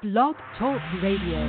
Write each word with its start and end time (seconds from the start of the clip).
Blog 0.00 0.36
Talk 0.56 0.80
Radio. 1.02 1.40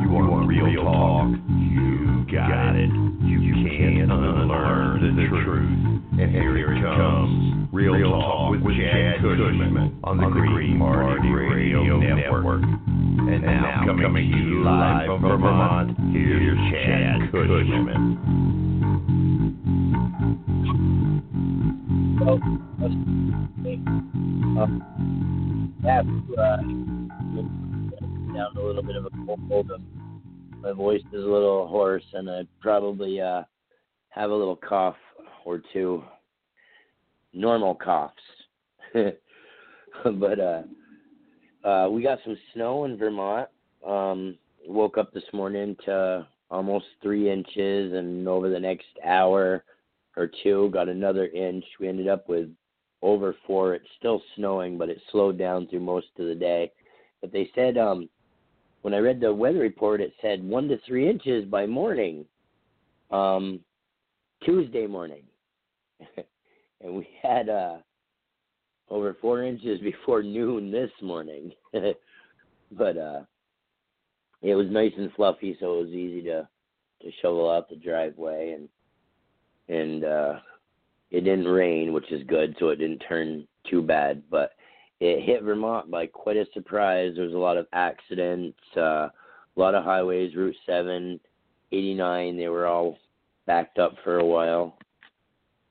You 0.00 0.08
want 0.08 0.48
real 0.48 0.82
talk? 0.82 1.28
You 1.60 2.24
got 2.32 2.74
it. 2.74 2.88
You 2.88 3.68
can't 3.68 4.10
unlearn 4.10 5.14
the 5.14 5.28
truth. 5.28 6.22
And 6.22 6.32
here 6.32 6.72
it 6.72 6.80
comes. 6.80 7.68
Real 7.70 8.00
Talk 8.00 8.52
with 8.52 8.76
Chad 8.76 9.20
Cushman 9.20 10.00
on 10.04 10.16
the 10.16 10.28
Green 10.28 10.78
Party 10.78 11.28
Radio 11.28 11.98
Network. 11.98 12.62
And 12.62 13.42
now 13.42 13.84
coming 13.84 14.14
to 14.14 14.22
you 14.22 14.64
live 14.64 15.06
from 15.06 15.20
Vermont, 15.20 15.98
here's 16.14 16.56
Chad 16.72 17.30
Cushman. 17.30 18.54
So, 18.56 18.63
have 24.56 26.06
to, 26.06 26.34
uh, 26.38 26.56
down 28.32 28.56
a 28.56 28.60
little 28.60 28.82
bit 28.82 28.96
of 28.96 29.06
a 29.06 29.10
cold. 29.26 29.70
My 30.60 30.72
voice 30.72 31.02
is 31.12 31.24
a 31.24 31.28
little 31.28 31.66
hoarse, 31.66 32.04
and 32.12 32.30
I 32.30 32.42
probably 32.60 33.20
uh, 33.20 33.42
have 34.10 34.30
a 34.30 34.34
little 34.34 34.56
cough 34.56 34.96
or 35.44 35.60
two. 35.72 36.04
Normal 37.32 37.74
coughs, 37.74 38.14
but 38.94 40.38
uh, 40.38 40.62
uh, 41.66 41.88
we 41.90 42.00
got 42.00 42.20
some 42.24 42.36
snow 42.52 42.84
in 42.84 42.96
Vermont. 42.96 43.48
Um, 43.84 44.38
woke 44.68 44.98
up 44.98 45.12
this 45.12 45.24
morning 45.32 45.76
to 45.84 46.28
almost 46.48 46.86
three 47.02 47.28
inches, 47.28 47.92
and 47.92 48.28
over 48.28 48.48
the 48.48 48.60
next 48.60 48.86
hour 49.04 49.64
or 50.16 50.30
two, 50.44 50.70
got 50.72 50.88
another 50.88 51.26
inch. 51.26 51.64
We 51.80 51.88
ended 51.88 52.06
up 52.06 52.28
with 52.28 52.50
over 53.04 53.36
four. 53.46 53.74
It's 53.74 53.86
still 53.98 54.20
snowing, 54.34 54.78
but 54.78 54.88
it 54.88 54.98
slowed 55.12 55.38
down 55.38 55.68
through 55.68 55.80
most 55.80 56.08
of 56.18 56.26
the 56.26 56.34
day. 56.34 56.72
But 57.20 57.32
they 57.32 57.50
said 57.54 57.76
um, 57.76 58.08
when 58.82 58.94
I 58.94 58.98
read 58.98 59.20
the 59.20 59.32
weather 59.32 59.58
report, 59.58 60.00
it 60.00 60.14
said 60.20 60.42
one 60.42 60.66
to 60.68 60.78
three 60.86 61.08
inches 61.08 61.44
by 61.44 61.66
morning, 61.66 62.24
um, 63.10 63.60
Tuesday 64.44 64.86
morning, 64.86 65.22
and 66.80 66.94
we 66.94 67.06
had 67.22 67.48
uh, 67.48 67.76
over 68.88 69.16
four 69.20 69.44
inches 69.44 69.80
before 69.80 70.22
noon 70.22 70.72
this 70.72 70.90
morning. 71.02 71.52
but 72.72 72.96
uh, 72.96 73.20
it 74.40 74.54
was 74.54 74.66
nice 74.70 74.92
and 74.96 75.12
fluffy, 75.12 75.56
so 75.60 75.78
it 75.78 75.84
was 75.84 75.90
easy 75.90 76.22
to 76.22 76.48
to 77.02 77.10
shovel 77.20 77.50
out 77.50 77.68
the 77.68 77.76
driveway 77.76 78.56
and 78.56 78.68
and 79.68 80.04
uh 80.04 80.38
it 81.10 81.20
didn't 81.20 81.46
rain, 81.46 81.92
which 81.92 82.10
is 82.10 82.26
good, 82.26 82.56
so 82.58 82.68
it 82.68 82.76
didn't 82.76 83.04
turn 83.08 83.46
too 83.70 83.82
bad, 83.82 84.22
but 84.30 84.52
it 85.00 85.24
hit 85.24 85.42
Vermont 85.42 85.90
by 85.90 86.06
quite 86.06 86.36
a 86.36 86.46
surprise. 86.52 87.12
There 87.14 87.24
was 87.24 87.34
a 87.34 87.38
lot 87.38 87.56
of 87.56 87.66
accidents, 87.72 88.58
uh, 88.76 89.08
a 89.08 89.12
lot 89.56 89.74
of 89.74 89.84
highways, 89.84 90.34
Route 90.34 90.56
7, 90.66 91.20
89, 91.72 92.36
they 92.36 92.48
were 92.48 92.66
all 92.66 92.98
backed 93.46 93.78
up 93.78 93.94
for 94.02 94.18
a 94.18 94.24
while. 94.24 94.76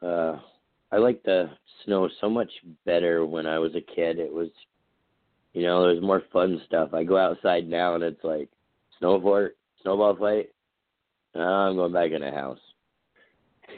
Uh, 0.02 0.38
I 0.92 0.98
liked 0.98 1.25
the 1.25 1.50
snow 1.86 2.09
so 2.22 2.30
much 2.30 2.52
better 2.86 3.25
when 3.25 3.47
I 3.47 3.58
was 3.58 3.73
a 3.75 3.95
kid. 3.95 4.20
It 4.20 4.31
was, 4.31 4.50
you 5.53 5.64
know, 5.64 5.81
there 5.81 5.94
was 5.94 6.03
more 6.03 6.23
fun 6.31 6.62
stuff. 6.68 6.94
I 6.94 7.03
go 7.03 7.18
outside 7.18 7.68
now 7.68 7.95
and 7.95 8.03
it's 8.03 8.23
like 8.23 8.50
snow 9.00 9.20
fort, 9.20 9.58
snowball 9.81 10.16
fight. 10.16 10.50
Oh, 11.36 11.42
I'm 11.42 11.75
going 11.75 11.94
back 11.94 12.12
in 12.12 12.22
the 12.22 12.31
house. 12.31 12.59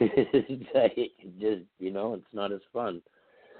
it's 0.00 0.70
like, 0.74 1.12
just 1.40 1.62
you 1.78 1.90
know, 1.90 2.14
it's 2.14 2.24
not 2.32 2.52
as 2.52 2.60
fun. 2.72 3.00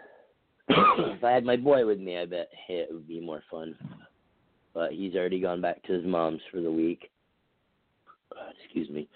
if 0.68 1.24
I 1.24 1.30
had 1.30 1.44
my 1.44 1.56
boy 1.56 1.86
with 1.86 1.98
me, 1.98 2.18
I 2.18 2.26
bet 2.26 2.48
it 2.68 2.88
would 2.92 3.08
be 3.08 3.20
more 3.20 3.42
fun. 3.50 3.76
But 4.74 4.92
he's 4.92 5.14
already 5.14 5.40
gone 5.40 5.60
back 5.60 5.82
to 5.84 5.92
his 5.92 6.04
mom's 6.04 6.40
for 6.50 6.60
the 6.60 6.70
week. 6.70 7.10
Uh, 8.32 8.50
excuse 8.62 8.90
me. 8.90 9.08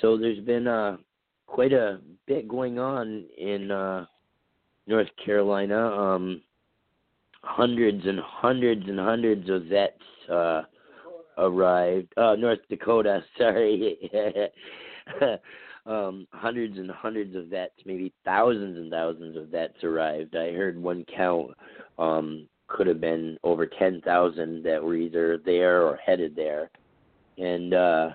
So 0.00 0.16
there's 0.16 0.38
been 0.40 0.68
uh, 0.68 0.98
quite 1.46 1.72
a 1.72 2.00
bit 2.26 2.46
going 2.46 2.78
on 2.78 3.24
in 3.36 3.70
uh, 3.70 4.06
North 4.86 5.08
Carolina. 5.24 5.88
Um, 5.90 6.42
hundreds 7.42 8.06
and 8.06 8.20
hundreds 8.20 8.86
and 8.86 8.98
hundreds 8.98 9.48
of 9.50 9.64
vets 9.64 10.30
uh, 10.30 10.62
arrived. 11.38 12.12
Uh, 12.16 12.36
North 12.36 12.60
Dakota, 12.68 13.24
sorry. 13.38 13.98
um, 15.90 16.26
hundreds 16.32 16.78
and 16.78 16.90
hundreds 16.90 17.34
of 17.34 17.46
vets, 17.46 17.74
maybe 17.84 18.12
thousands 18.24 18.76
and 18.76 18.90
thousands 18.90 19.36
of 19.36 19.48
vets 19.48 19.82
arrived. 19.82 20.36
I 20.36 20.52
heard 20.52 20.80
one 20.80 21.04
count 21.14 21.50
um, 21.98 22.48
could 22.68 22.86
have 22.86 23.00
been 23.00 23.36
over 23.42 23.66
10,000 23.66 24.62
that 24.62 24.82
were 24.82 24.94
either 24.94 25.38
there 25.44 25.82
or 25.82 25.96
headed 25.96 26.36
there. 26.36 26.70
And, 27.38 27.74
uh, 27.74 28.10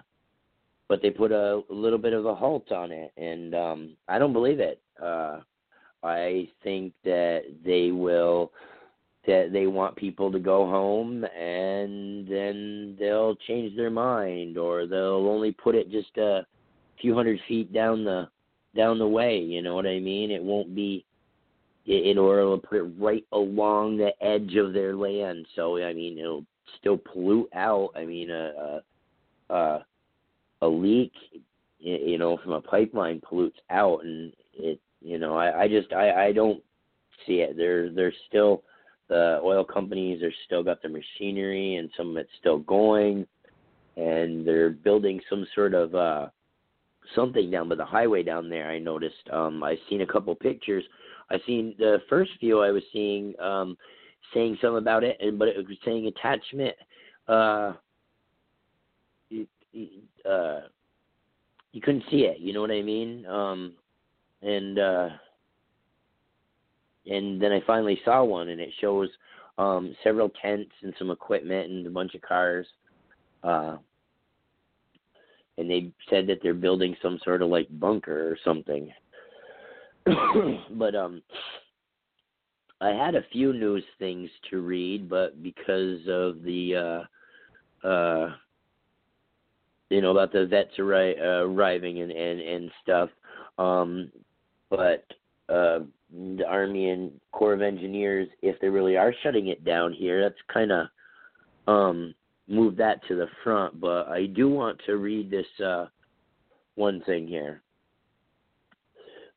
but 0.87 1.01
they 1.01 1.09
put 1.09 1.33
a, 1.33 1.61
a 1.69 1.73
little 1.73 1.97
bit 1.99 2.13
of 2.13 2.25
a 2.25 2.33
halt 2.33 2.71
on 2.71 2.91
it. 2.91 3.11
And 3.17 3.53
um, 3.53 3.97
I 4.07 4.19
don't 4.19 4.33
believe 4.33 4.59
it. 4.61 4.81
Uh, 5.01 5.41
I 6.01 6.47
think 6.63 6.93
that 7.03 7.41
they 7.65 7.91
will 7.91 8.51
that 9.27 9.49
they 9.51 9.65
want 9.65 9.95
people 9.95 10.31
to 10.31 10.37
go 10.37 10.67
home 10.67 11.23
and 11.23 12.27
then 12.27 12.95
they'll 12.99 13.35
change 13.47 13.75
their 13.75 13.89
mind 13.89 14.55
or 14.55 14.85
they'll 14.85 15.27
only 15.27 15.51
put 15.51 15.73
it 15.73 15.89
just 15.89 16.15
a 16.17 16.45
few 17.01 17.15
hundred 17.15 17.39
feet 17.47 17.73
down 17.73 18.03
the 18.03 18.27
down 18.75 18.99
the 18.99 19.07
way. 19.07 19.39
You 19.39 19.61
know 19.61 19.75
what 19.75 19.85
I 19.85 19.99
mean? 19.99 20.31
It 20.31 20.43
won't 20.43 20.75
be 20.75 21.05
it, 21.85 22.17
or 22.17 22.39
it'll 22.39 22.57
put 22.57 22.79
it 22.79 22.91
right 22.99 23.23
along 23.31 23.97
the 23.97 24.11
edge 24.23 24.55
of 24.55 24.73
their 24.73 24.95
land. 24.95 25.45
So 25.55 25.77
I 25.77 25.93
mean, 25.93 26.17
it'll 26.17 26.45
still 26.79 26.97
pollute 26.97 27.49
out. 27.53 27.91
I 27.95 28.05
mean, 28.05 28.31
a 28.31 28.81
a, 29.49 29.85
a, 30.61 30.67
leak, 30.67 31.13
you 31.79 32.17
know, 32.17 32.37
from 32.43 32.53
a 32.53 32.61
pipeline 32.61 33.21
pollutes 33.21 33.59
out, 33.69 34.03
and 34.03 34.33
it, 34.53 34.79
you 35.01 35.19
know, 35.19 35.37
I, 35.37 35.63
I 35.63 35.67
just 35.67 35.93
I 35.93 36.27
I 36.27 36.31
don't 36.31 36.61
see 37.25 37.41
it. 37.41 37.55
They're 37.55 37.91
they're 37.91 38.13
still 38.27 38.63
the 39.07 39.39
oil 39.43 39.63
companies 39.63 40.23
are 40.23 40.33
still 40.45 40.63
got 40.63 40.81
their 40.81 40.91
machinery 40.91 41.75
and 41.75 41.89
some 41.95 42.11
of 42.11 42.17
it's 42.17 42.29
still 42.39 42.57
going 42.59 43.25
and 43.97 44.45
they're 44.47 44.71
building 44.71 45.21
some 45.29 45.45
sort 45.53 45.73
of 45.73 45.93
uh 45.93 46.27
something 47.13 47.51
down 47.51 47.69
by 47.69 47.75
the 47.75 47.85
highway 47.85 48.23
down 48.23 48.49
there. 48.49 48.69
I 48.69 48.79
noticed. 48.79 49.29
Um, 49.31 49.63
I've 49.63 49.77
seen 49.89 50.01
a 50.01 50.07
couple 50.07 50.33
pictures. 50.35 50.83
I 51.29 51.37
seen 51.45 51.75
the 51.77 51.99
first 52.09 52.31
few 52.39 52.61
I 52.61 52.71
was 52.71 52.83
seeing 52.93 53.33
um, 53.39 53.77
saying 54.33 54.57
something 54.61 54.77
about 54.77 55.03
it, 55.03 55.17
and 55.19 55.37
but 55.37 55.47
it 55.47 55.57
was 55.57 55.77
saying 55.83 56.07
attachment. 56.07 56.75
Uh, 57.27 57.73
you, 59.29 59.47
uh, 60.29 60.61
you 61.71 61.81
couldn't 61.81 62.03
see 62.09 62.21
it. 62.21 62.39
You 62.39 62.53
know 62.53 62.61
what 62.61 62.71
I 62.71 62.81
mean? 62.81 63.25
Um, 63.25 63.73
and 64.41 64.79
uh, 64.79 65.09
and 67.07 67.41
then 67.41 67.51
I 67.51 67.61
finally 67.67 67.99
saw 68.05 68.23
one, 68.23 68.49
and 68.49 68.61
it 68.61 68.69
shows 68.79 69.09
um, 69.57 69.95
several 70.03 70.29
tents 70.41 70.71
and 70.81 70.93
some 70.97 71.11
equipment 71.11 71.69
and 71.71 71.87
a 71.87 71.89
bunch 71.89 72.15
of 72.15 72.21
cars. 72.21 72.67
Uh, 73.43 73.77
and 75.57 75.69
they 75.69 75.91
said 76.09 76.27
that 76.27 76.39
they're 76.41 76.53
building 76.53 76.95
some 77.01 77.19
sort 77.23 77.41
of 77.41 77.49
like 77.49 77.67
bunker 77.79 78.29
or 78.29 78.37
something. 78.43 78.91
but 80.71 80.95
um 80.95 81.21
I 82.81 82.89
had 82.89 83.15
a 83.15 83.25
few 83.31 83.53
news 83.53 83.83
things 83.99 84.29
to 84.49 84.59
read, 84.59 85.09
but 85.09 85.41
because 85.41 86.01
of 86.07 86.43
the 86.43 87.05
uh 87.83 87.87
uh 87.87 88.33
you 89.89 90.01
know 90.01 90.11
about 90.11 90.31
the 90.31 90.45
vets 90.45 90.71
arri- 90.79 91.19
uh, 91.19 91.45
arriving 91.45 92.01
and 92.01 92.11
and 92.11 92.39
and 92.39 92.71
stuff 92.81 93.09
um 93.57 94.11
but 94.69 95.05
uh 95.49 95.79
the 96.37 96.43
army 96.47 96.89
and 96.89 97.11
corps 97.31 97.53
of 97.53 97.61
engineers 97.61 98.27
if 98.41 98.59
they 98.59 98.67
really 98.67 98.97
are 98.97 99.13
shutting 99.23 99.47
it 99.47 99.63
down 99.63 99.93
here 99.93 100.21
that's 100.21 100.41
kind 100.51 100.71
of 100.71 100.87
um 101.67 102.13
move 102.47 102.75
that 102.77 103.05
to 103.07 103.15
the 103.15 103.27
front, 103.43 103.79
but 103.79 104.07
I 104.07 104.27
do 104.27 104.49
want 104.49 104.79
to 104.85 104.97
read 104.97 105.31
this 105.31 105.45
uh, 105.63 105.87
one 106.75 107.01
thing 107.05 107.27
here. 107.27 107.61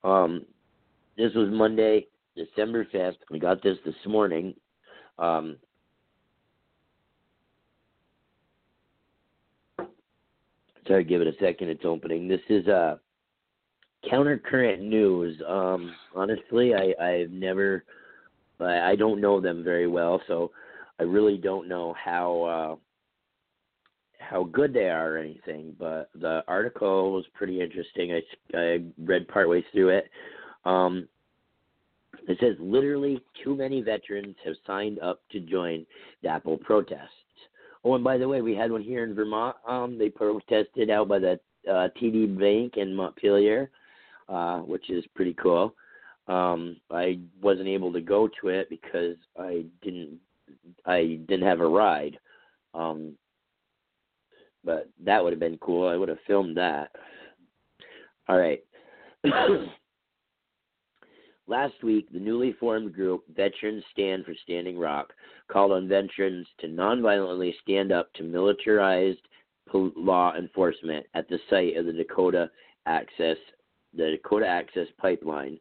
Um, 0.05 0.45
this 1.17 1.33
was 1.35 1.49
Monday, 1.51 2.07
December 2.37 2.85
5th. 2.85 3.17
We 3.31 3.39
got 3.39 3.63
this 3.63 3.79
this 3.85 3.95
morning. 4.07 4.55
Um, 5.19 5.57
sorry, 10.87 11.05
give 11.05 11.21
it 11.21 11.27
a 11.27 11.37
second. 11.41 11.69
It's 11.69 11.85
opening. 11.85 12.29
This 12.29 12.41
is 12.49 12.69
uh, 12.69 12.99
countercurrent 14.11 14.81
news. 14.81 15.41
Um, 15.47 15.93
honestly, 16.15 16.73
I, 16.75 16.95
I've 17.03 17.31
never, 17.31 17.85
I, 18.61 18.91
I 18.91 18.97
don't 18.97 19.21
know 19.21 19.41
them 19.41 19.65
very 19.65 19.89
well, 19.89 20.21
so 20.29 20.53
I 21.01 21.05
really 21.05 21.39
don't 21.39 21.69
know 21.69 21.95
how. 22.03 22.79
How 24.19 24.45
good 24.45 24.73
they 24.73 24.89
are 24.89 25.15
or 25.15 25.19
anything, 25.19 25.75
but 25.79 26.11
the 26.15 26.43
article 26.47 27.13
was 27.13 27.25
pretty 27.35 27.61
interesting. 27.61 28.13
I, 28.13 28.23
I 28.57 28.81
read 28.99 29.27
partway 29.29 29.65
through 29.73 29.91
it. 29.91 30.11
Um, 30.65 31.09
It 32.27 32.37
says 32.41 32.57
literally 32.59 33.23
too 33.43 33.57
many 33.57 33.81
veterans 33.81 34.37
have 34.45 34.55
signed 34.67 34.99
up 34.99 35.21
to 35.33 35.41
join 35.41 35.87
DAPL 36.25 36.61
protests. 36.61 37.09
Oh, 37.85 37.95
and 37.95 38.05
by 38.05 38.19
the 38.19 38.29
way, 38.29 38.43
we 38.43 38.55
had 38.55 38.73
one 38.73 38.83
here 38.83 39.05
in 39.05 39.15
Vermont. 39.15 39.57
Um, 39.67 39.99
they 39.99 40.11
protested 40.11 40.91
out 40.91 41.09
by 41.09 41.21
the 41.21 41.41
uh, 41.71 41.89
TD 42.01 42.39
Bank 42.39 42.77
in 42.77 42.95
Montpelier, 42.95 43.71
uh, 44.29 44.59
which 44.59 44.91
is 44.91 45.05
pretty 45.15 45.35
cool. 45.35 45.75
Um, 46.27 46.77
I 46.91 47.21
wasn't 47.41 47.69
able 47.69 47.93
to 47.93 48.01
go 48.01 48.29
to 48.41 48.49
it 48.49 48.69
because 48.69 49.17
I 49.39 49.65
didn't 49.81 50.19
I 50.85 51.21
didn't 51.29 51.47
have 51.47 51.61
a 51.61 51.67
ride. 51.67 52.19
Um, 52.75 53.15
but 54.65 54.89
that 55.05 55.23
would 55.23 55.33
have 55.33 55.41
been 55.41 55.59
cool. 55.59 55.89
I 55.89 55.97
would 55.97 56.09
have 56.09 56.19
filmed 56.27 56.57
that. 56.57 56.91
All 58.29 58.39
right. 58.39 58.63
Last 61.47 61.83
week, 61.83 62.13
the 62.13 62.19
newly 62.19 62.53
formed 62.61 62.93
group 62.93 63.25
Veterans 63.35 63.83
Stand 63.93 64.27
for 64.27 64.35
Standing 64.43 64.79
Rock 64.79 65.15
called 65.51 65.73
on 65.73 65.89
veterans 65.89 66.47
to 66.61 66.67
nonviolently 66.67 67.55
stand 67.63 67.91
up 67.91 68.13
to 68.15 68.23
militarized 68.23 69.21
law 69.73 70.35
enforcement 70.37 71.07
at 71.15 71.27
the 71.29 71.39
site 71.49 71.77
of 71.77 71.87
the 71.87 71.93
Dakota 71.93 72.51
Access 72.87 73.37
the 73.95 74.11
Dakota 74.11 74.47
Access 74.47 74.87
Pipeline. 74.99 75.59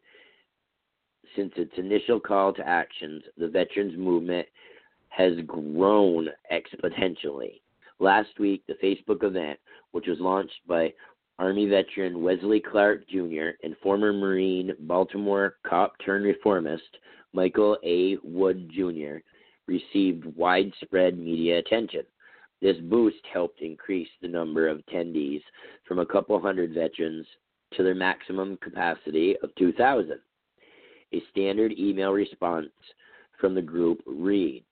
Since 1.36 1.54
its 1.56 1.72
initial 1.78 2.20
call 2.20 2.54
to 2.54 2.68
actions, 2.68 3.24
the 3.38 3.48
veterans 3.48 3.98
movement 3.98 4.48
has 5.10 5.34
grown 5.46 6.30
exponentially. 6.52 7.62
Last 8.00 8.40
week, 8.40 8.64
the 8.68 8.76
Facebook 8.76 9.24
event, 9.24 9.60
which 9.92 10.08
was 10.08 10.20
launched 10.20 10.60
by 10.68 10.94
Army 11.40 11.68
veteran 11.68 12.22
Wesley 12.22 12.60
Clark 12.60 13.08
Jr. 13.10 13.50
and 13.64 13.76
former 13.82 14.14
Marine 14.14 14.74
Baltimore 14.82 15.58
cop 15.66 15.94
turned 16.04 16.26
reformist 16.26 16.98
Michael 17.34 17.78
A. 17.84 18.18
Wood 18.24 18.70
Jr. 18.74 19.18
received 19.68 20.26
widespread 20.36 21.18
media 21.18 21.60
attention. 21.60 22.04
This 22.62 22.78
boost 22.78 23.24
helped 23.32 23.62
increase 23.62 24.10
the 24.22 24.28
number 24.28 24.68
of 24.68 24.80
attendees 24.80 25.44
from 25.88 26.00
a 26.00 26.06
couple 26.06 26.40
hundred 26.40 26.74
veterans 26.74 27.28
to 27.74 27.84
their 27.84 27.96
maximum 27.96 28.58
capacity 28.58 29.36
of 29.44 29.54
2,000. 29.56 30.20
A 31.14 31.24
standard 31.32 31.72
email 31.74 32.12
response 32.12 32.72
from 33.40 33.54
the 33.54 33.62
group 33.62 34.02
reads 34.08 34.66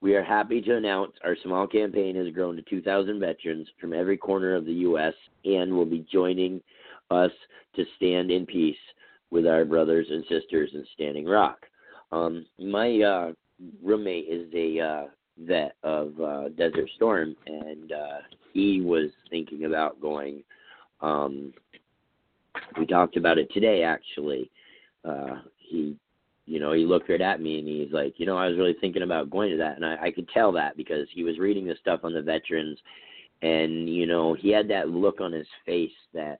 we 0.00 0.14
are 0.14 0.22
happy 0.22 0.60
to 0.60 0.76
announce 0.76 1.12
our 1.24 1.36
small 1.42 1.66
campaign 1.66 2.16
has 2.16 2.32
grown 2.34 2.56
to 2.56 2.62
2,000 2.62 3.18
veterans 3.18 3.66
from 3.80 3.92
every 3.92 4.16
corner 4.16 4.54
of 4.54 4.64
the 4.64 4.72
U.S. 4.72 5.14
and 5.44 5.72
will 5.72 5.86
be 5.86 6.06
joining 6.10 6.60
us 7.10 7.30
to 7.74 7.84
stand 7.96 8.30
in 8.30 8.46
peace 8.46 8.76
with 9.30 9.46
our 9.46 9.64
brothers 9.64 10.06
and 10.10 10.24
sisters 10.28 10.70
in 10.74 10.84
Standing 10.94 11.26
Rock. 11.26 11.66
Um, 12.12 12.46
my 12.58 13.00
uh, 13.00 13.32
roommate 13.82 14.28
is 14.28 14.48
a 14.54 14.80
uh, 14.80 15.04
vet 15.38 15.74
of 15.82 16.20
uh, 16.20 16.48
Desert 16.50 16.88
Storm, 16.96 17.34
and 17.46 17.92
uh, 17.92 18.18
he 18.52 18.80
was 18.80 19.10
thinking 19.30 19.64
about 19.64 20.00
going. 20.00 20.42
Um, 21.00 21.52
we 22.78 22.86
talked 22.86 23.16
about 23.16 23.38
it 23.38 23.52
today, 23.52 23.82
actually. 23.82 24.50
Uh, 25.04 25.40
he 25.58 25.96
you 26.46 26.60
know, 26.60 26.72
he 26.72 26.84
looked 26.84 27.08
right 27.08 27.20
at 27.20 27.40
me 27.40 27.58
and 27.58 27.68
he's 27.68 27.92
like, 27.92 28.14
you 28.18 28.26
know, 28.26 28.38
I 28.38 28.48
was 28.48 28.56
really 28.56 28.76
thinking 28.80 29.02
about 29.02 29.30
going 29.30 29.50
to 29.50 29.56
that, 29.58 29.76
and 29.76 29.84
I, 29.84 29.96
I 30.04 30.10
could 30.10 30.28
tell 30.28 30.52
that 30.52 30.76
because 30.76 31.08
he 31.12 31.24
was 31.24 31.38
reading 31.38 31.66
the 31.66 31.74
stuff 31.80 32.00
on 32.04 32.14
the 32.14 32.22
veterans, 32.22 32.78
and 33.42 33.88
you 33.88 34.06
know, 34.06 34.34
he 34.34 34.50
had 34.50 34.68
that 34.68 34.88
look 34.88 35.20
on 35.20 35.32
his 35.32 35.48
face 35.66 35.90
that 36.14 36.38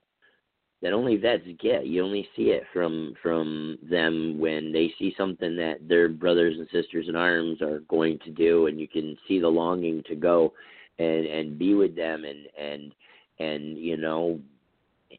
that 0.81 0.93
only 0.93 1.17
vets 1.17 1.43
get. 1.59 1.87
You 1.87 2.03
only 2.03 2.27
see 2.35 2.51
it 2.51 2.63
from 2.71 3.15
from 3.21 3.77
them 3.89 4.39
when 4.39 4.71
they 4.71 4.93
see 4.97 5.13
something 5.17 5.55
that 5.57 5.87
their 5.87 6.07
brothers 6.07 6.55
and 6.57 6.67
sisters 6.71 7.07
in 7.09 7.15
arms 7.15 7.61
are 7.61 7.79
going 7.89 8.19
to 8.25 8.31
do, 8.31 8.67
and 8.67 8.79
you 8.79 8.87
can 8.87 9.17
see 9.27 9.39
the 9.39 9.47
longing 9.47 10.03
to 10.07 10.15
go 10.15 10.53
and 10.99 11.25
and 11.25 11.59
be 11.59 11.73
with 11.73 11.95
them 11.95 12.25
and 12.25 12.47
and 12.57 12.93
and 13.39 13.77
you 13.77 13.97
know 13.97 14.39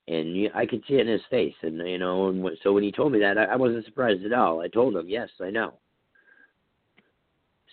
and 0.06 0.36
you, 0.36 0.50
I 0.54 0.66
could 0.66 0.82
see 0.86 0.94
it 0.94 1.00
in 1.00 1.08
his 1.08 1.20
face, 1.30 1.54
and 1.62 1.78
you 1.78 1.98
know, 1.98 2.28
and 2.28 2.46
so 2.62 2.72
when 2.72 2.82
he 2.82 2.92
told 2.92 3.12
me 3.12 3.20
that, 3.20 3.38
I, 3.38 3.44
I 3.44 3.56
wasn't 3.56 3.84
surprised 3.84 4.24
at 4.24 4.32
all. 4.32 4.60
I 4.60 4.68
told 4.68 4.96
him, 4.96 5.08
yes, 5.08 5.28
I 5.40 5.50
know. 5.50 5.74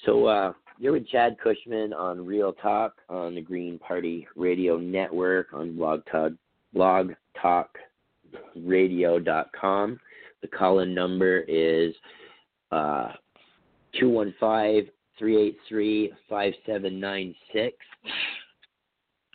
So 0.05 0.25
uh, 0.27 0.53
you're 0.77 0.93
with 0.93 1.07
Chad 1.07 1.37
Cushman 1.43 1.93
on 1.93 2.25
Real 2.25 2.53
Talk 2.53 2.95
on 3.09 3.35
the 3.35 3.41
Green 3.41 3.79
Party 3.79 4.27
Radio 4.35 4.77
Network 4.77 5.47
on 5.53 5.75
Blog 5.75 6.01
Talk, 6.11 6.33
Blog 6.73 7.11
Talk 7.41 7.77
Radio.com. 8.55 9.99
The 10.41 10.47
call-in 10.47 10.93
number 10.93 11.39
is 11.39 11.93
uh, 12.71 13.09
two 13.99 14.09
one 14.09 14.33
five 14.39 14.83
three 15.17 15.41
eight 15.41 15.57
three 15.67 16.11
five 16.29 16.53
seven 16.65 16.99
nine 16.99 17.33
six. 17.53 17.75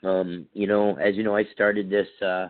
Um, 0.02 0.46
you 0.52 0.66
know, 0.66 0.96
as 0.96 1.14
you 1.16 1.22
know, 1.22 1.36
I 1.36 1.44
started 1.52 1.90
this 1.90 2.08
uh, 2.24 2.48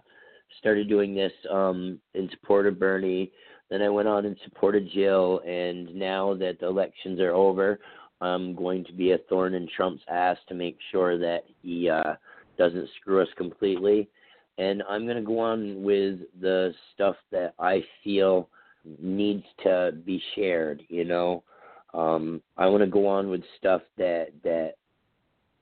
started 0.59 0.89
doing 0.89 1.15
this 1.15 1.33
um, 1.51 1.99
in 2.15 2.29
support 2.31 2.67
of 2.67 2.79
Bernie. 2.79 3.31
Then 3.71 3.83
I 3.83 3.89
went 3.89 4.09
on 4.09 4.27
and 4.27 4.37
supported 4.45 4.91
Jill, 4.93 5.41
and 5.47 5.95
now 5.95 6.35
that 6.35 6.59
the 6.61 6.67
elections 6.67 7.21
are 7.21 7.33
over, 7.33 7.79
I'm 8.21 8.55
going 8.55 8.85
to 8.85 8.93
be 8.93 9.13
a 9.13 9.19
thorn 9.29 9.55
in 9.55 9.69
Trump's 9.75 10.03
ass 10.11 10.37
to 10.49 10.55
make 10.55 10.77
sure 10.91 11.19
that 11.19 11.45
he 11.63 11.89
uh, 11.89 12.15
doesn't 12.59 12.89
screw 13.01 13.23
us 13.23 13.29
completely. 13.37 14.09
And 14.59 14.83
I'm 14.89 15.05
going 15.05 15.17
to 15.17 15.23
go 15.23 15.39
on 15.39 15.83
with 15.83 16.21
the 16.41 16.75
stuff 16.93 17.17
that 17.31 17.55
I 17.59 17.83
feel 18.05 18.49
needs 19.01 19.45
to 19.63 19.93
be 20.05 20.23
shared. 20.35 20.83
You 20.89 21.05
know, 21.05 21.43
um, 21.95 22.43
I 22.57 22.67
want 22.67 22.83
to 22.83 22.91
go 22.91 23.07
on 23.07 23.31
with 23.31 23.43
stuff 23.59 23.83
that 23.97 24.29
that 24.45 24.75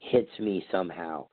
hits 0.00 0.30
me 0.40 0.64
somehow 0.72 1.26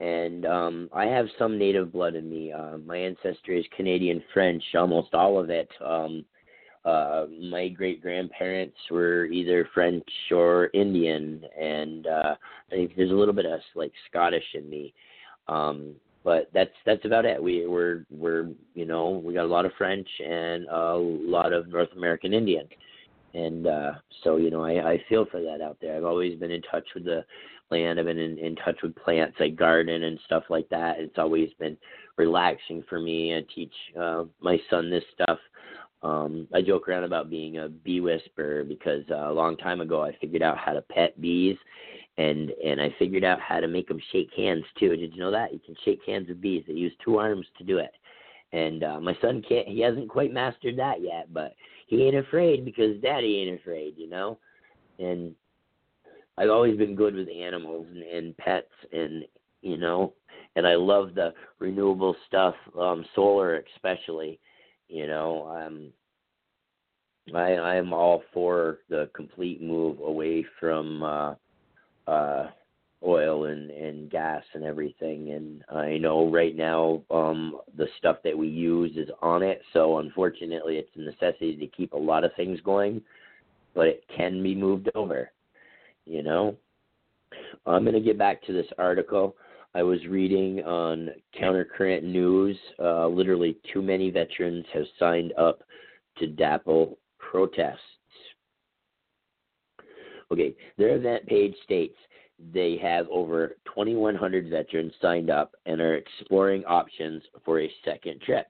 and 0.00 0.44
um, 0.44 0.90
I 0.92 1.06
have 1.06 1.26
some 1.38 1.58
native 1.58 1.92
blood 1.92 2.14
in 2.14 2.28
me. 2.28 2.52
Uh, 2.52 2.78
my 2.84 2.96
ancestry 2.96 3.58
is 3.58 3.66
Canadian 3.76 4.22
French, 4.34 4.62
almost 4.74 5.14
all 5.14 5.38
of 5.38 5.50
it. 5.50 5.68
Um, 5.84 6.24
uh, 6.84 7.26
my 7.50 7.68
great 7.68 8.00
grandparents 8.00 8.76
were 8.90 9.24
either 9.24 9.68
French 9.74 10.06
or 10.30 10.70
Indian, 10.72 11.42
and 11.60 12.06
uh, 12.06 12.34
I 12.70 12.74
think 12.74 12.92
there's 12.96 13.10
a 13.10 13.14
little 13.14 13.34
bit 13.34 13.46
of 13.46 13.58
like 13.74 13.92
Scottish 14.08 14.44
in 14.54 14.70
me. 14.70 14.94
Um, 15.48 15.94
but 16.22 16.48
that's 16.52 16.70
that's 16.84 17.04
about 17.04 17.24
it. 17.24 17.42
We 17.42 17.66
we're 17.66 18.04
we're 18.10 18.50
you 18.74 18.84
know 18.84 19.22
we 19.24 19.34
got 19.34 19.46
a 19.46 19.48
lot 19.48 19.64
of 19.64 19.72
French 19.78 20.08
and 20.24 20.66
a 20.68 20.96
lot 20.96 21.52
of 21.52 21.68
North 21.68 21.88
American 21.96 22.32
Indian, 22.32 22.68
and 23.34 23.66
uh, 23.66 23.92
so 24.22 24.36
you 24.36 24.50
know 24.50 24.64
I, 24.64 24.92
I 24.92 25.02
feel 25.08 25.26
for 25.30 25.40
that 25.40 25.60
out 25.60 25.78
there. 25.80 25.96
I've 25.96 26.04
always 26.04 26.38
been 26.38 26.50
in 26.50 26.62
touch 26.62 26.86
with 26.94 27.04
the 27.04 27.24
land. 27.70 27.98
I've 27.98 28.06
been 28.06 28.18
in, 28.18 28.38
in 28.38 28.56
touch 28.56 28.76
with 28.82 28.96
plants. 28.96 29.36
I 29.40 29.48
garden 29.48 30.04
and 30.04 30.18
stuff 30.24 30.44
like 30.48 30.68
that. 30.70 30.98
It's 30.98 31.18
always 31.18 31.50
been 31.58 31.76
relaxing 32.16 32.84
for 32.88 33.00
me. 33.00 33.36
I 33.36 33.44
teach 33.54 33.72
uh, 33.98 34.24
my 34.40 34.58
son 34.70 34.90
this 34.90 35.04
stuff. 35.14 35.38
Um, 36.02 36.46
I 36.54 36.62
joke 36.62 36.88
around 36.88 37.04
about 37.04 37.30
being 37.30 37.58
a 37.58 37.68
bee 37.68 38.00
whisperer 38.00 38.64
because 38.64 39.02
uh, 39.10 39.30
a 39.30 39.32
long 39.32 39.56
time 39.56 39.80
ago 39.80 40.02
I 40.02 40.16
figured 40.20 40.42
out 40.42 40.58
how 40.58 40.72
to 40.72 40.82
pet 40.82 41.20
bees, 41.20 41.56
and 42.18 42.50
and 42.50 42.80
I 42.80 42.94
figured 42.98 43.24
out 43.24 43.40
how 43.40 43.60
to 43.60 43.68
make 43.68 43.88
them 43.88 44.00
shake 44.12 44.30
hands 44.36 44.64
too. 44.78 44.96
Did 44.96 45.14
you 45.14 45.20
know 45.20 45.30
that 45.30 45.52
you 45.52 45.58
can 45.58 45.74
shake 45.84 46.00
hands 46.06 46.28
with 46.28 46.40
bees? 46.40 46.64
They 46.66 46.74
use 46.74 46.92
two 47.04 47.18
arms 47.18 47.46
to 47.58 47.64
do 47.64 47.78
it. 47.78 47.92
And 48.52 48.84
uh, 48.84 49.00
my 49.00 49.16
son 49.20 49.42
can't. 49.46 49.66
He 49.66 49.80
hasn't 49.80 50.08
quite 50.08 50.32
mastered 50.32 50.78
that 50.78 51.02
yet, 51.02 51.32
but 51.32 51.54
he 51.88 52.04
ain't 52.04 52.16
afraid 52.16 52.64
because 52.64 53.00
Daddy 53.02 53.40
ain't 53.40 53.60
afraid, 53.60 53.94
you 53.96 54.08
know. 54.08 54.38
And 54.98 55.34
I've 56.38 56.50
always 56.50 56.76
been 56.76 56.94
good 56.94 57.14
with 57.14 57.28
animals 57.28 57.86
and, 57.90 58.02
and 58.02 58.36
pets 58.36 58.72
and 58.92 59.24
you 59.62 59.76
know 59.76 60.12
and 60.56 60.66
I 60.66 60.74
love 60.74 61.14
the 61.14 61.32
renewable 61.58 62.16
stuff, 62.26 62.54
um, 62.78 63.04
solar 63.14 63.62
especially. 63.74 64.40
You 64.88 65.06
know, 65.06 65.46
um, 65.48 65.92
I 67.34 67.52
I 67.52 67.76
am 67.76 67.92
all 67.92 68.22
for 68.32 68.78
the 68.88 69.10
complete 69.14 69.62
move 69.62 70.00
away 70.00 70.44
from 70.58 71.02
uh, 71.02 71.34
uh, 72.06 72.50
oil 73.04 73.44
and 73.44 73.70
and 73.70 74.10
gas 74.10 74.42
and 74.54 74.64
everything. 74.64 75.32
And 75.32 75.62
I 75.68 75.98
know 75.98 76.30
right 76.30 76.56
now 76.56 77.02
um, 77.10 77.60
the 77.76 77.88
stuff 77.98 78.16
that 78.24 78.36
we 78.36 78.48
use 78.48 78.96
is 78.96 79.10
on 79.20 79.42
it, 79.42 79.60
so 79.72 79.98
unfortunately, 79.98 80.78
it's 80.78 80.96
a 80.96 81.00
necessity 81.00 81.56
to 81.56 81.66
keep 81.66 81.92
a 81.92 81.98
lot 81.98 82.24
of 82.24 82.34
things 82.34 82.60
going, 82.64 83.02
but 83.74 83.88
it 83.88 84.04
can 84.16 84.42
be 84.42 84.54
moved 84.54 84.88
over 84.94 85.30
you 86.06 86.22
know. 86.22 86.56
I'm 87.66 87.82
going 87.82 87.94
to 87.94 88.00
get 88.00 88.18
back 88.18 88.42
to 88.44 88.52
this 88.52 88.66
article. 88.78 89.36
I 89.74 89.82
was 89.82 89.98
reading 90.08 90.62
on 90.64 91.10
Countercurrent 91.38 92.02
News. 92.02 92.56
Uh, 92.78 93.08
literally, 93.08 93.58
too 93.72 93.82
many 93.82 94.10
veterans 94.10 94.64
have 94.72 94.86
signed 94.98 95.32
up 95.36 95.62
to 96.18 96.26
DAPL 96.28 96.96
protests. 97.18 97.80
Okay, 100.32 100.54
their 100.78 100.96
event 100.96 101.26
page 101.26 101.54
states 101.62 101.96
they 102.52 102.78
have 102.82 103.06
over 103.10 103.56
2,100 103.64 104.50
veterans 104.50 104.92
signed 105.00 105.30
up 105.30 105.54
and 105.64 105.80
are 105.80 105.96
exploring 105.96 106.64
options 106.66 107.22
for 107.44 107.60
a 107.60 107.72
second 107.84 108.20
trip. 108.20 108.46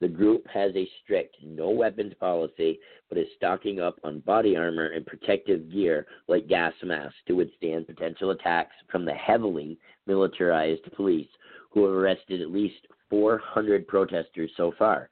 The 0.00 0.08
group 0.08 0.46
has 0.46 0.74
a 0.76 0.88
strict 1.02 1.36
no 1.42 1.70
weapons 1.70 2.14
policy, 2.20 2.78
but 3.08 3.18
is 3.18 3.26
stocking 3.36 3.80
up 3.80 3.98
on 4.04 4.20
body 4.20 4.56
armor 4.56 4.86
and 4.86 5.04
protective 5.04 5.72
gear 5.72 6.06
like 6.28 6.46
gas 6.46 6.72
masks 6.84 7.18
to 7.26 7.34
withstand 7.34 7.86
potential 7.86 8.30
attacks 8.30 8.74
from 8.90 9.04
the 9.04 9.14
heavily 9.14 9.78
militarized 10.06 10.84
police, 10.94 11.28
who 11.70 11.84
have 11.84 11.94
arrested 11.94 12.40
at 12.40 12.50
least 12.52 12.86
400 13.10 13.88
protesters 13.88 14.50
so 14.56 14.72
far. 14.78 15.08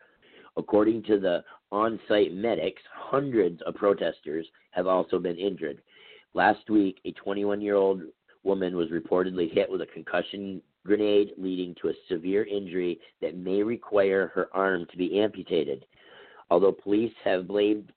According 0.56 1.02
to 1.04 1.18
the 1.18 1.44
on 1.72 1.98
site 2.06 2.32
medics, 2.32 2.82
hundreds 2.92 3.60
of 3.62 3.74
protesters 3.74 4.46
have 4.70 4.86
also 4.86 5.18
been 5.18 5.36
injured. 5.36 5.82
Last 6.32 6.70
week, 6.70 7.00
a 7.04 7.12
21 7.12 7.60
year 7.60 7.74
old 7.74 8.02
woman 8.44 8.76
was 8.76 8.90
reportedly 8.90 9.52
hit 9.52 9.68
with 9.68 9.82
a 9.82 9.86
concussion 9.86 10.62
grenade, 10.86 11.32
leading 11.36 11.74
to 11.80 11.88
a 11.88 11.94
severe 12.08 12.44
injury 12.44 13.00
that 13.20 13.36
may 13.36 13.62
require 13.62 14.28
her 14.34 14.48
arm 14.52 14.86
to 14.90 14.96
be 14.96 15.20
amputated. 15.20 15.84
Although 16.50 16.72
police 16.72 17.12
have 17.24 17.48
blamed, 17.48 17.92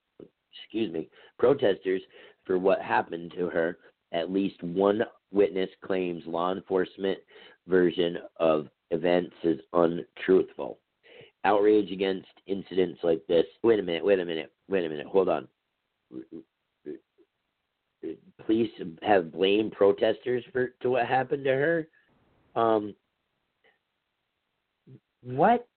excuse 0.53 0.91
me, 0.91 1.09
protesters 1.37 2.01
for 2.45 2.57
what 2.57 2.81
happened 2.81 3.33
to 3.37 3.47
her, 3.47 3.77
at 4.11 4.31
least 4.31 4.61
one 4.63 5.03
witness 5.31 5.69
claims 5.85 6.23
law 6.25 6.51
enforcement 6.51 7.19
version 7.67 8.17
of 8.37 8.67
events 8.91 9.35
is 9.43 9.59
untruthful. 9.73 10.79
Outrage 11.45 11.91
against 11.91 12.27
incidents 12.47 12.99
like 13.03 13.25
this. 13.27 13.45
Wait 13.63 13.79
a 13.79 13.83
minute, 13.83 14.03
wait 14.03 14.19
a 14.19 14.25
minute, 14.25 14.51
wait 14.67 14.85
a 14.85 14.89
minute, 14.89 15.05
hold 15.07 15.29
on. 15.29 15.47
Police 18.45 18.71
have 19.03 19.31
blamed 19.31 19.73
protesters 19.73 20.43
for 20.51 20.73
to 20.81 20.89
what 20.89 21.05
happened 21.05 21.43
to 21.45 21.51
her. 21.51 21.87
Um, 22.59 22.95
what 25.21 25.67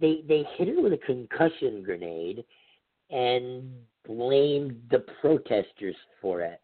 they 0.00 0.22
they 0.28 0.44
hit 0.56 0.68
her 0.68 0.80
with 0.80 0.92
a 0.92 0.98
concussion 0.98 1.82
grenade 1.82 2.44
and 3.10 3.70
blamed 4.06 4.76
the 4.90 5.04
protesters 5.20 5.96
for 6.20 6.40
it. 6.40 6.60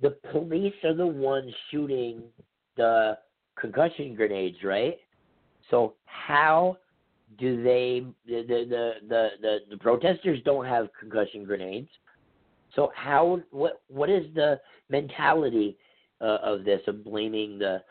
The 0.00 0.16
police 0.32 0.74
are 0.84 0.94
the 0.94 1.06
ones 1.06 1.52
shooting 1.70 2.22
the 2.76 3.18
concussion 3.60 4.14
grenades, 4.14 4.58
right? 4.62 4.96
So 5.70 5.94
how 6.06 6.78
do 7.38 7.62
they 7.62 8.04
the 8.26 8.42
the 8.42 8.92
the 9.08 9.28
the, 9.40 9.58
the 9.70 9.76
protesters 9.76 10.38
don't 10.44 10.66
have 10.66 10.88
concussion 10.98 11.44
grenades? 11.44 11.88
So 12.74 12.90
how 12.94 13.40
what 13.50 13.82
what 13.88 14.10
is 14.10 14.24
the 14.34 14.60
mentality 14.88 15.76
uh, 16.20 16.38
of 16.42 16.64
this 16.64 16.80
of 16.86 17.04
blaming 17.04 17.58
the 17.58 17.82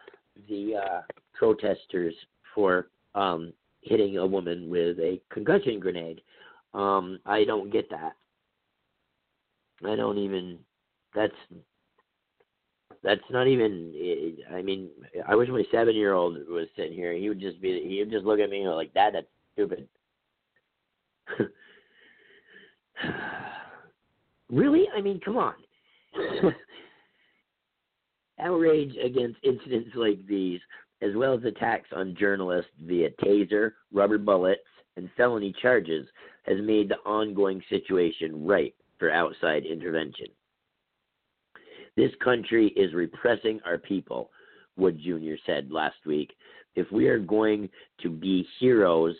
the 0.47 0.75
uh, 0.75 1.01
protesters 1.33 2.13
for 2.53 2.87
um, 3.15 3.53
hitting 3.81 4.17
a 4.17 4.25
woman 4.25 4.69
with 4.69 4.99
a 4.99 5.19
concussion 5.31 5.79
grenade? 5.79 6.21
Um, 6.73 7.19
I 7.25 7.43
don't 7.43 7.71
get 7.71 7.89
that. 7.89 8.13
I 9.85 9.95
don't 9.95 10.17
even. 10.17 10.59
That's 11.15 11.33
that's 13.03 13.21
not 13.29 13.47
even. 13.47 14.37
I 14.53 14.61
mean, 14.61 14.89
I 15.27 15.35
wish 15.35 15.49
my 15.49 15.63
seven-year-old 15.71 16.47
was 16.47 16.67
sitting 16.75 16.93
here. 16.93 17.13
He 17.13 17.29
would 17.29 17.39
just 17.39 17.61
be. 17.61 17.83
He 17.87 17.99
would 17.99 18.11
just 18.11 18.25
look 18.25 18.39
at 18.39 18.49
me 18.49 18.67
like, 18.67 18.93
"Dad, 18.93 19.13
that's 19.13 19.27
stupid." 19.53 19.87
really? 24.49 24.85
I 24.95 25.01
mean, 25.01 25.19
come 25.23 25.37
on. 25.37 25.53
Outrage 28.39 28.95
against 29.03 29.37
incidents 29.43 29.91
like 29.95 30.25
these, 30.27 30.59
as 31.01 31.15
well 31.15 31.33
as 31.33 31.43
attacks 31.43 31.89
on 31.95 32.15
journalists 32.19 32.71
via 32.85 33.09
taser, 33.23 33.73
rubber 33.91 34.17
bullets, 34.17 34.61
and 34.95 35.09
felony 35.17 35.53
charges, 35.61 36.07
has 36.43 36.57
made 36.61 36.89
the 36.89 36.97
ongoing 37.05 37.61
situation 37.69 38.45
ripe 38.45 38.75
for 38.99 39.11
outside 39.11 39.65
intervention. 39.65 40.27
This 41.95 42.11
country 42.23 42.67
is 42.75 42.93
repressing 42.93 43.59
our 43.65 43.77
people, 43.77 44.29
Wood 44.75 44.99
Jr. 45.03 45.33
said 45.45 45.71
last 45.71 45.97
week. 46.05 46.31
If 46.75 46.91
we 46.91 47.07
are 47.07 47.19
going 47.19 47.69
to 48.01 48.09
be 48.09 48.47
heroes, 48.59 49.15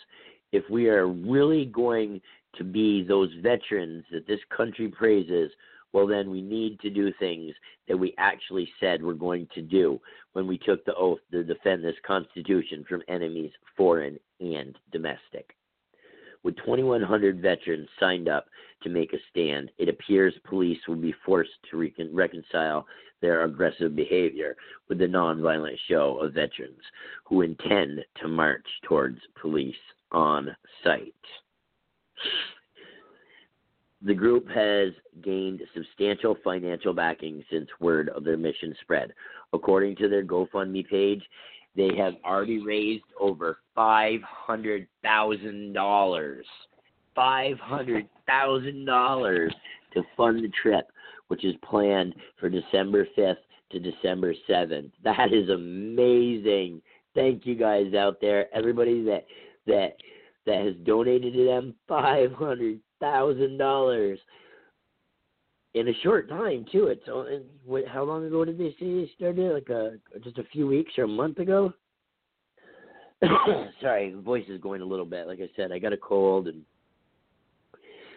if 0.52 0.64
we 0.70 0.88
are 0.90 1.08
really 1.08 1.66
going 1.66 2.22
to 2.56 2.64
be 2.64 3.04
those 3.04 3.30
veterans 3.42 4.04
that 4.12 4.28
this 4.28 4.40
country 4.56 4.88
praises, 4.90 5.52
well, 5.98 6.06
then 6.06 6.30
we 6.30 6.44
need 6.44 6.80
to 6.82 6.92
do 6.92 7.12
things 7.18 7.56
that 7.88 7.98
we 7.98 8.14
actually 8.20 8.70
said 8.80 9.02
we're 9.02 9.14
going 9.14 9.48
to 9.56 9.64
do 9.64 10.00
when 10.34 10.46
we 10.46 10.60
took 10.60 10.86
the 10.86 10.94
oath 10.94 11.18
to 11.32 11.44
defend 11.44 11.84
this 11.84 11.96
Constitution 12.06 12.86
from 12.88 13.02
enemies, 13.08 13.50
foreign 13.76 14.20
and 14.40 14.78
domestic. 14.92 15.56
With 16.44 16.56
2,100 16.58 17.42
veterans 17.42 17.90
signed 18.00 18.30
up 18.30 18.46
to 18.84 18.90
make 18.90 19.12
a 19.14 19.18
stand, 19.32 19.72
it 19.80 19.90
appears 19.90 20.36
police 20.48 20.78
will 20.88 20.98
be 20.98 21.16
forced 21.26 21.50
to 21.72 21.78
recon- 21.78 22.14
reconcile 22.14 22.86
their 23.24 23.46
aggressive 23.46 23.96
behavior 23.96 24.56
with 24.90 25.00
the 25.00 25.08
nonviolent 25.08 25.80
show 25.88 26.20
of 26.22 26.36
veterans 26.36 26.84
who 27.26 27.42
intend 27.42 28.06
to 28.22 28.28
march 28.28 28.68
towards 28.84 29.18
police 29.42 29.74
on 30.12 30.56
site. 30.84 31.16
The 34.04 34.14
group 34.14 34.48
has 34.50 34.94
gained 35.24 35.62
substantial 35.74 36.38
financial 36.44 36.94
backing 36.94 37.44
since 37.52 37.68
word 37.80 38.10
of 38.10 38.24
their 38.24 38.38
mission 38.38 38.76
spread. 38.82 39.14
According 39.54 39.96
to 39.98 40.08
their 40.08 40.24
GoFundMe 40.24 40.88
page, 40.88 41.24
they 41.76 41.96
have 41.98 42.14
already 42.26 42.64
raised 42.64 43.06
over 43.20 43.60
five 43.76 44.22
hundred 44.22 44.88
thousand 45.04 45.74
dollars. 45.74 46.46
Five 47.16 47.58
hundred 47.60 48.08
thousand 48.28 48.86
dollars 48.86 49.54
to 49.94 50.04
fund 50.16 50.44
the 50.44 50.52
trip, 50.62 50.88
which 51.28 51.44
is 51.44 51.56
planned 51.68 52.16
for 52.40 52.50
December 52.50 53.08
fifth 53.16 53.38
to 53.72 53.80
December 53.80 54.34
seventh. 54.48 54.92
That 55.04 55.34
is 55.34 55.50
amazing. 55.50 56.82
Thank 57.16 57.46
you 57.46 57.56
guys 57.56 57.94
out 57.96 58.18
there, 58.22 58.46
everybody 58.56 59.04
that 59.06 59.26
that 59.66 59.98
that 60.48 60.66
has 60.66 60.74
donated 60.84 61.34
to 61.34 61.46
them 61.46 61.76
five 61.88 62.32
hundred 62.32 62.80
thousand 63.00 63.58
dollars 63.58 64.18
in 65.76 65.88
a 65.88 65.94
short 66.02 66.28
time 66.28 66.66
too. 66.72 66.88
It's 66.88 67.08
what, 67.64 67.88
how 67.88 68.04
long 68.04 68.26
ago 68.26 68.44
did 68.44 68.58
they 68.58 68.76
say 68.80 68.86
they 68.86 69.12
started? 69.16 69.54
Like 69.54 69.70
a 69.70 69.98
just 70.24 70.40
a 70.40 70.44
few 70.52 70.66
weeks 70.66 70.94
or 70.98 71.04
a 71.04 71.08
month 71.08 71.38
ago. 71.38 71.72
Sorry, 73.82 74.14
voice 74.14 74.46
is 74.48 74.62
going 74.62 74.82
a 74.82 74.86
little 74.86 75.06
bit. 75.06 75.28
Like 75.28 75.40
I 75.40 75.50
said, 75.56 75.72
I 75.72 75.80
got 75.80 75.94
a 75.94 75.98
cold, 75.98 76.48
and 76.48 76.64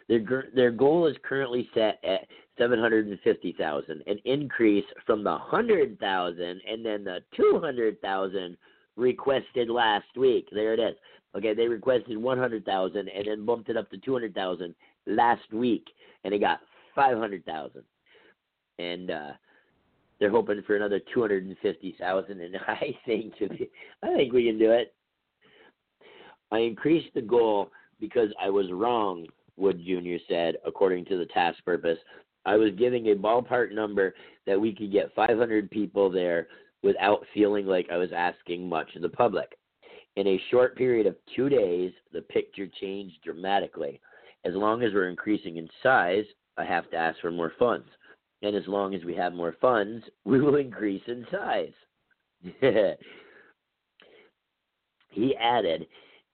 their 0.09 0.47
their 0.55 0.71
goal 0.71 1.07
is 1.07 1.17
currently 1.23 1.69
set 1.75 2.01
at 2.05 2.27
seven 2.57 2.79
hundred 2.79 3.07
and 3.09 3.19
fifty 3.21 3.55
thousand, 3.59 4.03
an 4.07 4.19
increase 4.25 4.85
from 5.05 5.25
the 5.25 5.37
hundred 5.37 5.99
thousand 5.99 6.61
and 6.71 6.85
then 6.85 7.05
the 7.05 7.19
two 7.37 7.61
hundred 7.63 8.01
thousand 8.01 8.57
requested 8.97 9.69
last 9.69 10.17
week. 10.17 10.49
There 10.53 10.75
it 10.75 10.81
is. 10.81 10.97
Okay, 11.37 11.55
they 11.55 11.69
requested 11.69 12.17
one 12.17 12.39
hundred 12.39 12.65
thousand 12.65 13.09
and 13.09 13.27
then 13.27 13.47
bumped 13.47 13.69
it 13.69 13.77
up 13.77 13.91
to 13.91 13.99
two 13.99 14.13
hundred 14.13 14.35
thousand 14.35 14.75
last 15.07 15.53
week, 15.53 15.87
and 16.25 16.33
they 16.33 16.39
got 16.39 16.61
five 16.95 17.17
hundred 17.17 17.45
thousand, 17.45 17.83
and 18.79 19.11
uh, 19.11 19.31
they're 20.19 20.31
hoping 20.31 20.63
for 20.67 20.77
another 20.77 21.01
two 21.13 21.21
hundred 21.21 21.47
and 21.47 21.57
fifty 21.63 21.95
thousand. 21.99 22.41
And 22.41 22.57
I 22.67 22.97
think 23.07 23.35
I 24.03 24.15
think 24.17 24.33
we 24.33 24.47
can 24.47 24.59
do 24.59 24.73
it. 24.73 24.95
I 26.51 26.59
increased 26.59 27.15
the 27.15 27.23
goal 27.23 27.71
because 28.01 28.31
I 28.41 28.51
was 28.51 28.67
wrong. 28.73 29.27
Wood 29.57 29.81
Jr. 29.85 30.17
said, 30.27 30.57
according 30.67 31.05
to 31.07 31.19
the 31.19 31.27
task 31.27 31.63
purpose. 31.65 31.99
I 32.47 32.57
was 32.57 32.71
giving 32.79 33.09
a 33.09 33.15
ballpark 33.15 33.73
number 33.73 34.15
that 34.47 34.59
we 34.59 34.75
could 34.75 34.91
get 34.91 35.15
500 35.15 35.71
people 35.71 36.11
there 36.11 36.49
without 36.83 37.25
feeling 37.35 37.67
like 37.67 37.87
I 37.93 37.99
was 37.99 38.11
asking 38.17 38.67
much 38.67 38.97
of 38.97 39.03
the 39.03 39.11
public. 39.11 39.59
In 40.17 40.27
a 40.27 40.43
short 40.51 40.77
period 40.77 41.07
of 41.07 41.17
two 41.35 41.49
days, 41.49 41.93
the 42.13 42.23
picture 42.23 42.67
changed 42.81 43.17
dramatically. 43.23 44.01
As 44.45 44.55
long 44.55 44.83
as 44.83 44.93
we're 44.93 45.09
increasing 45.09 45.57
in 45.57 45.69
size, 45.83 46.25
I 46.57 46.65
have 46.65 46.91
to 46.91 46.97
ask 46.97 47.21
for 47.21 47.31
more 47.31 47.53
funds. 47.59 47.89
And 48.43 48.57
as 48.57 48.67
long 48.67 48.95
as 48.95 49.05
we 49.05 49.15
have 49.15 49.33
more 49.35 49.55
funds, 49.61 50.05
we 50.25 50.41
will 50.41 50.57
increase 50.57 51.03
in 51.07 51.27
size. 51.31 51.73
he 55.11 55.37
added, 55.37 55.87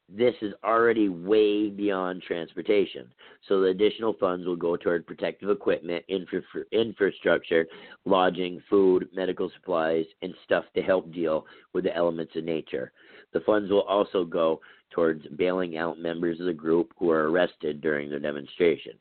this 0.08 0.34
is 0.40 0.54
already 0.62 1.08
way 1.08 1.68
beyond 1.68 2.22
transportation. 2.22 3.08
So 3.48 3.60
the 3.60 3.68
additional 3.68 4.14
funds 4.20 4.46
will 4.46 4.56
go 4.56 4.76
toward 4.76 5.06
protective 5.06 5.50
equipment, 5.50 6.04
infra- 6.08 6.42
infrastructure, 6.70 7.66
lodging, 8.04 8.62
food, 8.70 9.08
medical 9.12 9.50
supplies, 9.56 10.06
and 10.22 10.32
stuff 10.44 10.64
to 10.76 10.82
help 10.82 11.12
deal 11.12 11.44
with 11.72 11.84
the 11.84 11.96
elements 11.96 12.36
of 12.36 12.44
nature. 12.44 12.92
The 13.32 13.40
funds 13.40 13.70
will 13.70 13.82
also 13.82 14.24
go 14.24 14.60
towards 14.90 15.26
bailing 15.36 15.76
out 15.76 15.98
members 15.98 16.40
of 16.40 16.46
the 16.46 16.52
group 16.52 16.92
who 16.98 17.10
are 17.10 17.30
arrested 17.30 17.80
during 17.80 18.10
the 18.10 18.18
demonstration. 18.18 18.92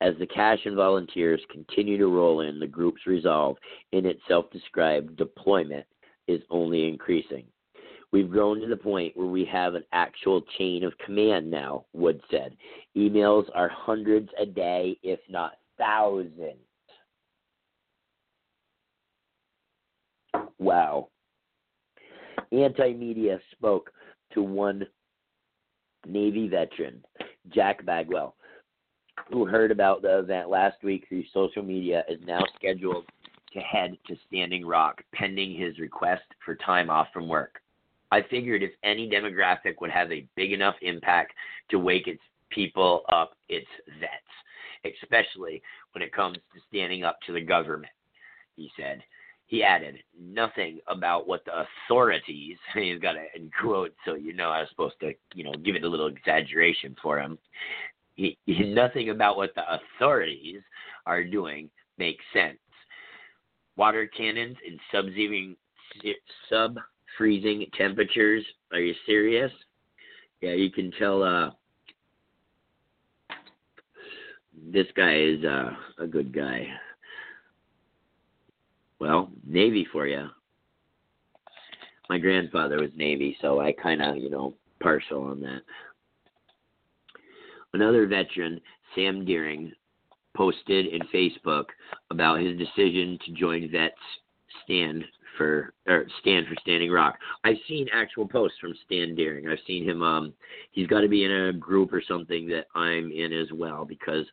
As 0.00 0.14
the 0.18 0.26
cash 0.26 0.60
and 0.64 0.76
volunteers 0.76 1.40
continue 1.50 1.98
to 1.98 2.06
roll 2.06 2.42
in, 2.42 2.60
the 2.60 2.66
group's 2.66 3.06
resolve 3.06 3.56
in 3.92 4.06
its 4.06 4.20
self 4.28 4.50
described 4.50 5.16
deployment 5.16 5.86
is 6.28 6.42
only 6.50 6.86
increasing. 6.86 7.44
We've 8.12 8.30
grown 8.30 8.60
to 8.60 8.66
the 8.66 8.76
point 8.76 9.16
where 9.16 9.26
we 9.26 9.44
have 9.46 9.74
an 9.74 9.84
actual 9.92 10.42
chain 10.56 10.84
of 10.84 10.96
command 10.98 11.50
now, 11.50 11.84
Wood 11.92 12.20
said. 12.30 12.56
Emails 12.96 13.46
are 13.54 13.68
hundreds 13.68 14.30
a 14.40 14.46
day, 14.46 14.98
if 15.02 15.20
not 15.28 15.54
thousands. 15.76 16.56
Wow. 20.58 21.08
Anti 22.52 22.94
media 22.94 23.38
spoke 23.52 23.90
to 24.32 24.42
one 24.42 24.86
Navy 26.06 26.48
veteran, 26.48 27.04
Jack 27.50 27.84
Bagwell, 27.84 28.34
who 29.30 29.44
heard 29.44 29.70
about 29.70 30.02
the 30.02 30.18
event 30.18 30.48
last 30.48 30.82
week 30.82 31.06
through 31.08 31.24
social 31.32 31.62
media, 31.62 32.04
is 32.08 32.20
now 32.24 32.40
scheduled 32.56 33.04
to 33.52 33.60
head 33.60 33.96
to 34.06 34.16
Standing 34.26 34.66
Rock 34.66 35.02
pending 35.14 35.58
his 35.58 35.78
request 35.78 36.22
for 36.44 36.54
time 36.56 36.90
off 36.90 37.08
from 37.12 37.28
work. 37.28 37.60
I 38.10 38.22
figured 38.22 38.62
if 38.62 38.72
any 38.84 39.08
demographic 39.08 39.80
would 39.80 39.90
have 39.90 40.10
a 40.12 40.26
big 40.34 40.52
enough 40.52 40.76
impact 40.80 41.34
to 41.70 41.78
wake 41.78 42.06
its 42.06 42.22
people 42.50 43.02
up, 43.12 43.32
it's 43.48 43.66
vets, 44.00 44.94
especially 45.02 45.62
when 45.92 46.02
it 46.02 46.12
comes 46.12 46.36
to 46.36 46.60
standing 46.68 47.04
up 47.04 47.18
to 47.26 47.32
the 47.32 47.40
government, 47.40 47.92
he 48.56 48.70
said. 48.78 49.02
He 49.48 49.64
added 49.64 49.96
nothing 50.20 50.78
about 50.88 51.26
what 51.26 51.42
the 51.46 51.64
authorities, 51.86 52.58
he's 52.74 53.00
got 53.00 53.16
it 53.16 53.30
in 53.34 53.50
so 54.04 54.14
you 54.14 54.34
know 54.34 54.50
I 54.50 54.60
was 54.60 54.68
supposed 54.68 55.00
to, 55.00 55.14
you 55.34 55.44
know, 55.44 55.52
give 55.64 55.74
it 55.74 55.84
a 55.84 55.88
little 55.88 56.06
exaggeration 56.06 56.94
for 57.02 57.18
him. 57.18 57.38
He, 58.14 58.36
nothing 58.46 59.10
about 59.10 59.36
what 59.36 59.54
the 59.54 59.62
authorities 59.72 60.60
are 61.06 61.24
doing 61.24 61.70
makes 61.96 62.24
sense. 62.32 62.58
Water 63.76 64.06
cannons 64.06 64.56
in 64.66 64.78
sub-freezing, 64.92 65.56
sub-freezing 66.50 67.66
temperatures. 67.76 68.44
Are 68.72 68.80
you 68.80 68.94
serious? 69.06 69.52
Yeah, 70.42 70.52
you 70.52 70.70
can 70.70 70.92
tell 70.98 71.22
uh, 71.22 71.50
this 74.72 74.86
guy 74.94 75.16
is 75.16 75.44
uh, 75.44 75.70
a 75.98 76.06
good 76.06 76.34
guy. 76.34 76.66
Well, 79.00 79.30
Navy 79.46 79.86
for 79.92 80.06
you. 80.06 80.28
My 82.08 82.18
grandfather 82.18 82.80
was 82.80 82.90
Navy, 82.96 83.36
so 83.40 83.60
I 83.60 83.72
kind 83.72 84.02
of, 84.02 84.16
you 84.16 84.30
know, 84.30 84.54
partial 84.80 85.24
on 85.24 85.40
that. 85.40 85.60
Another 87.74 88.06
veteran, 88.06 88.60
Sam 88.94 89.24
Deering, 89.24 89.72
posted 90.34 90.86
in 90.86 91.00
Facebook 91.14 91.66
about 92.10 92.40
his 92.40 92.56
decision 92.58 93.18
to 93.26 93.32
join 93.32 93.70
Vets 93.70 93.94
Stand 94.64 95.04
for 95.36 95.74
or 95.86 96.06
Stand 96.20 96.46
for 96.46 96.54
Standing 96.60 96.90
Rock. 96.90 97.18
I've 97.44 97.56
seen 97.68 97.88
actual 97.92 98.26
posts 98.26 98.58
from 98.58 98.74
Stan 98.86 99.14
Deering. 99.14 99.48
I've 99.48 99.58
seen 99.66 99.84
him. 99.84 100.02
Um, 100.02 100.32
he's 100.72 100.86
got 100.86 101.00
to 101.00 101.08
be 101.08 101.24
in 101.24 101.32
a 101.32 101.52
group 101.52 101.92
or 101.92 102.02
something 102.06 102.48
that 102.48 102.66
I'm 102.74 103.10
in 103.12 103.32
as 103.32 103.48
well 103.52 103.84
because 103.84 104.24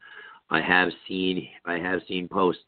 I 0.50 0.62
have 0.62 0.90
seen 1.08 1.48
I 1.66 1.78
have 1.78 2.02
seen 2.08 2.28
posts 2.28 2.64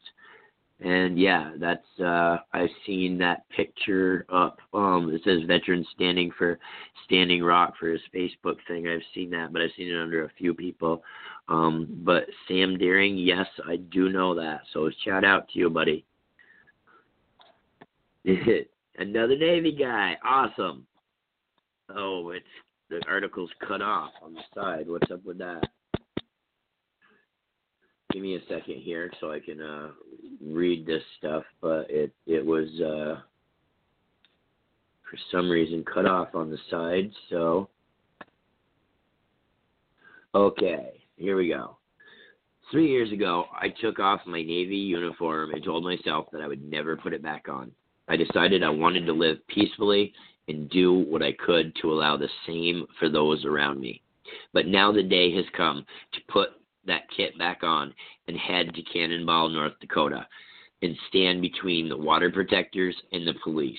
and 0.79 1.19
yeah, 1.19 1.53
that's 1.59 1.99
uh 1.99 2.37
I've 2.53 2.69
seen 2.85 3.17
that 3.19 3.49
picture 3.49 4.25
up. 4.31 4.59
Um 4.73 5.11
it 5.13 5.21
says 5.23 5.47
veteran 5.47 5.85
standing 5.95 6.31
for 6.37 6.59
Standing 7.05 7.41
Rock 7.41 7.73
for 7.79 7.87
his 7.87 8.01
Facebook 8.13 8.57
thing. 8.67 8.87
I've 8.87 9.01
seen 9.15 9.29
that, 9.31 9.53
but 9.53 9.61
I've 9.61 9.71
seen 9.77 9.87
it 9.87 9.99
under 10.01 10.25
a 10.25 10.31
few 10.37 10.53
people. 10.53 11.03
Um 11.47 12.01
but 12.03 12.25
Sam 12.47 12.77
Deering, 12.77 13.17
yes, 13.17 13.47
I 13.67 13.77
do 13.77 14.09
know 14.09 14.35
that. 14.35 14.61
So 14.73 14.89
shout 15.03 15.23
out 15.23 15.47
to 15.49 15.59
you, 15.59 15.69
buddy. 15.69 16.05
Another 18.97 19.37
Navy 19.37 19.71
guy. 19.71 20.17
Awesome. 20.23 20.85
Oh, 21.95 22.31
it's 22.31 22.45
the 22.89 23.01
article's 23.07 23.49
cut 23.65 23.81
off 23.81 24.11
on 24.21 24.33
the 24.33 24.41
side. 24.53 24.87
What's 24.87 25.11
up 25.11 25.23
with 25.25 25.37
that? 25.39 25.61
Give 28.17 28.23
me 28.23 28.35
a 28.35 28.39
second 28.49 28.81
here 28.81 29.11
so 29.21 29.31
I 29.31 29.39
can 29.39 29.61
uh, 29.61 29.89
read 30.43 30.87
this 30.87 31.03
stuff, 31.19 31.43
but 31.61 31.85
it 31.87 32.11
it 32.25 32.43
was 32.43 32.67
uh, 32.81 33.21
for 35.07 35.17
some 35.31 35.47
reason 35.47 35.83
cut 35.83 36.07
off 36.07 36.33
on 36.33 36.49
the 36.49 36.57
side. 36.71 37.11
So 37.29 37.69
okay, 40.33 40.93
here 41.17 41.37
we 41.37 41.49
go. 41.49 41.77
Three 42.71 42.89
years 42.89 43.11
ago, 43.11 43.45
I 43.53 43.69
took 43.69 43.99
off 43.99 44.21
my 44.25 44.41
Navy 44.41 44.77
uniform 44.77 45.51
and 45.51 45.63
told 45.63 45.83
myself 45.83 46.25
that 46.31 46.41
I 46.41 46.47
would 46.47 46.63
never 46.63 46.97
put 46.97 47.13
it 47.13 47.21
back 47.21 47.47
on. 47.47 47.71
I 48.07 48.17
decided 48.17 48.63
I 48.63 48.69
wanted 48.69 49.05
to 49.05 49.13
live 49.13 49.37
peacefully 49.47 50.11
and 50.47 50.67
do 50.71 50.91
what 50.91 51.21
I 51.21 51.33
could 51.33 51.71
to 51.83 51.91
allow 51.91 52.17
the 52.17 52.29
same 52.47 52.87
for 52.97 53.09
those 53.09 53.45
around 53.45 53.79
me. 53.79 54.01
But 54.53 54.65
now 54.65 54.91
the 54.91 55.03
day 55.03 55.35
has 55.35 55.45
come 55.55 55.85
to 56.13 56.19
put 56.29 56.49
that 56.87 57.03
kit 57.15 57.37
back 57.37 57.63
on 57.63 57.93
and 58.27 58.37
head 58.37 58.73
to 58.73 58.81
Cannonball, 58.81 59.49
North 59.49 59.73
Dakota, 59.79 60.25
and 60.81 60.95
stand 61.09 61.41
between 61.41 61.89
the 61.89 61.97
water 61.97 62.29
protectors 62.29 62.95
and 63.11 63.27
the 63.27 63.33
police, 63.43 63.77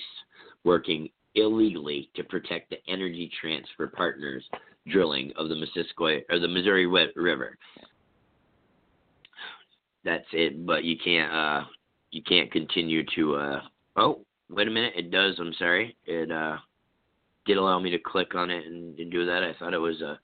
working 0.63 1.09
illegally 1.35 2.09
to 2.15 2.23
protect 2.23 2.69
the 2.69 2.77
energy 2.87 3.31
transfer 3.39 3.87
partners 3.87 4.43
drilling 4.87 5.31
of 5.37 5.49
the 5.49 5.55
Missisquoi 5.55 6.21
or 6.29 6.39
the 6.39 6.47
Missouri 6.47 6.87
River. 6.87 7.57
That's 10.03 10.25
it, 10.33 10.65
but 10.65 10.83
you 10.83 10.95
can't 11.03 11.31
uh 11.31 11.63
you 12.11 12.23
can't 12.23 12.51
continue 12.51 13.03
to 13.15 13.35
uh 13.35 13.61
oh 13.97 14.21
wait 14.49 14.67
a 14.67 14.71
minute 14.71 14.93
it 14.95 15.11
does 15.11 15.35
I'm 15.39 15.53
sorry 15.59 15.95
it 16.05 16.31
uh 16.31 16.57
did 17.45 17.57
allow 17.57 17.79
me 17.79 17.91
to 17.91 17.99
click 17.99 18.33
on 18.33 18.49
it 18.49 18.65
and, 18.65 18.97
and 18.97 19.11
do 19.11 19.25
that 19.25 19.43
I 19.43 19.53
thought 19.59 19.73
it 19.73 19.79
was 19.79 20.01
a 20.01 20.19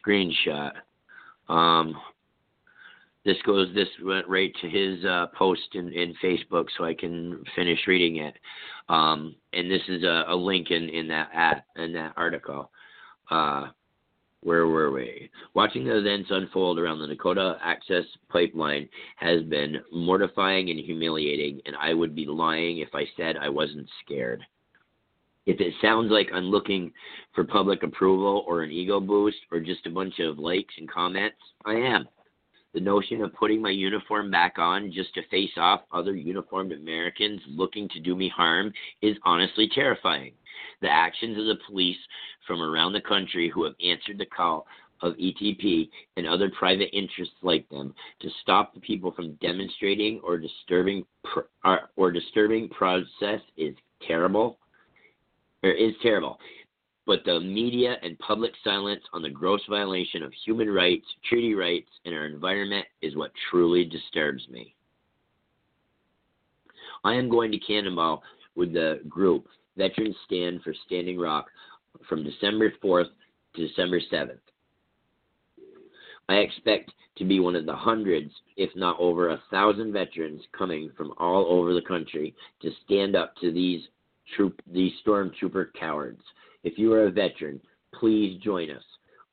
screenshot 0.00 0.72
um, 1.48 1.96
this 3.24 3.36
goes 3.46 3.74
this 3.74 3.88
went 4.02 4.28
right 4.28 4.52
to 4.60 4.68
his 4.68 5.04
uh, 5.04 5.26
post 5.36 5.74
in, 5.74 5.92
in 5.92 6.14
Facebook, 6.22 6.66
so 6.76 6.84
I 6.84 6.94
can 6.94 7.42
finish 7.56 7.78
reading 7.86 8.16
it. 8.16 8.34
Um, 8.88 9.34
and 9.52 9.70
this 9.70 9.82
is 9.88 10.02
a, 10.02 10.24
a 10.28 10.36
link 10.36 10.70
in, 10.70 10.88
in 10.90 11.08
that 11.08 11.30
at, 11.34 11.64
in 11.76 11.92
that 11.94 12.12
article. 12.16 12.70
Uh, 13.30 13.68
where 14.42 14.66
were 14.66 14.90
we? 14.90 15.30
Watching 15.54 15.84
the 15.84 15.96
events 15.96 16.28
unfold 16.30 16.78
around 16.78 16.98
the 16.98 17.06
Dakota 17.06 17.56
Access 17.62 18.04
Pipeline 18.28 18.90
has 19.16 19.42
been 19.44 19.76
mortifying 19.90 20.68
and 20.68 20.78
humiliating, 20.78 21.62
and 21.64 21.74
I 21.76 21.94
would 21.94 22.14
be 22.14 22.26
lying 22.26 22.78
if 22.78 22.90
I 22.94 23.06
said 23.16 23.38
I 23.38 23.48
wasn't 23.48 23.88
scared. 24.04 24.42
If 25.46 25.60
it 25.60 25.74
sounds 25.82 26.10
like 26.10 26.30
I'm 26.32 26.44
looking 26.44 26.92
for 27.34 27.44
public 27.44 27.82
approval 27.82 28.44
or 28.48 28.62
an 28.62 28.70
ego 28.70 28.98
boost 28.98 29.36
or 29.52 29.60
just 29.60 29.86
a 29.86 29.90
bunch 29.90 30.18
of 30.18 30.38
likes 30.38 30.74
and 30.78 30.90
comments, 30.90 31.36
I 31.66 31.74
am. 31.74 32.08
The 32.72 32.80
notion 32.80 33.22
of 33.22 33.34
putting 33.34 33.60
my 33.62 33.70
uniform 33.70 34.30
back 34.30 34.58
on 34.58 34.90
just 34.90 35.14
to 35.14 35.28
face 35.28 35.52
off 35.56 35.82
other 35.92 36.16
uniformed 36.16 36.72
Americans 36.72 37.40
looking 37.46 37.88
to 37.90 38.00
do 38.00 38.16
me 38.16 38.28
harm 38.28 38.72
is 39.02 39.16
honestly 39.24 39.68
terrifying. 39.72 40.32
The 40.80 40.90
actions 40.90 41.38
of 41.38 41.44
the 41.44 41.62
police 41.68 41.98
from 42.46 42.62
around 42.62 42.94
the 42.94 43.00
country 43.00 43.48
who 43.48 43.64
have 43.64 43.74
answered 43.84 44.18
the 44.18 44.26
call 44.26 44.66
of 45.02 45.14
ETP 45.14 45.88
and 46.16 46.26
other 46.26 46.50
private 46.58 46.88
interests 46.96 47.36
like 47.42 47.68
them 47.68 47.94
to 48.20 48.30
stop 48.40 48.72
the 48.72 48.80
people 48.80 49.12
from 49.12 49.34
demonstrating 49.34 50.20
or 50.24 50.38
disturbing 50.38 51.04
uh, 51.64 51.76
or 51.96 52.10
disturbing 52.10 52.68
process 52.70 53.40
is 53.56 53.74
terrible 54.06 54.58
or 55.64 55.72
is 55.72 55.94
terrible. 56.02 56.38
But 57.06 57.24
the 57.24 57.40
media 57.40 57.96
and 58.02 58.18
public 58.18 58.52
silence 58.62 59.02
on 59.12 59.22
the 59.22 59.30
gross 59.30 59.60
violation 59.68 60.22
of 60.22 60.32
human 60.44 60.70
rights, 60.70 61.06
treaty 61.28 61.54
rights, 61.54 61.88
and 62.04 62.14
our 62.14 62.26
environment 62.26 62.86
is 63.02 63.16
what 63.16 63.32
truly 63.50 63.84
disturbs 63.84 64.46
me. 64.48 64.74
I 67.02 67.14
am 67.14 67.28
going 67.28 67.50
to 67.52 67.58
Cannonball 67.58 68.22
with 68.54 68.72
the 68.72 69.00
group 69.08 69.46
Veterans 69.76 70.16
Stand 70.26 70.62
for 70.62 70.74
Standing 70.86 71.18
Rock 71.18 71.46
from 72.08 72.24
December 72.24 72.72
4th 72.82 73.10
to 73.56 73.66
December 73.66 74.00
7th. 74.12 74.38
I 76.28 76.36
expect 76.36 76.90
to 77.16 77.24
be 77.24 77.38
one 77.40 77.54
of 77.54 77.66
the 77.66 77.76
hundreds, 77.76 78.32
if 78.56 78.70
not 78.74 78.98
over 78.98 79.30
a 79.30 79.42
thousand 79.50 79.92
veterans 79.92 80.40
coming 80.56 80.90
from 80.96 81.12
all 81.18 81.46
over 81.46 81.74
the 81.74 81.82
country 81.82 82.34
to 82.62 82.70
stand 82.84 83.14
up 83.14 83.34
to 83.36 83.52
these 83.52 83.82
troop 84.36 84.60
these 84.70 84.92
stormtrooper 85.06 85.72
cowards. 85.78 86.22
If 86.62 86.78
you 86.78 86.92
are 86.92 87.06
a 87.06 87.10
veteran, 87.10 87.60
please 87.98 88.40
join 88.42 88.70
us. 88.70 88.82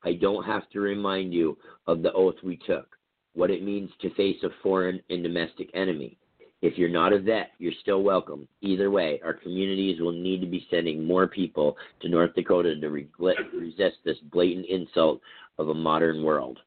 I 0.04 0.14
don't 0.14 0.44
have 0.44 0.68
to 0.70 0.80
remind 0.80 1.32
you 1.32 1.56
of 1.86 2.02
the 2.02 2.12
oath 2.12 2.34
we 2.42 2.56
took, 2.66 2.96
what 3.34 3.50
it 3.50 3.62
means 3.62 3.90
to 4.00 4.14
face 4.14 4.42
a 4.42 4.48
foreign 4.62 5.00
and 5.10 5.22
domestic 5.22 5.70
enemy. 5.74 6.18
If 6.60 6.78
you're 6.78 6.88
not 6.88 7.12
a 7.12 7.18
vet, 7.18 7.50
you're 7.58 7.72
still 7.80 8.02
welcome. 8.02 8.46
Either 8.60 8.90
way, 8.90 9.20
our 9.24 9.32
communities 9.32 10.00
will 10.00 10.12
need 10.12 10.40
to 10.40 10.46
be 10.46 10.66
sending 10.70 11.04
more 11.04 11.26
people 11.26 11.76
to 12.00 12.08
North 12.08 12.34
Dakota 12.34 12.78
to 12.78 12.88
re- 12.88 13.08
resist 13.18 13.96
this 14.04 14.18
blatant 14.30 14.66
insult 14.66 15.20
of 15.58 15.70
a 15.70 15.74
modern 15.74 16.22
world. 16.22 16.60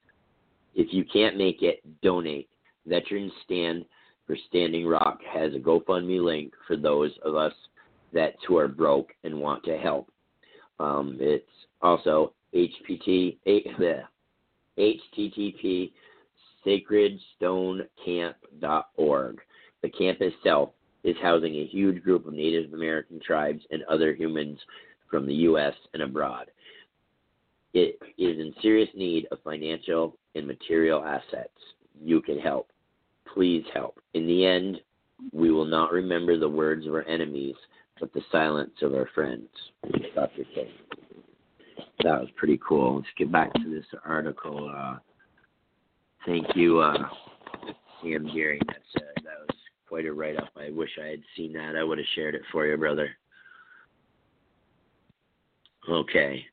If 0.75 0.93
you 0.93 1.05
can't 1.05 1.37
make 1.37 1.61
it, 1.61 1.81
donate. 2.01 2.49
Veterans 2.85 3.31
Stand 3.45 3.85
for 4.27 4.35
Standing 4.49 4.85
Rock 4.85 5.19
has 5.33 5.53
a 5.53 5.59
GoFundMe 5.59 6.23
link 6.23 6.53
for 6.67 6.75
those 6.75 7.11
of 7.23 7.35
us 7.35 7.53
vets 8.15 8.39
who 8.47 8.57
are 8.57 8.67
broke 8.67 9.11
and 9.23 9.39
want 9.39 9.63
to 9.65 9.77
help. 9.77 10.09
Um, 10.79 11.17
it's 11.19 11.45
also 11.81 12.33
HPT, 12.55 13.37
HTTP 14.79 15.91
sacredstonecamp.org. 16.65 19.41
The 19.83 19.89
camp 19.89 20.21
itself 20.21 20.69
is 21.03 21.15
housing 21.21 21.53
a 21.55 21.67
huge 21.67 22.01
group 22.03 22.25
of 22.25 22.33
Native 22.33 22.73
American 22.73 23.19
tribes 23.19 23.61
and 23.69 23.83
other 23.83 24.15
humans 24.15 24.57
from 25.09 25.27
the 25.27 25.35
U.S. 25.35 25.73
and 25.93 26.01
abroad. 26.01 26.49
It 27.73 27.99
is 28.17 28.39
in 28.39 28.55
serious 28.61 28.89
need 28.95 29.27
of 29.31 29.39
financial 29.43 30.17
and 30.33 30.47
material 30.47 31.03
assets. 31.03 31.51
You 32.01 32.21
can 32.21 32.39
help. 32.39 32.71
Please 33.31 33.63
help. 33.73 33.99
In 34.13 34.25
the 34.25 34.45
end, 34.45 34.79
we 35.31 35.51
will 35.51 35.65
not 35.65 35.91
remember 35.91 36.39
the 36.39 36.49
words 36.49 36.87
of 36.87 36.93
our 36.93 37.03
enemies, 37.03 37.55
but 37.99 38.13
the 38.13 38.21
silence 38.31 38.73
of 38.81 38.93
our 38.93 39.09
friends. 39.15 39.47
Dr. 40.13 40.43
King. 40.53 40.67
That 42.03 42.21
was 42.21 42.29
pretty 42.35 42.59
cool. 42.67 42.97
Let's 42.97 43.07
get 43.17 43.31
back 43.31 43.53
to 43.53 43.69
this 43.69 43.85
article. 44.05 44.71
Uh, 44.75 44.97
thank 46.25 46.45
you, 46.55 46.79
uh, 46.79 47.07
Sam 48.01 48.29
Gary. 48.33 48.59
That's 48.67 48.79
uh, 48.97 49.21
that 49.23 49.39
was 49.47 49.57
quite 49.87 50.05
a 50.05 50.13
write 50.13 50.37
up. 50.37 50.49
I 50.57 50.71
wish 50.71 50.89
I 51.01 51.07
had 51.07 51.21
seen 51.35 51.53
that. 51.53 51.75
I 51.75 51.83
would 51.83 51.97
have 51.97 52.07
shared 52.15 52.35
it 52.35 52.41
for 52.51 52.65
you, 52.65 52.77
brother. 52.77 53.09
Okay. 55.89 56.45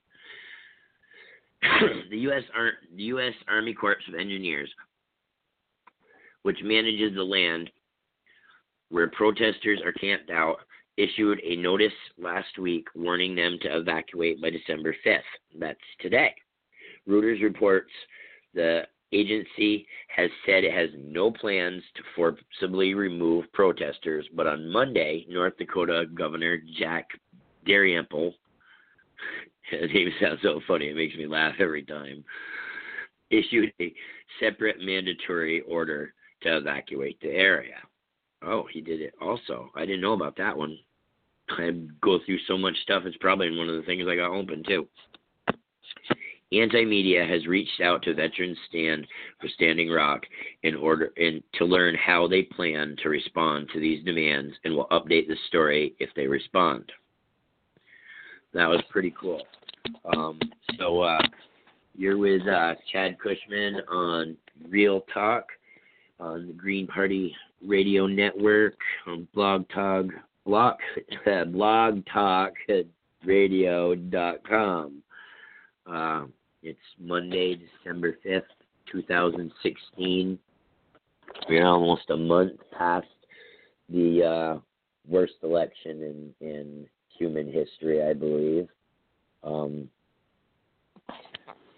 the 2.11 2.18
U.S. 2.18 2.42
Ar- 2.57 2.78
the 2.96 3.02
U.S. 3.05 3.35
Army 3.48 3.74
Corps 3.74 3.96
of 4.09 4.14
Engineers, 4.14 4.70
which 6.42 6.59
manages 6.62 7.14
the 7.14 7.22
land 7.22 7.70
where 8.90 9.09
protesters 9.09 9.81
are 9.85 9.92
camped 9.92 10.31
out, 10.31 10.59
issued 10.96 11.40
a 11.42 11.57
notice 11.57 11.92
last 12.18 12.59
week 12.59 12.87
warning 12.94 13.35
them 13.35 13.59
to 13.62 13.76
evacuate 13.76 14.40
by 14.40 14.50
December 14.50 14.94
5th. 15.05 15.20
That's 15.59 15.78
today. 16.00 16.35
Reuters 17.09 17.42
reports 17.42 17.90
the 18.55 18.83
agency 19.12 19.87
has 20.09 20.31
said 20.46 20.64
it 20.64 20.72
has 20.72 20.90
no 20.96 21.31
plans 21.31 21.83
to 21.94 22.02
forcibly 22.16 22.94
remove 22.94 23.50
protesters, 23.52 24.26
but 24.35 24.46
on 24.46 24.70
Monday, 24.70 25.26
North 25.28 25.57
Dakota 25.59 26.07
Governor 26.14 26.59
Jack 26.78 27.09
Dalrymple, 27.66 28.35
his 29.70 29.90
name 29.92 30.11
sounds 30.20 30.40
so 30.42 30.61
funny, 30.66 30.88
it 30.88 30.96
makes 30.96 31.16
me 31.16 31.26
laugh 31.26 31.55
every 31.59 31.83
time, 31.83 32.24
issued 33.31 33.72
a 33.81 33.94
separate 34.40 34.81
mandatory 34.81 35.62
order 35.62 36.14
to 36.42 36.57
evacuate 36.57 37.20
the 37.20 37.31
area. 37.31 37.76
Oh, 38.44 38.66
he 38.72 38.81
did 38.81 39.00
it 39.00 39.14
also. 39.20 39.70
I 39.74 39.87
didn't 39.87 40.00
know 40.00 40.14
about 40.14 40.37
that 40.37 40.57
one. 40.57 40.78
I 41.48 41.70
go 42.00 42.18
through 42.24 42.38
so 42.46 42.57
much 42.57 42.76
stuff. 42.83 43.02
It's 43.05 43.16
probably 43.18 43.57
one 43.57 43.68
of 43.68 43.76
the 43.76 43.83
things 43.83 44.05
I 44.09 44.16
got 44.16 44.31
open 44.31 44.62
too. 44.66 44.88
Anti 46.52 46.85
Media 46.85 47.24
has 47.24 47.46
reached 47.46 47.81
out 47.81 48.02
to 48.02 48.14
Veterans 48.14 48.59
Stand 48.68 49.07
for 49.40 49.48
Standing 49.48 49.90
Rock 49.90 50.22
in 50.62 50.74
order 50.74 51.11
in, 51.16 51.42
to 51.55 51.64
learn 51.64 51.94
how 51.94 52.28
they 52.28 52.42
plan 52.42 52.96
to 53.02 53.09
respond 53.09 53.68
to 53.72 53.81
these 53.81 54.05
demands 54.05 54.55
and 54.64 54.74
will 54.74 54.88
update 54.88 55.28
the 55.28 55.37
story 55.48 55.94
if 55.98 56.11
they 56.14 56.26
respond. 56.26 56.90
That 58.52 58.68
was 58.68 58.83
pretty 58.90 59.14
cool. 59.18 59.42
Um, 60.14 60.38
so 60.78 61.00
uh, 61.00 61.22
you're 61.96 62.18
with 62.18 62.46
uh, 62.46 62.74
Chad 62.92 63.16
Cushman 63.18 63.81
on 63.88 64.37
Real 64.68 65.05
Talk 65.12 65.46
on 66.20 66.46
the 66.46 66.52
Green 66.52 66.87
Party 66.87 67.35
Radio 67.66 68.07
Network 68.07 68.77
on 69.07 69.29
Blog 69.35 69.68
Talk 69.68 70.07
blog, 70.44 70.75
blog 71.48 72.05
Talk. 72.12 72.53
Uh, 72.68 72.83
it's 76.62 76.79
Monday, 77.01 77.57
December 77.57 78.18
5th, 78.25 78.42
2016. 78.90 80.38
We're 81.48 81.66
almost 81.66 82.11
a 82.11 82.16
month 82.16 82.53
past 82.77 83.07
the 83.88 84.25
uh, 84.25 84.59
worst 85.09 85.35
election 85.42 86.33
in, 86.40 86.46
in 86.46 86.87
human 87.18 87.46
history, 87.46 88.03
I 88.03 88.12
believe. 88.12 88.68
Um, 89.42 89.88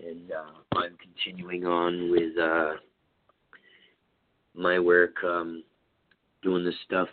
and 0.07 0.31
uh, 0.31 0.79
I'm 0.79 0.97
continuing 1.03 1.67
on 1.67 2.11
with 2.11 2.37
uh, 2.39 2.73
my 4.55 4.79
work, 4.79 5.15
um, 5.25 5.65
doing 6.45 6.65
this 6.65 6.75
stuff, 6.85 7.09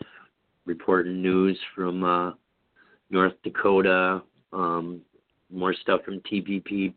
reporting 0.66 1.22
news 1.22 1.58
from 1.74 2.04
uh, 2.04 2.34
North 3.10 3.34
Dakota, 3.44 4.22
um, 4.54 5.02
more 5.52 5.74
stuff 5.74 6.02
from 6.06 6.20
TPP 6.32 6.94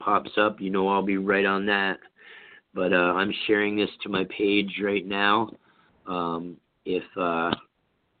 pops 0.00 0.32
up, 0.36 0.60
you 0.60 0.70
know 0.70 0.88
I'll 0.88 1.02
be 1.02 1.16
right 1.16 1.46
on 1.46 1.64
that. 1.66 1.98
But 2.74 2.92
uh, 2.92 3.14
I'm 3.14 3.32
sharing 3.46 3.76
this 3.76 3.88
to 4.02 4.08
my 4.08 4.24
page 4.36 4.80
right 4.82 5.06
now. 5.06 5.50
Um, 6.06 6.56
if 6.84 7.04
uh, 7.16 7.52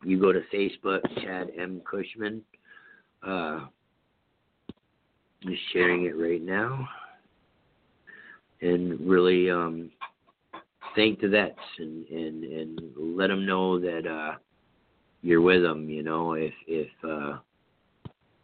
you 0.04 0.20
go 0.20 0.32
to 0.32 0.40
Facebook, 0.52 1.00
Chad 1.22 1.50
M. 1.58 1.82
Cushman, 1.84 2.42
uh, 3.26 3.66
I'm 5.44 5.58
sharing 5.72 6.04
it 6.04 6.16
right 6.16 6.40
now. 6.40 6.88
And 8.60 8.98
really 9.00 9.50
um, 9.50 9.90
thank 10.94 11.20
the 11.20 11.28
vets 11.28 11.58
and, 11.78 12.06
and, 12.08 12.44
and 12.44 12.80
let 12.96 13.28
them 13.28 13.46
know 13.46 13.78
that 13.80 14.06
uh, 14.06 14.36
you're 15.22 15.40
with 15.40 15.62
them. 15.62 15.88
You 15.88 16.02
know, 16.02 16.34
if 16.34 16.52
if 16.66 16.88
uh, 17.02 17.38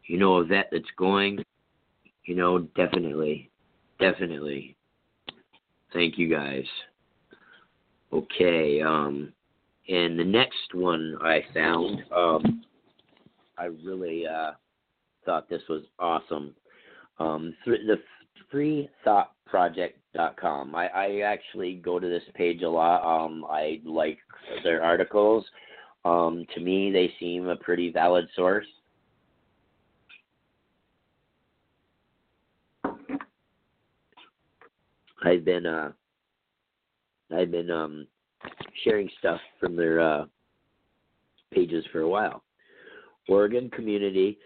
you 0.05 0.19
know 0.19 0.37
a 0.37 0.45
vet 0.45 0.69
that's 0.73 0.85
going, 0.97 1.45
you 2.25 2.35
know, 2.35 2.61
definitely, 2.77 3.51
definitely. 3.99 4.77
Thank 5.93 6.19
you 6.19 6.29
guys. 6.29 6.65
Okay, 8.13 8.81
um, 8.81 9.33
and 9.89 10.19
the 10.19 10.25
next 10.25 10.75
one 10.75 11.17
I 11.23 11.45
found, 11.55 12.03
um, 12.15 12.65
I 13.57 13.67
really 13.67 14.27
uh, 14.27 14.53
thought 15.25 15.49
this 15.49 15.63
was 15.69 15.83
awesome. 15.99 16.55
Um, 17.19 17.55
th- 17.65 17.81
the 17.87 18.01
freethoughtproject.com. 18.53 20.75
I, 20.75 20.89
I 20.89 21.21
actually 21.21 21.75
go 21.75 21.99
to 21.99 22.07
this 22.07 22.23
page 22.35 22.63
a 22.63 22.69
lot. 22.69 23.03
Um, 23.05 23.45
I 23.49 23.81
like 23.85 24.19
their 24.65 24.83
articles. 24.83 25.45
Um, 26.05 26.47
to 26.55 26.61
me, 26.61 26.91
they 26.91 27.13
seem 27.21 27.49
a 27.49 27.57
pretty 27.57 27.93
valid 27.93 28.27
source. 28.35 28.67
I've 35.23 35.45
been 35.45 35.67
uh 35.67 35.93
I've 37.31 37.51
been 37.51 37.71
um 37.71 38.07
sharing 38.85 39.11
stuff 39.19 39.41
from 39.59 39.77
their 39.77 40.01
uh 40.01 40.25
pages 41.53 41.85
for 41.93 42.01
a 42.01 42.09
while. 42.09 42.43
Oregon 43.29 43.71
community 43.71 44.39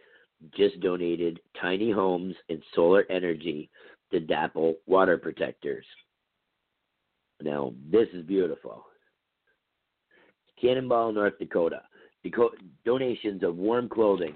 just 0.57 0.81
donated 0.81 1.41
tiny 1.61 1.91
homes 1.91 2.35
and 2.49 2.63
solar 2.75 3.05
energy 3.11 3.71
DAPL 4.21 4.75
water 4.87 5.19
protectors. 5.19 5.85
Now, 7.43 7.73
this 7.91 8.09
is 8.13 8.25
beautiful. 8.25 8.87
Cannonball, 10.61 11.13
North 11.13 11.39
Dakota. 11.39 11.83
Deco- 12.25 12.57
donations 12.85 13.43
of 13.43 13.57
warm 13.57 13.89
clothing 13.89 14.35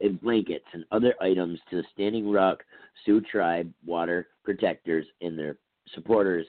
and 0.00 0.20
blankets 0.20 0.66
and 0.72 0.84
other 0.92 1.14
items 1.20 1.58
to 1.70 1.76
the 1.76 1.84
Standing 1.94 2.30
Rock 2.30 2.62
Sioux 3.04 3.22
Tribe 3.22 3.72
water 3.86 4.28
protectors 4.44 5.06
and 5.22 5.38
their 5.38 5.56
supporters 5.94 6.46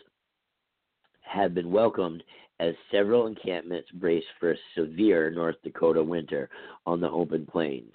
have 1.21 1.53
been 1.53 1.71
welcomed 1.71 2.23
as 2.59 2.73
several 2.91 3.27
encampments 3.27 3.89
brace 3.91 4.23
for 4.39 4.51
a 4.51 4.57
severe 4.75 5.29
North 5.29 5.55
Dakota 5.63 6.03
winter 6.03 6.49
on 6.85 6.99
the 6.99 7.09
open 7.09 7.45
plains. 7.45 7.93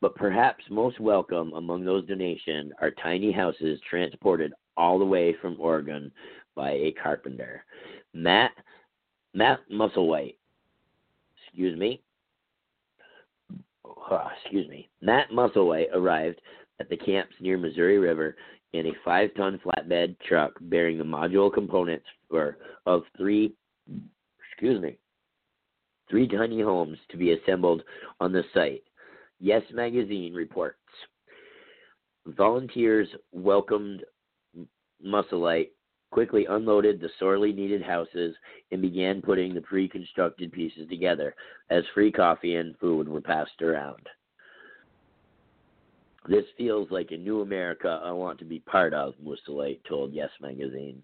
But 0.00 0.14
perhaps 0.14 0.64
most 0.70 1.00
welcome 1.00 1.52
among 1.54 1.84
those 1.84 2.06
donations 2.06 2.72
are 2.80 2.90
tiny 3.02 3.32
houses 3.32 3.80
transported 3.88 4.52
all 4.76 4.98
the 4.98 5.04
way 5.04 5.34
from 5.40 5.56
Oregon 5.58 6.12
by 6.54 6.72
a 6.72 6.94
carpenter. 7.02 7.64
Matt 8.12 8.52
Matt 9.34 9.60
Musselwhite, 9.70 10.36
excuse 11.46 11.78
me, 11.78 12.00
oh, 13.84 14.28
excuse 14.42 14.68
me, 14.68 14.88
Matt 15.02 15.30
Musselwhite 15.30 15.92
arrived 15.94 16.40
at 16.80 16.88
the 16.88 16.96
camps 16.96 17.34
near 17.40 17.58
Missouri 17.58 17.98
River 17.98 18.36
in 18.72 18.86
a 18.86 18.92
five 19.04 19.30
ton 19.34 19.60
flatbed 19.64 20.16
truck 20.26 20.52
bearing 20.62 20.98
the 20.98 21.04
module 21.04 21.52
components 21.52 22.06
for 22.28 22.58
of 22.86 23.02
three 23.16 23.54
excuse 24.50 24.80
me 24.80 24.98
three 26.08 26.28
tiny 26.28 26.60
homes 26.60 26.98
to 27.10 27.16
be 27.16 27.32
assembled 27.32 27.82
on 28.20 28.32
the 28.32 28.42
site. 28.54 28.82
Yes 29.40 29.62
Magazine 29.72 30.34
reports. 30.34 30.78
Volunteers 32.26 33.08
welcomed 33.32 34.02
Musselite, 35.02 35.72
quickly 36.10 36.46
unloaded 36.48 37.00
the 37.00 37.10
sorely 37.18 37.52
needed 37.52 37.82
houses, 37.82 38.34
and 38.72 38.80
began 38.80 39.20
putting 39.22 39.54
the 39.54 39.60
pre 39.60 39.88
constructed 39.88 40.52
pieces 40.52 40.88
together 40.88 41.34
as 41.70 41.84
free 41.94 42.10
coffee 42.10 42.56
and 42.56 42.76
food 42.78 43.08
were 43.08 43.20
passed 43.20 43.60
around. 43.62 44.08
This 46.28 46.44
feels 46.58 46.90
like 46.90 47.12
a 47.12 47.16
new 47.16 47.42
America 47.42 48.00
I 48.02 48.10
want 48.10 48.38
to 48.40 48.44
be 48.44 48.58
part 48.60 48.92
of, 48.92 49.14
Musalite 49.22 49.84
told 49.88 50.12
Yes 50.12 50.30
Magazine. 50.40 51.02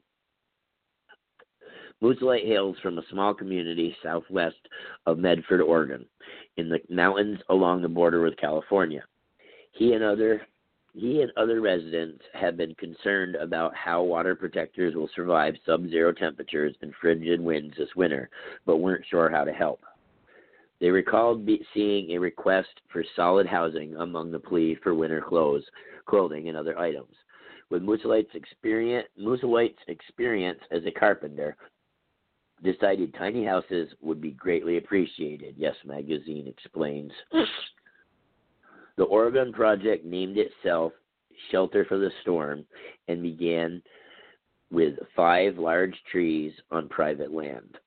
Musalite 2.02 2.46
hails 2.46 2.76
from 2.82 2.98
a 2.98 3.06
small 3.12 3.32
community 3.32 3.94
southwest 4.02 4.56
of 5.06 5.18
Medford, 5.18 5.60
Oregon, 5.60 6.04
in 6.56 6.68
the 6.68 6.80
mountains 6.88 7.38
along 7.48 7.82
the 7.82 7.88
border 7.88 8.22
with 8.22 8.36
California. 8.36 9.04
He 9.72 9.92
and 9.92 10.04
other 10.04 10.42
he 10.94 11.22
and 11.22 11.32
other 11.38 11.62
residents 11.62 12.22
have 12.34 12.58
been 12.58 12.74
concerned 12.74 13.34
about 13.36 13.74
how 13.74 14.02
water 14.02 14.34
protectors 14.34 14.94
will 14.94 15.08
survive 15.16 15.54
sub-zero 15.64 16.12
temperatures 16.12 16.76
and 16.82 16.92
frigid 17.00 17.40
winds 17.40 17.74
this 17.78 17.88
winter, 17.96 18.28
but 18.66 18.76
weren't 18.76 19.06
sure 19.08 19.30
how 19.30 19.42
to 19.42 19.52
help. 19.52 19.80
They 20.80 20.90
recalled 20.90 21.46
be- 21.46 21.64
seeing 21.72 22.10
a 22.10 22.18
request 22.18 22.68
for 22.92 23.04
solid 23.16 23.46
housing 23.46 23.96
among 23.96 24.32
the 24.32 24.38
plea 24.38 24.74
for 24.82 24.94
winter 24.94 25.22
clothes, 25.22 25.64
clothing, 26.04 26.48
and 26.48 26.58
other 26.58 26.78
items. 26.78 27.14
With 27.70 27.82
Musalite's 27.82 28.34
experience, 28.34 29.08
experience 29.88 30.60
as 30.70 30.84
a 30.84 30.90
carpenter, 30.90 31.56
decided 32.62 33.14
tiny 33.14 33.44
houses 33.44 33.88
would 34.01 34.20
be 34.20 34.31
greatly 34.33 34.77
appreciated. 34.79 35.55
Yes 35.57 35.75
Magazine 35.85 36.46
explains. 36.46 37.12
the 38.96 39.05
Oregon 39.05 39.53
Project 39.53 40.05
named 40.05 40.38
itself 40.38 40.92
Shelter 41.51 41.85
for 41.85 41.98
the 41.98 42.11
Storm 42.22 42.64
and 43.09 43.22
began 43.22 43.83
with 44.70 44.94
five 45.14 45.59
large 45.59 45.96
trees 46.11 46.53
on 46.70 46.88
private 46.88 47.33
land. 47.33 47.79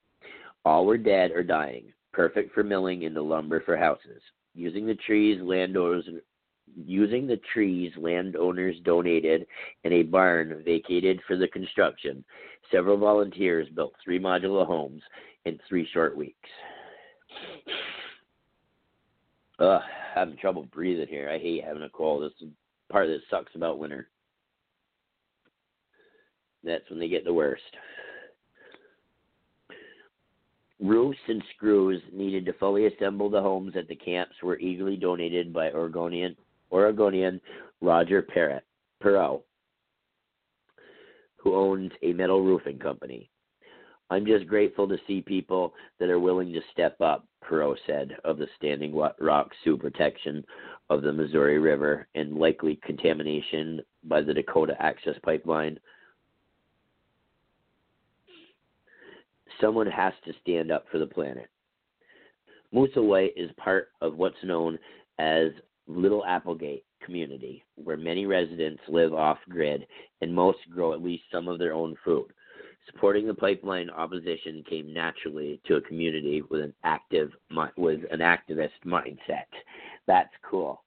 All 0.66 0.86
were 0.86 0.98
dead 0.98 1.32
or 1.32 1.44
dying 1.44 1.94
perfect 2.16 2.54
for 2.54 2.64
milling 2.64 3.04
into 3.04 3.22
lumber 3.22 3.62
for 3.62 3.76
houses. 3.76 4.22
Using 4.56 4.88
the 4.88 4.96
trees 4.96 5.40
landowners 5.44 6.06
using 6.86 7.28
the 7.28 7.39
trees 7.54 7.91
landowners 7.97 8.75
donated 8.84 9.45
and 9.84 9.93
a 9.93 10.04
barn 10.04 10.62
vacated 10.65 11.21
for 11.28 11.38
the 11.38 11.47
construction, 11.47 12.23
several 12.71 12.97
volunteers 12.97 13.67
built 13.75 13.93
three 14.04 14.19
modular 14.19 14.65
homes 14.65 15.01
in 15.45 15.60
three 15.67 15.88
short 15.93 16.17
weeks. 16.17 16.49
Ugh, 19.60 19.82
having 20.13 20.38
trouble 20.38 20.67
breathing 20.73 21.08
here. 21.08 21.30
I 21.30 21.38
hate 21.38 21.63
having 21.63 21.84
a 21.84 21.89
cold. 21.89 22.23
This 22.23 22.47
is 22.47 22.54
part 22.91 23.08
that 23.08 23.19
sucks 23.30 23.56
about 23.56 23.80
winter. 23.80 24.10
That's 26.63 26.89
when 26.89 26.99
they 26.99 27.08
get 27.08 27.23
the 27.23 27.34
worst. 27.34 27.62
Roofs 30.82 31.17
and 31.30 31.41
screws 31.56 32.01
needed 32.12 32.45
to 32.45 32.54
fully 32.54 32.88
assemble 32.88 33.30
the 33.30 33.41
homes 33.41 33.75
at 33.78 33.88
the 33.88 33.95
camps 33.95 34.36
were 34.43 34.60
eagerly 34.60 34.97
donated 34.97 35.54
by 35.54 35.71
Oregonian, 35.71 36.36
Oregonian 36.76 37.40
Roger 37.80 38.22
Perot, 38.22 39.42
who 41.38 41.56
owns 41.56 41.92
a 42.04 42.12
metal 42.12 42.44
roofing 42.44 42.78
company. 42.78 43.30
I'm 44.10 44.26
just 44.26 44.46
grateful 44.48 44.86
to 44.90 44.98
see 45.08 45.22
people 45.22 45.74
that 46.00 46.10
are 46.10 46.20
willing 46.20 46.52
to 46.52 46.60
step 46.74 47.00
up, 47.00 47.26
Perot 47.50 47.78
said 47.88 48.18
of 48.26 48.38
the 48.38 48.48
Standing 48.58 48.94
Rock 48.94 49.52
Sioux 49.64 49.78
protection 49.78 50.44
of 50.90 51.02
the 51.02 51.14
Missouri 51.14 51.60
River 51.60 52.08
and 52.14 52.36
likely 52.38 52.78
contamination 52.84 53.80
by 54.04 54.22
the 54.22 54.34
Dakota 54.34 54.76
Access 54.80 55.16
Pipeline. 55.24 55.80
Someone 59.62 59.88
has 59.88 60.14
to 60.26 60.34
stand 60.42 60.72
up 60.72 60.86
for 60.92 61.00
the 61.00 61.08
planet. 61.08 61.48
Musselwhite 62.74 63.32
is 63.38 63.50
part 63.56 63.88
of 64.02 64.18
what's 64.18 64.44
known 64.44 64.78
as 65.20 65.52
Little 65.88 66.26
Applegate 66.26 66.84
community, 67.04 67.63
where 67.76 67.98
many 67.98 68.26
residents 68.26 68.82
live 68.88 69.13
off 69.13 69.38
grid 69.50 69.86
and 70.21 70.34
most 70.34 70.60
grow 70.71 70.93
at 70.93 71.04
least 71.04 71.24
some 71.32 71.48
of 71.48 71.60
their 71.60 71.74
own 71.74 71.95
food. 72.04 72.28
Supporting 72.91 73.26
the 73.28 73.34
pipeline 73.34 73.89
opposition 73.89 74.63
came 74.69 74.93
naturally 74.93 75.60
to 75.65 75.76
a 75.76 75.82
community 75.82 76.43
with 76.50 76.62
an 76.62 76.74
active 76.84 77.32
with 77.78 78.02
an 78.12 78.19
activist 78.19 78.69
mindset. 78.86 79.45
That's 80.06 80.34
cool. 80.48 80.84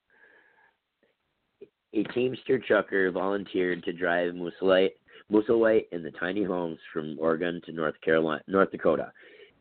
A 1.94 2.02
Teamster 2.14 2.58
trucker 2.58 3.10
volunteered 3.10 3.82
to 3.84 3.92
drive 3.92 4.34
Musselwhite 4.34 4.92
Musselwhite 5.32 5.86
and 5.92 6.04
the 6.04 6.10
tiny 6.12 6.44
homes 6.44 6.78
from 6.92 7.16
Oregon 7.18 7.60
to 7.66 7.72
North 7.72 8.00
Carolina, 8.02 8.42
North 8.46 8.70
Dakota, 8.70 9.12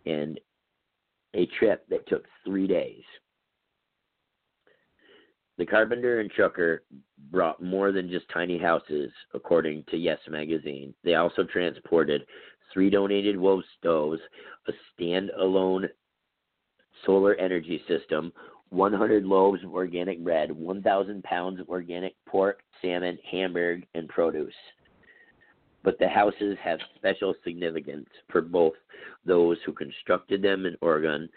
and 0.05 0.39
a 1.33 1.45
trip 1.59 1.85
that 1.89 2.07
took 2.07 2.23
three 2.45 2.67
days. 2.67 3.03
The 5.57 5.65
carpenter 5.65 6.19
and 6.19 6.29
trucker 6.29 6.83
brought 7.31 7.61
more 7.63 7.91
than 7.91 8.09
just 8.09 8.29
tiny 8.29 8.57
houses, 8.57 9.11
according 9.33 9.85
to 9.89 9.97
Yes 9.97 10.19
Magazine. 10.29 10.93
They 11.03 11.15
also 11.15 11.43
transported 11.43 12.25
three 12.73 12.89
donated 12.89 13.37
wood 13.37 13.63
stoves, 13.77 14.21
a 14.67 14.71
stand-alone 14.93 15.89
solar 17.05 17.35
energy 17.35 17.81
system, 17.87 18.31
100 18.69 19.23
loaves 19.23 19.63
of 19.63 19.73
organic 19.73 20.23
bread, 20.23 20.51
1,000 20.51 21.23
pounds 21.23 21.59
of 21.59 21.69
organic 21.69 22.13
pork, 22.27 22.61
salmon, 22.81 23.17
hamburg, 23.31 23.85
and 23.95 24.07
produce 24.09 24.53
but 25.87 25.97
the 25.99 26.07
houses 26.09 26.57
have 26.61 26.79
special 26.97 27.33
significance 27.45 28.09
for 28.29 28.41
both 28.41 28.73
those 29.25 29.57
who 29.65 29.71
constructed 29.71 30.41
them 30.41 30.65
in 30.65 30.75
Oregon 30.81 31.29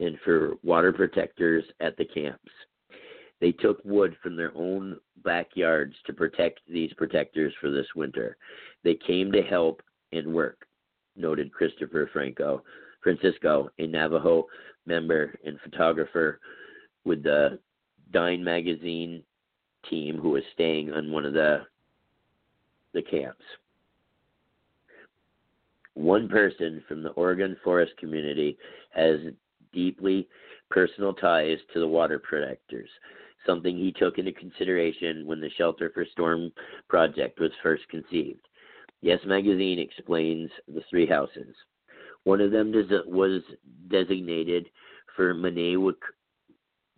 and 0.00 0.16
for 0.24 0.54
water 0.62 0.94
protectors 0.94 1.62
at 1.80 1.94
the 1.98 2.06
camps. 2.06 2.50
They 3.40 3.52
took 3.52 3.84
wood 3.84 4.16
from 4.22 4.36
their 4.36 4.52
own 4.56 4.98
backyards 5.24 5.94
to 6.06 6.12
protect 6.12 6.60
these 6.68 6.92
protectors 6.94 7.52
for 7.60 7.70
this 7.70 7.86
winter. 7.94 8.36
They 8.82 8.94
came 8.94 9.30
to 9.32 9.42
help 9.42 9.82
and 10.12 10.34
work, 10.34 10.66
noted 11.16 11.52
Christopher 11.52 12.10
Franco, 12.12 12.64
Francisco, 13.02 13.70
a 13.78 13.86
Navajo 13.86 14.46
member 14.86 15.38
and 15.44 15.58
photographer 15.60 16.40
with 17.04 17.22
the 17.22 17.58
Dine 18.12 18.42
magazine 18.42 19.22
team 19.88 20.18
who 20.18 20.30
was 20.30 20.42
staying 20.54 20.92
on 20.92 21.12
one 21.12 21.24
of 21.24 21.34
the 21.34 21.66
the 22.94 23.02
camps. 23.02 23.44
One 25.94 26.28
person 26.28 26.82
from 26.88 27.02
the 27.02 27.10
Oregon 27.10 27.56
forest 27.62 27.92
community 27.98 28.56
has 28.90 29.18
deeply 29.72 30.26
personal 30.70 31.12
ties 31.12 31.58
to 31.74 31.80
the 31.80 31.86
water 31.86 32.18
protectors, 32.18 32.88
something 33.46 33.76
he 33.76 33.92
took 33.92 34.18
into 34.18 34.32
consideration 34.32 35.26
when 35.26 35.40
the 35.40 35.50
Shelter 35.56 35.90
for 35.92 36.04
Storm 36.12 36.52
project 36.88 37.40
was 37.40 37.50
first 37.62 37.88
conceived. 37.88 38.40
Yes 39.00 39.20
Magazine 39.24 39.78
explains 39.78 40.50
the 40.66 40.82
three 40.90 41.06
houses. 41.06 41.54
One 42.24 42.40
of 42.40 42.50
them 42.50 42.72
was 43.06 43.42
designated 43.88 44.68
for 45.14 45.34
Mane 45.34 45.92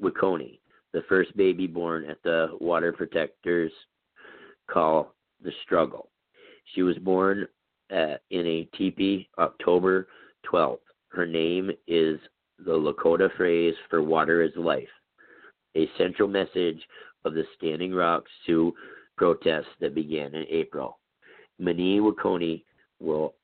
Wiconi, 0.02 0.60
the 0.92 1.02
first 1.08 1.36
baby 1.36 1.66
born 1.66 2.04
at 2.08 2.22
the 2.22 2.48
water 2.60 2.92
protectors 2.92 3.72
call 4.68 5.14
the 5.42 5.52
struggle. 5.62 6.10
She 6.74 6.82
was 6.82 6.96
born 6.98 7.46
uh, 7.90 8.16
in 8.30 8.46
a 8.46 8.68
teepee 8.76 9.28
October 9.38 10.08
12th. 10.50 10.78
Her 11.08 11.26
name 11.26 11.70
is 11.86 12.18
the 12.58 12.72
Lakota 12.72 13.34
phrase 13.36 13.74
for 13.88 14.02
water 14.02 14.42
is 14.42 14.52
life, 14.56 14.88
a 15.76 15.88
central 15.98 16.28
message 16.28 16.80
of 17.24 17.34
the 17.34 17.44
Standing 17.56 17.92
Rock 17.92 18.24
Sioux 18.44 18.72
protests 19.16 19.74
that 19.80 19.94
began 19.94 20.34
in 20.34 20.44
April. 20.48 20.98
Mani 21.58 22.00
Wiconi 22.00 22.64
will 23.00 23.34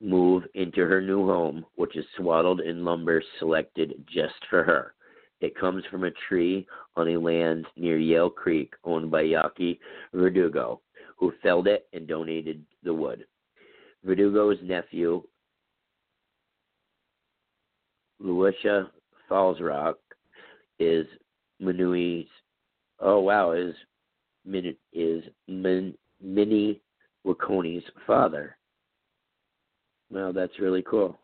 move 0.00 0.44
into 0.54 0.80
her 0.80 1.00
new 1.00 1.26
home, 1.26 1.64
which 1.76 1.96
is 1.96 2.04
swaddled 2.16 2.60
in 2.60 2.84
lumber 2.84 3.22
selected 3.38 4.04
just 4.12 4.34
for 4.48 4.62
her. 4.64 4.94
It 5.40 5.58
comes 5.58 5.84
from 5.90 6.04
a 6.04 6.10
tree 6.28 6.66
on 6.96 7.08
a 7.08 7.20
land 7.20 7.66
near 7.76 7.98
Yale 7.98 8.30
Creek 8.30 8.74
owned 8.84 9.10
by 9.10 9.24
Yaki 9.24 9.78
Verdugo, 10.12 10.80
who 11.16 11.32
felled 11.42 11.66
it 11.66 11.86
and 11.92 12.06
donated 12.06 12.64
the 12.82 12.92
wood. 12.92 13.24
Verdugo's 14.04 14.58
nephew, 14.62 15.22
Lucia 18.18 18.90
Fallsrock, 19.30 19.94
is 20.78 21.06
Manui's. 21.60 22.26
Oh 23.00 23.20
wow, 23.20 23.52
is 23.52 23.74
Min, 24.44 24.74
is 24.92 25.24
Min, 25.48 25.94
Minnie 26.20 26.80
Wiconi's 27.26 27.84
father. 28.06 28.56
Well, 30.10 30.32
that's 30.32 30.58
really 30.58 30.82
cool. 30.82 31.18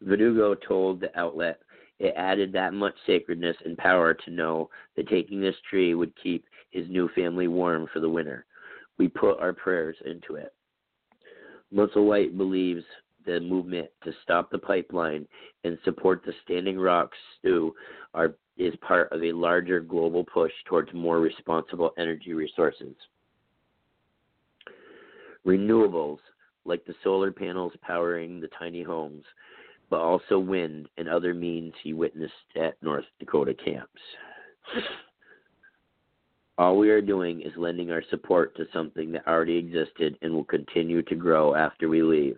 Verdugo 0.00 0.54
told 0.54 1.00
the 1.00 1.16
outlet 1.18 1.60
it 1.98 2.14
added 2.16 2.52
that 2.52 2.74
much 2.74 2.94
sacredness 3.06 3.56
and 3.64 3.76
power 3.76 4.14
to 4.14 4.30
know 4.30 4.70
that 4.96 5.08
taking 5.08 5.40
this 5.40 5.54
tree 5.68 5.94
would 5.94 6.12
keep 6.20 6.44
his 6.70 6.88
new 6.88 7.08
family 7.14 7.46
warm 7.46 7.86
for 7.92 8.00
the 8.00 8.08
winter 8.08 8.46
we 8.98 9.08
put 9.08 9.40
our 9.40 9.52
prayers 9.52 9.96
into 10.04 10.36
it. 10.36 10.52
Musselwhite 11.74 12.36
believes 12.36 12.84
the 13.24 13.40
movement 13.40 13.88
to 14.04 14.12
stop 14.22 14.50
the 14.50 14.58
pipeline 14.58 15.26
and 15.64 15.78
support 15.84 16.22
the 16.24 16.32
Standing 16.44 16.78
Rock 16.78 17.10
Sioux 17.42 17.74
are 18.14 18.34
is 18.58 18.74
part 18.86 19.10
of 19.12 19.22
a 19.22 19.32
larger 19.32 19.80
global 19.80 20.24
push 20.24 20.52
towards 20.66 20.92
more 20.92 21.20
responsible 21.20 21.92
energy 21.96 22.34
resources. 22.34 22.94
Renewables, 25.46 26.18
like 26.64 26.84
the 26.84 26.94
solar 27.02 27.32
panels 27.32 27.72
powering 27.80 28.40
the 28.40 28.50
tiny 28.58 28.82
homes, 28.82 29.24
but 29.90 30.00
also 30.00 30.38
wind 30.38 30.88
and 30.96 31.08
other 31.08 31.34
means 31.34 31.72
he 31.82 31.92
witnessed 31.92 32.32
at 32.56 32.80
North 32.82 33.04
Dakota 33.18 33.54
camps. 33.54 34.00
All 36.58 36.78
we 36.78 36.90
are 36.90 37.00
doing 37.00 37.40
is 37.40 37.52
lending 37.56 37.90
our 37.90 38.02
support 38.10 38.54
to 38.56 38.66
something 38.72 39.12
that 39.12 39.26
already 39.26 39.56
existed 39.56 40.16
and 40.22 40.32
will 40.32 40.44
continue 40.44 41.02
to 41.02 41.14
grow 41.14 41.54
after 41.54 41.88
we 41.88 42.02
leave. 42.02 42.36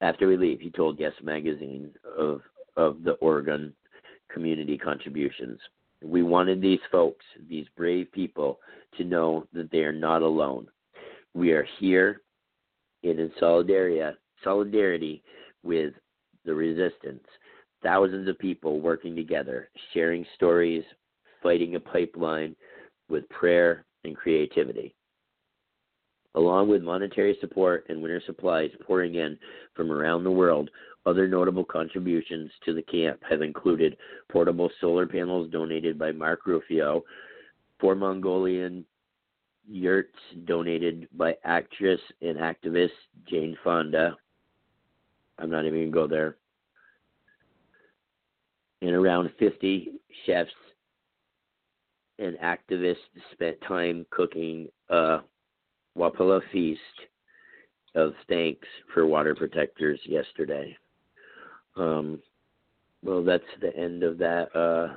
After 0.00 0.28
we 0.28 0.36
leave, 0.36 0.60
he 0.60 0.70
told 0.70 0.98
Yes 0.98 1.12
Magazine 1.22 1.90
of 2.16 2.42
of 2.76 3.02
the 3.02 3.12
Oregon 3.12 3.72
community 4.30 4.76
contributions. 4.76 5.58
We 6.02 6.22
wanted 6.22 6.60
these 6.60 6.80
folks, 6.92 7.24
these 7.48 7.66
brave 7.76 8.12
people, 8.12 8.60
to 8.98 9.04
know 9.04 9.46
that 9.54 9.70
they 9.70 9.78
are 9.78 9.92
not 9.92 10.20
alone. 10.22 10.68
We 11.32 11.52
are 11.52 11.66
here 11.78 12.20
and 13.02 13.18
in 13.18 13.32
solidarity, 13.40 14.02
solidarity 14.44 15.22
with 15.62 15.94
the 16.44 16.54
resistance. 16.54 17.24
Thousands 17.82 18.28
of 18.28 18.38
people 18.38 18.80
working 18.80 19.16
together, 19.16 19.70
sharing 19.94 20.26
stories, 20.34 20.84
fighting 21.42 21.76
a 21.76 21.80
pipeline 21.80 22.54
with 23.08 23.28
prayer 23.30 23.84
and 24.04 24.16
creativity 24.16 24.94
along 26.36 26.68
with 26.68 26.82
monetary 26.82 27.36
support 27.40 27.86
and 27.88 28.00
winter 28.00 28.22
supplies 28.26 28.70
pouring 28.86 29.16
in 29.16 29.38
from 29.74 29.90
around 29.90 30.22
the 30.22 30.30
world. 30.30 30.70
Other 31.06 31.26
notable 31.26 31.64
contributions 31.64 32.50
to 32.64 32.74
the 32.74 32.82
camp 32.82 33.20
have 33.28 33.42
included 33.42 33.96
portable 34.30 34.70
solar 34.80 35.06
panels 35.06 35.50
donated 35.50 35.98
by 35.98 36.12
Mark 36.12 36.40
Ruffalo, 36.46 37.02
four 37.80 37.94
Mongolian 37.94 38.84
yurts 39.68 40.14
donated 40.44 41.08
by 41.12 41.34
actress 41.44 42.00
and 42.20 42.36
activist 42.36 42.90
Jane 43.28 43.56
Fonda. 43.64 44.16
I'm 45.38 45.50
not 45.50 45.64
even 45.64 45.78
going 45.78 45.86
to 45.86 45.92
go 45.92 46.06
there. 46.06 46.36
And 48.82 48.90
around 48.90 49.30
50 49.38 49.92
chefs 50.26 50.50
and 52.18 52.36
activists 52.38 52.96
spent 53.32 53.56
time 53.66 54.06
cooking 54.10 54.68
uh, 54.90 55.20
Wopila 55.96 56.40
feast 56.52 56.80
of 57.94 58.12
thanks 58.28 58.66
for 58.92 59.06
water 59.06 59.34
protectors 59.34 59.98
yesterday. 60.04 60.76
Um, 61.76 62.20
well, 63.02 63.24
that's 63.24 63.44
the 63.60 63.74
end 63.76 64.02
of 64.02 64.18
that 64.18 64.54
uh, 64.54 64.96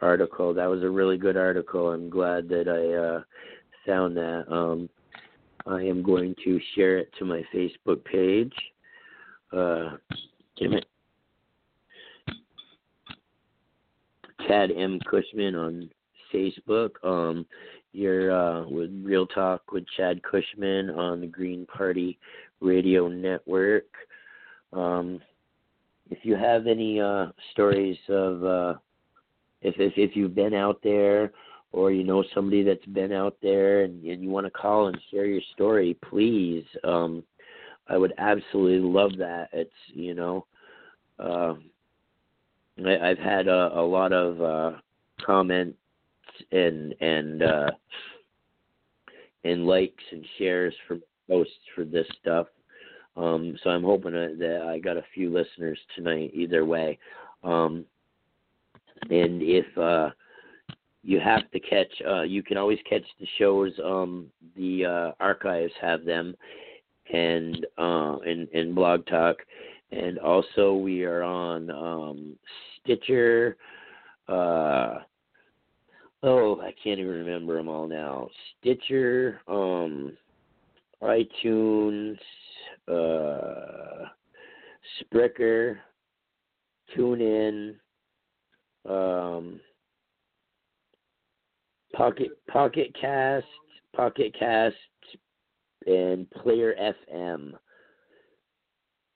article. 0.00 0.52
That 0.52 0.66
was 0.66 0.82
a 0.82 0.90
really 0.90 1.16
good 1.16 1.36
article. 1.36 1.90
I'm 1.90 2.10
glad 2.10 2.48
that 2.48 2.68
I 2.68 2.94
uh, 2.94 3.22
found 3.86 4.16
that. 4.16 4.44
Um, 4.52 4.88
I 5.66 5.82
am 5.82 6.02
going 6.02 6.34
to 6.44 6.60
share 6.74 6.98
it 6.98 7.12
to 7.18 7.24
my 7.24 7.42
Facebook 7.54 8.04
page. 8.04 8.52
Uh, 9.52 9.96
damn 10.58 10.72
it. 10.74 10.86
Chad 14.48 14.70
M. 14.72 14.98
Cushman 15.08 15.54
on 15.54 15.90
Facebook. 16.34 16.90
Um, 17.04 17.46
you're 17.92 18.32
uh, 18.32 18.66
with 18.66 18.90
Real 19.02 19.26
Talk 19.26 19.72
with 19.72 19.84
Chad 19.96 20.22
Cushman 20.22 20.90
on 20.90 21.20
the 21.20 21.26
Green 21.26 21.66
Party 21.66 22.18
Radio 22.60 23.08
Network. 23.08 23.86
Um, 24.72 25.20
if 26.10 26.18
you 26.22 26.34
have 26.36 26.66
any 26.66 27.00
uh, 27.00 27.26
stories 27.52 27.98
of 28.08 28.44
uh, 28.44 28.74
if, 29.60 29.74
if 29.78 29.92
if 29.96 30.16
you've 30.16 30.34
been 30.34 30.54
out 30.54 30.80
there 30.82 31.32
or 31.72 31.90
you 31.90 32.04
know 32.04 32.24
somebody 32.34 32.62
that's 32.62 32.84
been 32.86 33.12
out 33.12 33.36
there 33.42 33.82
and, 33.84 34.04
and 34.04 34.22
you 34.22 34.30
want 34.30 34.46
to 34.46 34.50
call 34.50 34.88
and 34.88 34.98
share 35.10 35.26
your 35.26 35.42
story, 35.54 35.96
please. 36.08 36.64
Um, 36.84 37.22
I 37.88 37.96
would 37.96 38.14
absolutely 38.18 38.88
love 38.88 39.12
that. 39.18 39.48
It's 39.52 39.70
you 39.88 40.14
know, 40.14 40.46
uh, 41.18 41.54
I, 42.86 43.10
I've 43.10 43.18
had 43.18 43.48
a, 43.48 43.78
a 43.78 43.82
lot 43.82 44.12
of 44.12 44.40
uh, 44.40 44.78
comment 45.24 45.74
and 46.50 46.94
and 47.00 47.42
uh, 47.42 47.70
and 49.44 49.66
likes 49.66 50.04
and 50.10 50.24
shares 50.38 50.74
for 50.86 50.98
posts 51.28 51.52
for 51.74 51.84
this 51.84 52.06
stuff. 52.20 52.46
Um, 53.16 53.56
so 53.62 53.70
I'm 53.70 53.84
hoping 53.84 54.12
that 54.12 54.66
I 54.66 54.78
got 54.78 54.96
a 54.96 55.04
few 55.14 55.30
listeners 55.30 55.78
tonight 55.94 56.30
either 56.32 56.64
way. 56.64 56.98
Um, 57.44 57.84
and 59.10 59.42
if 59.42 59.66
uh, 59.76 60.10
you 61.02 61.20
have 61.20 61.50
to 61.50 61.60
catch, 61.60 61.92
uh, 62.08 62.22
you 62.22 62.42
can 62.42 62.56
always 62.56 62.78
catch 62.88 63.04
the 63.20 63.26
shows. 63.38 63.72
Um, 63.84 64.28
the 64.56 64.86
uh, 64.86 65.12
archives 65.20 65.72
have 65.80 66.04
them, 66.04 66.34
and 67.12 67.66
uh, 67.76 68.18
and 68.18 68.48
and 68.48 68.74
Blog 68.74 69.04
Talk, 69.06 69.36
and 69.90 70.18
also 70.18 70.74
we 70.74 71.04
are 71.04 71.22
on 71.22 71.70
um, 71.70 72.36
Stitcher. 72.80 73.56
Uh, 74.28 75.00
oh, 76.22 76.60
I 76.60 76.74
can't 76.82 77.00
even 77.00 77.12
remember 77.12 77.56
them 77.56 77.68
all 77.68 77.86
now. 77.86 78.28
Stitcher, 78.60 79.40
um, 79.48 80.16
iTunes, 81.02 82.18
uh, 82.88 84.06
Spreaker, 85.02 85.78
TuneIn, 86.96 87.74
um, 88.88 89.60
Pocket 91.94 92.30
Pocket 92.48 92.94
Cast, 93.00 93.46
Pocket 93.94 94.34
Cast, 94.38 94.76
and 95.86 96.30
Player 96.30 96.74
FM. 97.10 97.52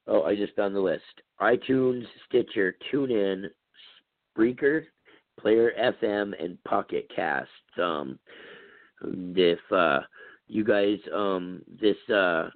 Oh, 0.09 0.23
I 0.23 0.37
just 0.37 0.55
found 0.55 0.75
the 0.75 0.81
list. 0.81 1.03
iTunes, 1.41 2.05
Stitcher, 2.29 2.77
TuneIn, 2.93 3.47
Spreaker, 4.39 4.85
Player 5.41 5.73
FM, 5.79 6.33
and 6.43 6.63
Pocket 6.65 7.11
Cast. 7.15 7.49
Um, 7.83 8.19
if 9.03 9.59
uh, 9.71 10.01
you 10.49 10.65
guys, 10.65 10.99
um, 11.15 11.63
this 11.81 11.97
uh, 12.13 12.49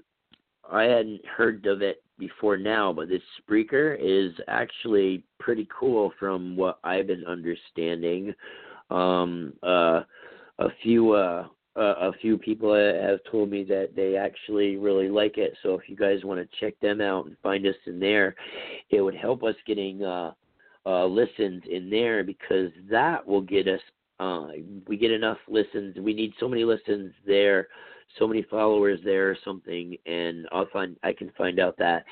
I 0.70 0.84
hadn't 0.84 1.24
heard 1.26 1.66
of 1.66 1.82
it 1.82 2.02
before 2.18 2.56
now, 2.56 2.92
but 2.92 3.08
this 3.08 3.22
Spreaker 3.40 3.96
is 4.00 4.32
actually 4.48 5.24
pretty 5.38 5.68
cool 5.76 6.12
from 6.18 6.56
what 6.56 6.78
I've 6.84 7.06
been 7.06 7.24
understanding. 7.26 8.34
Um, 8.90 9.54
uh, 9.62 10.02
a 10.58 10.68
few 10.82 11.12
uh, 11.12 11.46
a 11.76 12.12
few 12.20 12.36
people 12.36 12.74
have 12.74 13.20
told 13.30 13.50
me 13.50 13.64
that 13.64 13.90
they 13.94 14.16
actually 14.16 14.76
really 14.76 15.08
like 15.08 15.38
it. 15.38 15.56
So 15.62 15.74
if 15.74 15.88
you 15.88 15.96
guys 15.96 16.24
want 16.24 16.40
to 16.40 16.56
check 16.60 16.78
them 16.80 17.00
out 17.00 17.26
and 17.26 17.36
find 17.42 17.66
us 17.66 17.76
in 17.86 18.00
there, 18.00 18.34
it 18.90 19.00
would 19.00 19.14
help 19.14 19.42
us 19.44 19.54
getting 19.66 20.02
uh, 20.02 20.32
uh, 20.86 21.06
listens 21.06 21.62
in 21.70 21.90
there 21.90 22.24
because 22.24 22.70
that 22.90 23.26
will 23.26 23.40
get 23.40 23.68
us. 23.68 23.80
Uh, 24.18 24.48
we 24.86 24.96
get 24.96 25.10
enough 25.10 25.38
listens. 25.48 25.96
We 25.96 26.12
need 26.12 26.32
so 26.38 26.48
many 26.48 26.64
listens 26.64 27.12
there, 27.26 27.68
so 28.18 28.26
many 28.26 28.42
followers 28.42 29.00
there, 29.04 29.30
or 29.30 29.36
something, 29.44 29.96
and 30.06 30.46
I'll 30.52 30.68
find 30.72 30.96
I 31.02 31.12
can 31.12 31.30
find 31.38 31.58
out 31.58 31.76
that, 31.78 32.04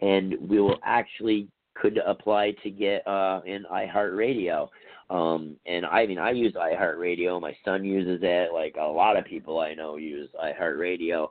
and 0.00 0.36
we 0.48 0.60
will 0.60 0.78
actually 0.84 1.48
could 1.74 1.98
apply 2.06 2.52
to 2.62 2.70
get 2.70 3.06
uh, 3.06 3.40
in 3.46 3.64
iHeartRadio. 3.70 4.68
Um, 5.10 5.56
and 5.66 5.84
I 5.84 6.06
mean, 6.06 6.18
I 6.18 6.30
use 6.30 6.54
iHeartRadio. 6.54 7.40
My 7.40 7.56
son 7.64 7.84
uses 7.84 8.20
it. 8.22 8.52
Like 8.52 8.76
a 8.80 8.84
lot 8.84 9.16
of 9.16 9.24
people 9.24 9.60
I 9.60 9.74
know 9.74 9.96
use 9.96 10.30
iHeartRadio, 10.42 11.28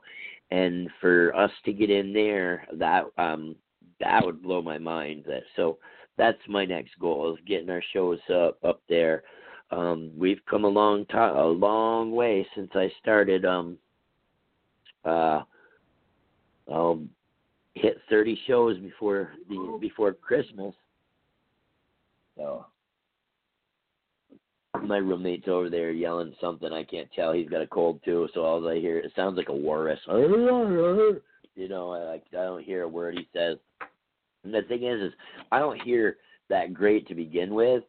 and 0.50 0.88
for 1.00 1.34
us 1.34 1.50
to 1.64 1.72
get 1.72 1.90
in 1.90 2.12
there, 2.12 2.66
that 2.74 3.06
um, 3.18 3.56
that 4.00 4.24
would 4.24 4.42
blow 4.42 4.62
my 4.62 4.78
mind. 4.78 5.24
That 5.26 5.42
so 5.56 5.78
that's 6.16 6.38
my 6.48 6.64
next 6.64 6.98
goal 6.98 7.32
is 7.32 7.40
getting 7.46 7.70
our 7.70 7.82
shows 7.92 8.18
up 8.32 8.58
up 8.64 8.82
there. 8.88 9.22
Um, 9.70 10.12
we've 10.16 10.40
come 10.48 10.64
a 10.64 10.68
long 10.68 11.04
time, 11.06 11.36
a 11.36 11.44
long 11.44 12.12
way 12.12 12.46
since 12.54 12.70
I 12.74 12.92
started. 13.00 13.44
Um, 13.44 13.78
uh, 15.04 15.42
I'll 16.72 17.02
hit 17.74 17.98
30 18.08 18.38
shows 18.46 18.78
before 18.78 19.30
the 19.48 19.78
before 19.80 20.12
Christmas. 20.12 20.74
So 22.36 22.66
my 24.82 24.98
roommate's 24.98 25.48
over 25.48 25.70
there 25.70 25.90
yelling 25.90 26.34
something. 26.40 26.72
I 26.72 26.84
can't 26.84 27.08
tell. 27.14 27.32
He's 27.32 27.48
got 27.48 27.62
a 27.62 27.66
cold 27.66 28.00
too, 28.04 28.28
so 28.34 28.42
all 28.42 28.68
I 28.68 28.78
hear 28.78 28.98
it 28.98 29.12
sounds 29.16 29.36
like 29.36 29.48
a 29.48 29.54
walrus. 29.54 30.00
You 31.56 31.68
know, 31.68 31.92
I, 31.92 32.00
like 32.00 32.24
I 32.32 32.42
don't 32.42 32.64
hear 32.64 32.82
a 32.82 32.88
word 32.88 33.16
he 33.16 33.28
says. 33.32 33.58
And 34.44 34.54
the 34.54 34.62
thing 34.62 34.84
is, 34.84 35.00
is 35.00 35.12
I 35.50 35.58
don't 35.58 35.80
hear 35.82 36.18
that 36.50 36.74
great 36.74 37.08
to 37.08 37.14
begin 37.14 37.54
with, 37.54 37.82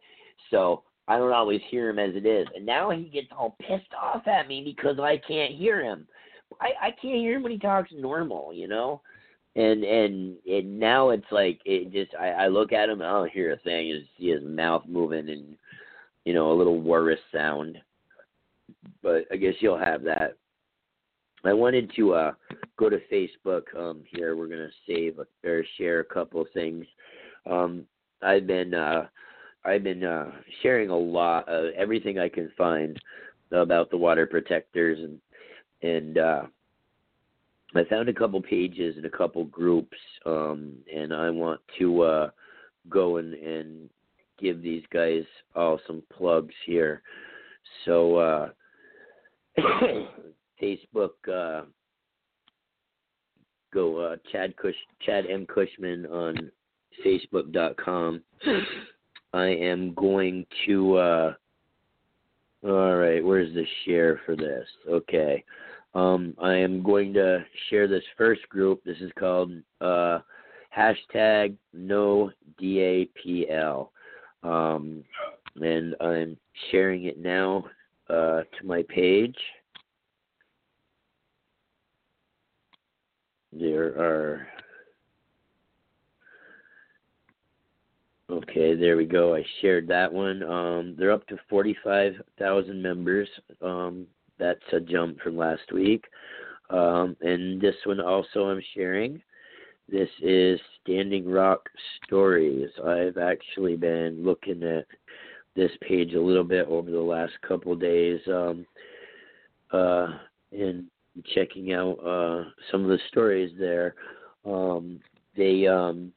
so 0.50 0.84
I 1.08 1.18
don't 1.18 1.34
always 1.34 1.62
hear 1.70 1.90
him 1.90 2.00
as 2.00 2.16
it 2.16 2.26
is. 2.26 2.48
And 2.56 2.66
now 2.66 2.90
he 2.90 3.04
gets 3.04 3.28
all 3.38 3.56
pissed 3.62 3.94
off 4.02 4.28
at 4.28 4.48
me 4.48 4.64
because 4.64 5.00
I 5.00 5.18
can't 5.28 5.54
hear 5.54 5.84
him. 5.84 6.08
I 6.62 6.88
I 6.88 6.92
can't 6.92 7.20
hear 7.20 7.36
him 7.36 7.44
when 7.44 7.52
he 7.52 7.60
talks 7.60 7.92
normal, 7.94 8.54
you 8.54 8.68
know. 8.68 9.02
and 9.56 9.84
and 9.84 10.36
and 10.48 10.80
now 10.80 11.10
it's 11.10 11.32
like 11.32 11.60
it 11.66 11.92
just 11.92 12.16
I, 12.20 12.30
I 12.30 12.48
look 12.48 12.74
at 12.74 12.90
him, 12.90 13.02
and 13.02 13.10
I 13.10 13.14
don't 13.14 13.32
hear 13.32 13.54
a 13.54 13.58
thing, 13.58 13.88
You 13.88 14.02
see 14.18 14.30
his 14.30 14.44
mouth 14.44 14.84
moving 14.88 15.30
and 15.30 15.56
you 16.26 16.34
know 16.34 16.52
a 16.52 16.58
little 16.58 16.80
walrus 16.80 17.20
sound. 17.34 17.78
But 19.02 19.26
I 19.32 19.36
guess 19.38 19.54
you'll 19.60 19.78
have 19.78 20.04
that. 20.04 20.38
I 21.48 21.54
wanted 21.54 21.92
to 21.96 22.14
uh 22.14 22.32
go 22.78 22.90
to 22.90 23.00
Facebook. 23.12 23.64
Um, 23.78 24.04
here 24.08 24.36
we're 24.36 24.48
gonna 24.48 24.70
save 24.88 25.20
or 25.44 25.64
share 25.78 26.00
a 26.00 26.06
couple 26.06 26.42
of 26.42 26.48
things. 26.54 26.86
Um, 27.50 27.86
I've 28.22 28.48
been 28.48 28.74
uh, 28.74 29.08
I've 29.64 29.84
been 29.84 30.04
uh, 30.04 30.32
sharing 30.62 30.90
a 30.90 30.98
lot 30.98 31.48
of 31.48 31.74
everything 31.74 32.20
I 32.20 32.30
can 32.30 32.52
find 32.58 33.00
about 33.52 33.90
the 33.90 33.98
water 33.98 34.26
protectors 34.26 35.00
and 35.00 35.20
and 35.82 36.18
uh, 36.18 36.44
I 37.76 37.84
found 37.86 38.08
a 38.08 38.14
couple 38.14 38.42
pages 38.42 38.96
and 38.96 39.06
a 39.06 39.10
couple 39.10 39.44
groups, 39.46 39.98
um, 40.26 40.74
and 40.94 41.14
I 41.14 41.30
want 41.30 41.60
to 41.80 42.02
uh, 42.02 42.30
go 42.90 43.18
and, 43.18 43.34
and 43.34 43.90
give 44.40 44.62
these 44.62 44.84
guys 44.94 45.24
all 45.56 45.80
some 45.86 46.02
plugs 46.16 46.54
here. 46.66 47.02
So, 47.84 48.16
uh, 48.16 48.50
Facebook, 50.62 51.12
uh, 51.32 51.66
go 53.74 53.98
uh, 53.98 54.16
Chad 54.32 54.56
Cush, 54.58 54.76
Chad 55.06 55.26
M 55.30 55.46
Cushman 55.46 56.06
on 56.06 56.52
Facebook.com. 57.06 58.22
I 59.34 59.46
am 59.48 59.94
going 59.94 60.46
to. 60.66 60.96
Uh, 60.96 61.34
all 62.64 62.96
right, 62.96 63.24
where's 63.24 63.54
the 63.54 63.66
share 63.86 64.22
for 64.26 64.36
this? 64.36 64.68
Okay. 64.90 65.44
Um, 65.94 66.34
I 66.42 66.54
am 66.56 66.84
going 66.84 67.14
to 67.14 67.46
share 67.70 67.88
this 67.88 68.04
first 68.18 68.48
group. 68.50 68.84
This 68.84 68.98
is 69.00 69.12
called 69.18 69.52
uh, 69.82 70.20
hashtag 70.76 71.56
no 71.74 72.32
DAPL. 72.62 73.90
Um, 74.44 75.04
and 75.62 75.96
I'm 76.02 76.38
sharing 76.72 77.06
it 77.06 77.18
now 77.18 77.66
uh, 78.10 78.42
to 78.42 78.66
my 78.66 78.84
page. 78.90 79.38
There 83.54 83.85
are. 83.98 84.48
Okay, 88.30 88.76
there 88.76 88.98
we 88.98 89.06
go. 89.06 89.36
I 89.36 89.46
shared 89.62 89.88
that 89.88 90.12
one. 90.12 90.42
Um, 90.44 90.96
they're 90.98 91.12
up 91.12 91.28
to 91.28 91.38
45,000 91.50 92.82
members. 92.82 93.30
Um, 93.62 94.08
that's 94.40 94.60
a 94.74 94.80
jump 94.80 95.20
from 95.22 95.38
last 95.38 95.72
week. 95.72 96.06
Um, 96.70 97.16
and 97.22 97.62
this 97.62 97.76
one 97.86 98.00
also 98.00 98.46
I'm 98.46 98.62
sharing. 98.74 99.22
This 99.88 100.10
is 100.22 100.60
Standing 100.82 101.30
Rock 101.30 101.70
Stories. 102.04 102.70
I've 102.84 103.18
actually 103.18 103.76
been 103.76 104.24
looking 104.24 104.64
at 104.64 104.88
this 105.56 105.72
page 105.88 106.16
a 106.16 106.22
little 106.22 106.44
bit 106.44 106.68
over 106.68 106.90
the 106.90 107.00
last 107.00 107.34
couple 107.48 107.76
days 107.76 108.20
um, 108.28 108.66
uh, 109.72 110.08
and 110.52 110.86
checking 111.34 111.74
out 111.74 111.96
uh, 112.06 112.50
some 112.72 112.84
of 112.84 112.90
the 112.90 113.00
stories 113.10 113.52
there. 113.58 113.96
Um, 114.46 115.00
they 115.36 115.68
um, 115.68 116.12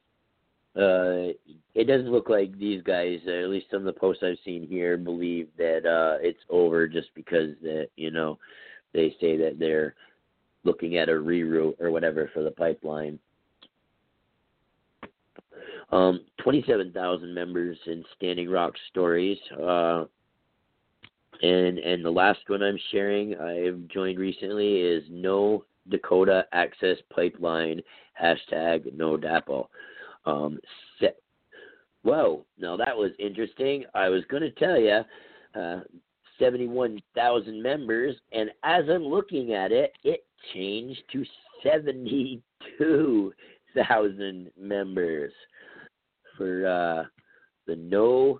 uh, 0.75 1.33
it 1.75 1.87
doesn't 1.87 2.11
look 2.11 2.29
like 2.29 2.57
these 2.57 2.81
guys, 2.83 3.19
at 3.27 3.49
least 3.49 3.67
some 3.71 3.85
of 3.85 3.93
the 3.93 3.99
posts 3.99 4.23
I've 4.23 4.37
seen 4.45 4.67
here, 4.67 4.97
believe 4.97 5.47
that 5.57 5.85
uh, 5.85 6.17
it's 6.21 6.39
over 6.49 6.87
just 6.87 7.09
because 7.15 7.51
that 7.61 7.87
you 7.95 8.11
know 8.11 8.37
they 8.93 9.15
say 9.19 9.37
that 9.37 9.57
they're 9.59 9.95
looking 10.63 10.97
at 10.97 11.09
a 11.09 11.13
reroute 11.13 11.79
or 11.79 11.91
whatever 11.91 12.29
for 12.33 12.43
the 12.43 12.51
pipeline. 12.51 13.19
Um, 15.91 16.21
27,000 16.43 17.33
members 17.33 17.77
in 17.87 18.03
Standing 18.15 18.49
Rock 18.49 18.73
Stories. 18.89 19.39
Uh, 19.51 20.05
and 21.41 21.79
and 21.79 22.03
the 22.03 22.11
last 22.11 22.39
one 22.47 22.61
I'm 22.61 22.77
sharing, 22.91 23.39
I've 23.39 23.87
joined 23.87 24.19
recently, 24.19 24.81
is 24.81 25.03
No 25.09 25.63
Dakota 25.89 26.45
Access 26.51 26.97
Pipeline 27.13 27.81
hashtag 28.21 28.93
No 28.95 29.15
DAPL. 29.17 29.67
Um, 30.25 30.59
whoa, 32.03 32.45
now 32.57 32.75
that 32.77 32.95
was 32.95 33.11
interesting. 33.19 33.83
I 33.93 34.07
was 34.09 34.23
going 34.29 34.43
to 34.43 34.51
tell 34.51 34.79
you, 34.79 35.01
uh, 35.59 35.79
71,000 36.37 37.61
members, 37.61 38.15
and 38.31 38.49
as 38.63 38.85
I'm 38.89 39.03
looking 39.03 39.53
at 39.53 39.71
it, 39.71 39.93
it 40.03 40.25
changed 40.53 41.01
to 41.11 41.25
72,000 41.63 44.51
members 44.57 45.33
for 46.37 46.65
uh, 46.65 47.03
the 47.67 47.75
No 47.75 48.39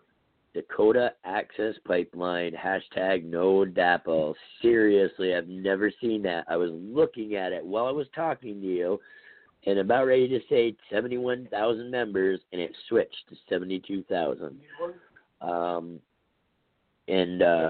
Dakota 0.54 1.14
Access 1.26 1.76
Pipeline 1.86 2.54
hashtag 2.54 3.24
No 3.24 3.66
DAPL. 3.66 4.34
Seriously, 4.62 5.36
I've 5.36 5.48
never 5.48 5.92
seen 6.02 6.24
that. 6.24 6.46
I 6.48 6.58
was 6.58 6.72
looking 6.74 7.36
at 7.36 7.52
it 7.52 7.64
while 7.64 7.86
I 7.86 7.92
was 7.92 8.08
talking 8.16 8.60
to 8.62 8.68
you 8.68 9.00
and 9.66 9.80
about 9.80 10.08
ready 10.08 10.28
to 10.28 10.40
say 10.50 10.76
71,000 10.90 11.92
members, 11.92 12.40
and 12.52 12.62
it 12.62 12.76
switched 12.88 13.28
to 13.30 13.36
72,000. 13.50 14.60
Um, 15.42 16.00
and 17.08 17.42
uh, 17.42 17.70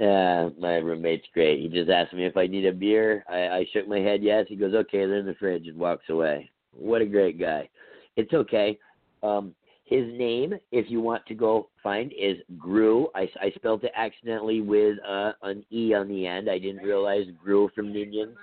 uh, 0.04 0.50
my 0.58 0.76
roommate's 0.76 1.26
great. 1.32 1.60
He 1.60 1.68
just 1.68 1.90
asked 1.90 2.12
me 2.12 2.26
if 2.26 2.36
I 2.36 2.46
need 2.46 2.66
a 2.66 2.72
beer. 2.72 3.24
I, 3.28 3.58
I 3.58 3.66
shook 3.72 3.88
my 3.88 4.00
head 4.00 4.22
yes. 4.22 4.46
He 4.48 4.56
goes, 4.56 4.74
okay, 4.74 4.98
they're 4.98 5.18
in 5.18 5.26
the 5.26 5.34
fridge, 5.34 5.66
and 5.66 5.78
walks 5.78 6.08
away. 6.10 6.50
What 6.72 7.00
a 7.00 7.06
great 7.06 7.40
guy. 7.40 7.68
It's 8.16 8.32
okay. 8.32 8.78
Um, 9.22 9.54
his 9.88 10.04
name, 10.18 10.54
if 10.70 10.90
you 10.90 11.00
want 11.00 11.24
to 11.26 11.34
go 11.34 11.70
find, 11.82 12.12
is 12.12 12.36
Gru. 12.58 13.08
I, 13.14 13.26
I 13.40 13.50
spelled 13.54 13.84
it 13.84 13.92
accidentally 13.96 14.60
with 14.60 14.98
uh, 15.06 15.32
an 15.42 15.64
E 15.72 15.94
on 15.94 16.08
the 16.08 16.26
end. 16.26 16.50
I 16.50 16.58
didn't 16.58 16.84
realize 16.84 17.24
Gru 17.42 17.70
from 17.74 17.90
Minions. 17.94 18.36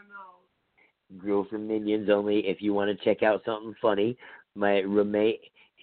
Grew 1.20 1.46
from 1.48 1.68
Minions 1.68 2.10
only. 2.10 2.40
If 2.48 2.64
you 2.64 2.74
want 2.74 2.90
to 2.90 3.06
check 3.06 3.22
out 3.22 3.44
something 3.46 3.76
funny, 3.80 4.18
my 4.56 4.80
roommate 4.80 5.42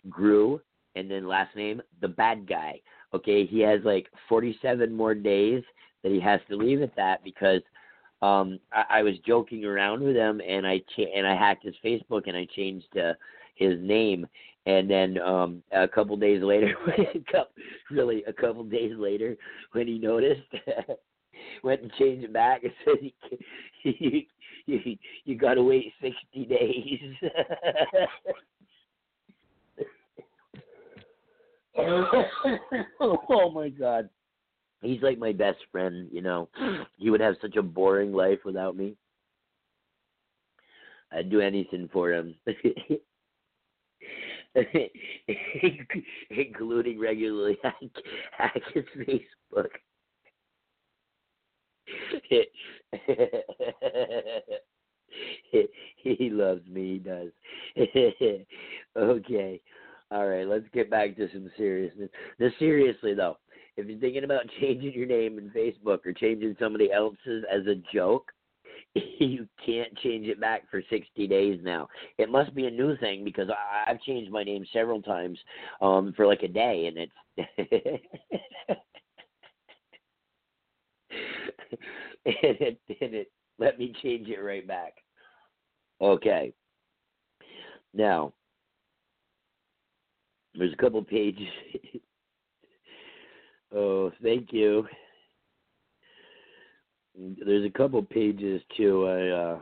grew, 0.08 0.60
and 0.96 1.08
then 1.08 1.28
last 1.28 1.54
name 1.54 1.80
the 2.00 2.08
bad 2.08 2.48
guy. 2.48 2.80
Okay, 3.14 3.46
he 3.46 3.60
has 3.60 3.80
like 3.84 4.08
47 4.28 4.92
more 4.92 5.14
days 5.14 5.62
that 6.02 6.10
he 6.10 6.18
has 6.18 6.40
to 6.48 6.56
leave 6.56 6.82
at 6.82 6.96
that 6.96 7.22
because 7.22 7.60
um 8.20 8.58
I, 8.72 8.98
I 8.98 9.02
was 9.02 9.14
joking 9.24 9.64
around 9.64 10.02
with 10.02 10.16
him 10.16 10.40
and 10.46 10.66
I 10.66 10.78
cha- 10.96 11.12
and 11.14 11.24
I 11.24 11.36
hacked 11.36 11.64
his 11.64 11.74
Facebook 11.84 12.22
and 12.26 12.36
I 12.36 12.46
changed 12.56 12.96
uh, 12.96 13.12
his 13.54 13.78
name 13.80 14.26
and 14.66 14.88
then 14.88 15.18
um 15.18 15.62
a 15.72 15.88
couple 15.88 16.16
days 16.16 16.42
later 16.42 16.74
really 17.90 18.22
a 18.26 18.32
couple 18.32 18.64
days 18.64 18.92
later 18.96 19.36
when 19.72 19.86
he 19.86 19.98
noticed 19.98 20.40
went 21.64 21.82
and 21.82 21.92
changed 21.98 22.24
it 22.24 22.32
back 22.32 22.62
and 22.62 22.72
said 22.84 22.94
he, 23.00 23.14
he 23.82 24.28
you, 24.66 24.96
you 25.24 25.36
got 25.36 25.54
to 25.54 25.62
wait 25.62 25.92
60 26.00 26.44
days. 26.44 27.00
oh 33.00 33.50
my 33.52 33.68
god. 33.68 34.08
He's 34.82 35.02
like 35.02 35.18
my 35.18 35.32
best 35.32 35.58
friend, 35.70 36.08
you 36.12 36.22
know. 36.22 36.48
He 36.96 37.10
would 37.10 37.20
have 37.20 37.36
such 37.40 37.56
a 37.56 37.62
boring 37.62 38.12
life 38.12 38.40
without 38.44 38.76
me. 38.76 38.96
I'd 41.12 41.30
do 41.30 41.40
anything 41.40 41.88
for 41.92 42.12
him. 42.12 42.34
Including 46.30 46.98
regularly 47.00 47.58
hack, 47.62 47.74
hack 48.36 48.62
his 48.74 48.84
Facebook. 48.98 49.68
he 55.96 56.30
loves 56.30 56.66
me, 56.68 56.94
he 56.94 56.98
does. 56.98 57.30
okay. 58.96 59.60
All 60.10 60.28
right, 60.28 60.46
let's 60.46 60.66
get 60.74 60.90
back 60.90 61.16
to 61.16 61.28
some 61.32 61.50
seriousness. 61.56 62.10
Now, 62.38 62.48
seriously, 62.58 63.14
though, 63.14 63.38
if 63.76 63.86
you're 63.86 63.98
thinking 63.98 64.24
about 64.24 64.42
changing 64.60 64.92
your 64.92 65.06
name 65.06 65.38
in 65.38 65.48
Facebook 65.50 66.04
or 66.04 66.12
changing 66.12 66.54
somebody 66.60 66.92
else's 66.92 67.44
as 67.50 67.66
a 67.66 67.76
joke, 67.94 68.30
you 69.18 69.48
can't 69.64 69.96
change 69.98 70.26
it 70.26 70.40
back 70.40 70.68
for 70.70 70.82
60 70.90 71.26
days 71.26 71.58
now. 71.62 71.88
It 72.18 72.30
must 72.30 72.54
be 72.54 72.66
a 72.66 72.70
new 72.70 72.96
thing 72.98 73.24
because 73.24 73.48
I've 73.86 74.02
changed 74.02 74.30
my 74.30 74.44
name 74.44 74.66
several 74.72 75.00
times 75.00 75.38
um, 75.80 76.12
for 76.16 76.26
like 76.26 76.42
a 76.42 76.48
day, 76.48 76.86
and 76.86 76.98
it's 76.98 77.12
and 82.26 82.26
it 82.26 82.78
and 83.00 83.14
it 83.14 83.32
let 83.58 83.78
me 83.78 83.94
change 84.02 84.28
it 84.28 84.40
right 84.40 84.66
back. 84.66 84.94
Okay. 86.00 86.52
Now, 87.94 88.32
there's 90.54 90.72
a 90.72 90.76
couple 90.76 91.02
pages. 91.02 91.48
oh, 93.74 94.10
thank 94.22 94.52
you. 94.52 94.86
There's 97.18 97.66
a 97.66 97.70
couple 97.70 98.02
pages 98.02 98.62
too. 98.76 99.06
I 99.06 99.28
uh, 99.28 99.58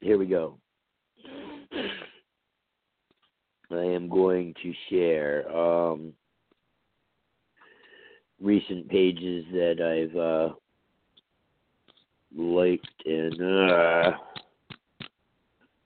here 0.00 0.18
we 0.18 0.26
go. 0.26 0.58
I 3.70 3.84
am 3.84 4.08
going 4.08 4.54
to 4.62 4.72
share 4.90 5.50
um, 5.54 6.12
recent 8.40 8.88
pages 8.88 9.44
that 9.52 9.80
I've 9.80 10.16
uh, 10.16 10.54
liked 12.36 12.86
and 13.06 13.40
uh, 13.40 14.12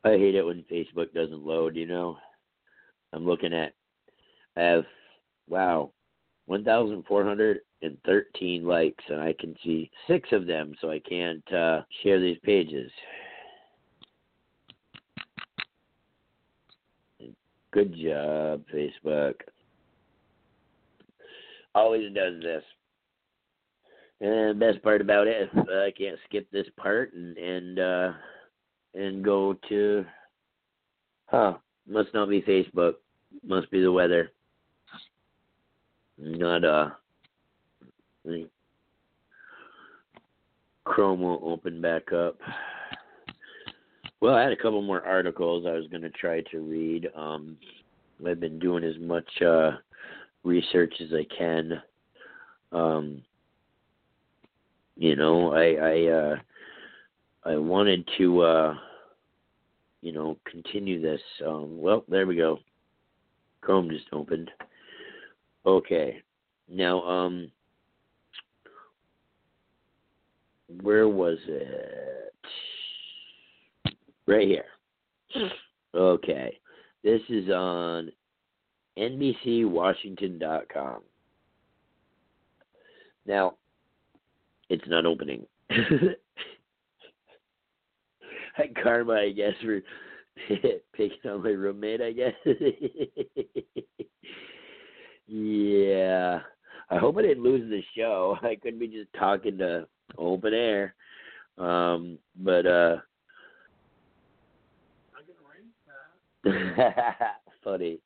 I 0.04 0.10
hate 0.10 0.34
it 0.34 0.44
when 0.44 0.64
Facebook 0.70 1.12
doesn't 1.12 1.44
load. 1.44 1.76
You 1.76 1.86
know, 1.86 2.18
I'm 3.12 3.26
looking 3.26 3.52
at 3.52 3.72
I 4.56 4.62
have 4.62 4.84
wow 5.48 5.90
1,413 6.46 8.64
likes, 8.64 9.04
and 9.08 9.20
I 9.20 9.34
can 9.38 9.54
see 9.64 9.90
six 10.06 10.28
of 10.32 10.46
them, 10.46 10.74
so 10.80 10.90
I 10.90 11.00
can't 11.00 11.52
uh, 11.52 11.82
share 12.02 12.18
these 12.20 12.38
pages. 12.44 12.90
Good 17.72 17.94
job, 17.94 18.62
Facebook. 18.72 19.34
Always 21.74 22.14
does 22.14 22.40
this. 22.40 22.62
And 24.20 24.50
the 24.50 24.66
best 24.66 24.82
part 24.82 25.02
about 25.02 25.26
it, 25.26 25.50
if 25.52 25.68
I 25.68 25.90
can't 25.90 26.18
skip 26.26 26.50
this 26.50 26.66
part 26.78 27.12
and 27.12 27.36
and 27.36 27.78
uh, 27.78 28.12
and 28.94 29.22
go 29.22 29.54
to, 29.68 30.06
huh? 31.26 31.58
Must 31.86 32.14
not 32.14 32.30
be 32.30 32.40
Facebook. 32.40 32.94
Must 33.46 33.70
be 33.70 33.82
the 33.82 33.92
weather. 33.92 34.32
Not 36.18 36.64
uh. 36.64 36.90
Chrome 40.84 41.20
won't 41.20 41.42
open 41.42 41.80
back 41.80 42.12
up. 42.12 42.38
Well, 44.20 44.34
I 44.34 44.42
had 44.42 44.52
a 44.52 44.56
couple 44.56 44.80
more 44.82 45.04
articles 45.04 45.66
I 45.66 45.72
was 45.72 45.86
going 45.88 46.02
to 46.02 46.10
try 46.10 46.40
to 46.50 46.60
read. 46.60 47.08
Um, 47.14 47.56
I've 48.26 48.40
been 48.40 48.58
doing 48.58 48.82
as 48.82 48.96
much 48.98 49.28
uh, 49.42 49.72
research 50.42 50.94
as 51.00 51.08
I 51.12 51.26
can. 51.36 51.82
Um, 52.72 53.22
you 54.96 55.16
know, 55.16 55.52
I 55.52 55.74
I 55.74 56.06
uh, 56.06 56.36
I 57.44 57.56
wanted 57.56 58.08
to 58.18 58.40
uh, 58.40 58.74
you 60.00 60.12
know 60.12 60.38
continue 60.50 61.00
this. 61.00 61.20
Um, 61.46 61.78
well, 61.80 62.04
there 62.08 62.26
we 62.26 62.36
go. 62.36 62.58
Chrome 63.60 63.90
just 63.90 64.06
opened. 64.12 64.50
Okay, 65.66 66.22
now 66.68 67.02
um, 67.02 67.50
where 70.82 71.08
was 71.08 71.38
it? 71.46 72.32
Right 74.26 74.48
here. 74.48 74.64
Okay. 75.94 76.58
This 77.04 77.20
is 77.28 77.48
on 77.50 78.10
NBCWashington.com. 78.98 81.02
Now, 83.26 83.54
it's 84.68 84.88
not 84.88 85.06
opening. 85.06 85.46
Karma, 88.82 89.12
I 89.12 89.30
guess, 89.30 89.52
for 89.62 89.80
picking 90.96 91.30
on 91.30 91.42
my 91.42 91.50
roommate, 91.50 92.00
I 92.00 92.12
guess. 92.12 92.32
yeah. 95.26 96.40
I 96.88 96.98
hope 96.98 97.16
I 97.18 97.22
didn't 97.22 97.42
lose 97.42 97.68
the 97.68 97.82
show. 97.96 98.36
I 98.42 98.56
couldn't 98.56 98.80
be 98.80 98.88
just 98.88 99.12
talking 99.18 99.58
to 99.58 99.86
open 100.18 100.54
air. 100.54 100.94
Um, 101.58 102.18
but 102.36 102.66
uh 102.66 102.96
funny. 107.64 107.98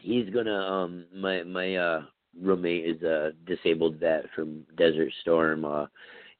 He's 0.00 0.28
gonna 0.30 0.56
um 0.56 1.04
my 1.14 1.42
my 1.44 1.76
uh 1.76 2.02
roommate 2.40 2.84
is 2.84 3.02
a 3.02 3.32
disabled 3.46 3.96
vet 3.96 4.24
from 4.34 4.64
Desert 4.76 5.12
Storm. 5.22 5.64
Uh 5.64 5.86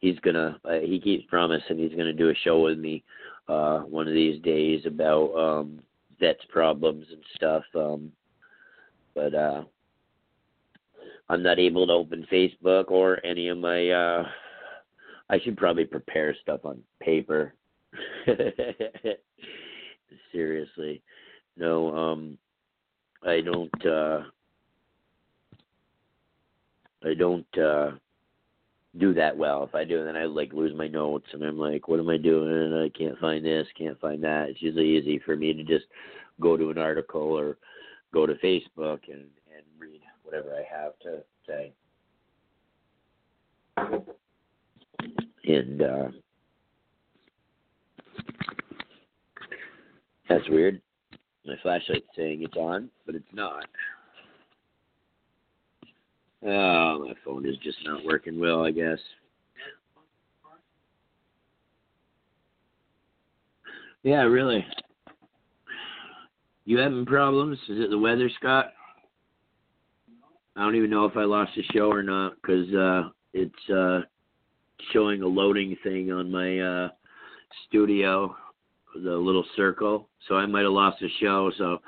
he's 0.00 0.18
gonna 0.20 0.58
uh, 0.64 0.80
he 0.80 1.00
keeps 1.00 1.24
promising 1.28 1.78
he's 1.78 1.96
gonna 1.96 2.12
do 2.12 2.30
a 2.30 2.34
show 2.44 2.60
with 2.60 2.78
me 2.78 3.04
uh 3.48 3.80
one 3.80 4.08
of 4.08 4.14
these 4.14 4.42
days 4.42 4.82
about 4.86 5.32
um 5.34 5.80
vets 6.18 6.44
problems 6.50 7.06
and 7.10 7.22
stuff. 7.36 7.62
Um 7.74 8.12
but 9.14 9.34
uh 9.34 9.64
I'm 11.28 11.42
not 11.42 11.58
able 11.58 11.86
to 11.86 11.92
open 11.92 12.26
Facebook 12.30 12.90
or 12.90 13.24
any 13.24 13.48
of 13.48 13.58
my 13.58 13.88
uh 13.90 14.28
I 15.28 15.38
should 15.40 15.56
probably 15.56 15.84
prepare 15.84 16.34
stuff 16.42 16.64
on 16.64 16.82
paper. 17.00 17.54
Seriously. 20.32 21.02
No, 21.56 21.96
um 21.96 22.38
I 23.24 23.40
don't 23.40 23.86
uh 23.86 24.22
I 27.04 27.14
don't 27.14 27.58
uh 27.58 27.92
do 28.98 29.14
that 29.14 29.36
well. 29.36 29.62
If 29.62 29.74
I 29.74 29.84
do 29.84 30.04
then 30.04 30.16
I 30.16 30.24
like 30.24 30.52
lose 30.52 30.76
my 30.76 30.88
notes 30.88 31.26
and 31.32 31.44
I'm 31.44 31.58
like, 31.58 31.86
what 31.86 32.00
am 32.00 32.08
I 32.08 32.16
doing? 32.16 32.74
I 32.74 32.88
can't 32.98 33.18
find 33.18 33.44
this, 33.44 33.66
can't 33.78 34.00
find 34.00 34.22
that. 34.24 34.48
It's 34.50 34.62
usually 34.62 34.96
easy 34.96 35.20
for 35.24 35.36
me 35.36 35.52
to 35.52 35.62
just 35.62 35.86
go 36.40 36.56
to 36.56 36.70
an 36.70 36.78
article 36.78 37.20
or 37.20 37.56
go 38.12 38.26
to 38.26 38.34
Facebook 38.34 39.00
and, 39.08 39.26
and 39.54 39.64
read 39.78 40.00
whatever 40.22 40.54
I 40.54 40.64
have 40.72 40.98
to 41.00 41.22
say. 41.46 41.72
And 45.44 45.82
uh 45.82 46.08
that's 50.28 50.48
weird. 50.48 50.80
My 51.44 51.56
flashlight's 51.62 52.06
saying 52.16 52.42
it's 52.42 52.56
on, 52.56 52.88
but 53.04 53.16
it's 53.16 53.24
not. 53.32 53.64
Oh, 56.46 57.04
my 57.04 57.14
phone 57.24 57.46
is 57.46 57.56
just 57.62 57.78
not 57.84 58.04
working 58.04 58.38
well, 58.38 58.64
I 58.64 58.70
guess. 58.70 58.98
Yeah, 64.02 64.22
really. 64.22 64.64
You 66.64 66.78
having 66.78 67.06
problems? 67.06 67.58
Is 67.68 67.80
it 67.80 67.90
the 67.90 67.98
weather, 67.98 68.30
Scott? 68.38 68.72
I 70.56 70.62
don't 70.62 70.76
even 70.76 70.90
know 70.90 71.04
if 71.06 71.16
I 71.16 71.24
lost 71.24 71.52
the 71.56 71.62
show 71.72 71.90
or 71.90 72.02
not 72.02 72.34
because 72.40 72.72
uh, 72.74 73.08
it's 73.32 73.70
uh, 73.70 74.00
showing 74.92 75.22
a 75.22 75.26
loading 75.26 75.76
thing 75.82 76.12
on 76.12 76.30
my 76.30 76.58
uh, 76.58 76.88
studio, 77.66 78.36
the 78.94 79.16
little 79.16 79.44
circle. 79.56 80.08
So 80.28 80.36
I 80.36 80.46
might 80.46 80.62
have 80.62 80.72
lost 80.72 80.98
the 81.00 81.08
show. 81.20 81.50
So, 81.56 81.78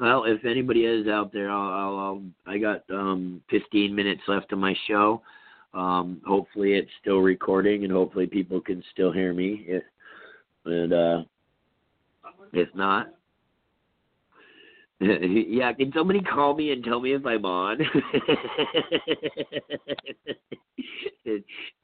well, 0.00 0.24
if 0.24 0.44
anybody 0.44 0.84
is 0.86 1.08
out 1.08 1.32
there, 1.32 1.50
I'll, 1.50 1.70
I'll, 1.70 1.98
I'll 1.98 2.22
I 2.46 2.58
got 2.58 2.82
um, 2.90 3.42
15 3.50 3.94
minutes 3.94 4.22
left 4.28 4.52
of 4.52 4.58
my 4.58 4.74
show. 4.88 5.22
Um, 5.74 6.20
hopefully 6.26 6.74
it's 6.74 6.90
still 7.00 7.18
recording, 7.18 7.84
and 7.84 7.92
hopefully 7.92 8.26
people 8.26 8.60
can 8.60 8.82
still 8.92 9.12
hear 9.12 9.32
me. 9.32 9.64
If, 9.66 9.82
and 10.64 10.92
uh, 10.92 11.22
if 12.52 12.68
not, 12.74 13.08
yeah, 15.48 15.72
can 15.72 15.92
somebody 15.92 16.20
call 16.20 16.54
me 16.54 16.70
and 16.70 16.84
tell 16.84 17.00
me 17.00 17.12
if 17.12 17.26
I'm 17.26 17.44
on? 17.44 17.78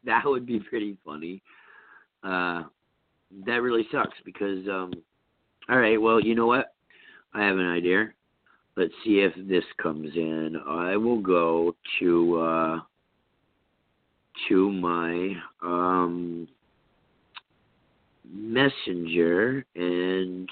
that 0.04 0.22
would 0.24 0.46
be 0.46 0.60
pretty 0.60 0.96
funny. 1.04 1.42
Uh, 2.22 2.62
that 3.44 3.60
really 3.60 3.88
sucks 3.90 4.16
because, 4.24 4.68
um, 4.68 4.92
all 5.68 5.78
right, 5.78 6.00
well, 6.00 6.20
you 6.20 6.36
know 6.36 6.46
what? 6.46 6.74
I 7.34 7.42
have 7.44 7.58
an 7.58 7.68
idea. 7.68 8.10
Let's 8.76 8.94
see 9.04 9.18
if 9.18 9.32
this 9.48 9.64
comes 9.82 10.14
in. 10.14 10.56
I 10.68 10.96
will 10.96 11.20
go 11.20 11.74
to 11.98 12.38
uh, 12.38 12.78
to 14.48 14.70
my 14.70 15.32
um, 15.62 16.46
messenger, 18.30 19.64
and 19.74 20.48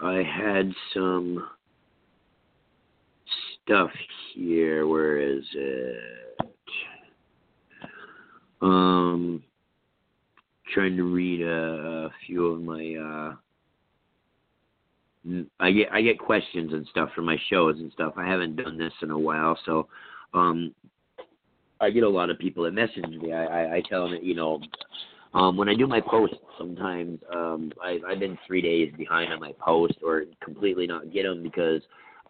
I 0.00 0.22
had 0.22 0.72
some 0.94 1.46
stuff 3.68 3.90
here. 4.34 4.86
Where 4.86 5.18
is 5.18 5.44
it? 5.54 6.00
Um, 8.62 9.42
trying 10.72 10.96
to 10.96 11.04
read 11.04 11.42
a, 11.42 12.06
a 12.06 12.10
few 12.26 12.46
of 12.46 12.62
my. 12.62 12.94
Uh, 12.96 13.34
I 15.60 15.70
get 15.72 15.92
I 15.92 16.00
get 16.00 16.18
questions 16.18 16.72
and 16.72 16.86
stuff 16.90 17.10
for 17.14 17.20
my 17.20 17.36
shows 17.50 17.76
and 17.78 17.92
stuff. 17.92 18.14
I 18.16 18.26
haven't 18.26 18.56
done 18.56 18.78
this 18.78 18.92
in 19.02 19.10
a 19.10 19.18
while, 19.18 19.58
so 19.66 19.88
um, 20.32 20.74
I 21.80 21.90
get 21.90 22.04
a 22.04 22.08
lot 22.08 22.30
of 22.30 22.38
people 22.38 22.64
that 22.64 22.72
message 22.72 23.04
me. 23.06 23.32
I, 23.32 23.44
I, 23.44 23.74
I 23.76 23.82
tell 23.88 24.04
them 24.04 24.12
that 24.12 24.24
you 24.24 24.34
know 24.34 24.60
um, 25.34 25.58
when 25.58 25.68
I 25.68 25.74
do 25.74 25.86
my 25.86 26.00
posts, 26.00 26.36
sometimes 26.56 27.18
um, 27.34 27.70
I, 27.82 27.98
I've 28.08 28.20
been 28.20 28.38
three 28.46 28.62
days 28.62 28.92
behind 28.96 29.30
on 29.30 29.40
my 29.40 29.52
post 29.60 29.96
or 30.02 30.24
completely 30.42 30.86
not 30.86 31.12
get 31.12 31.24
them 31.24 31.42
because 31.42 31.82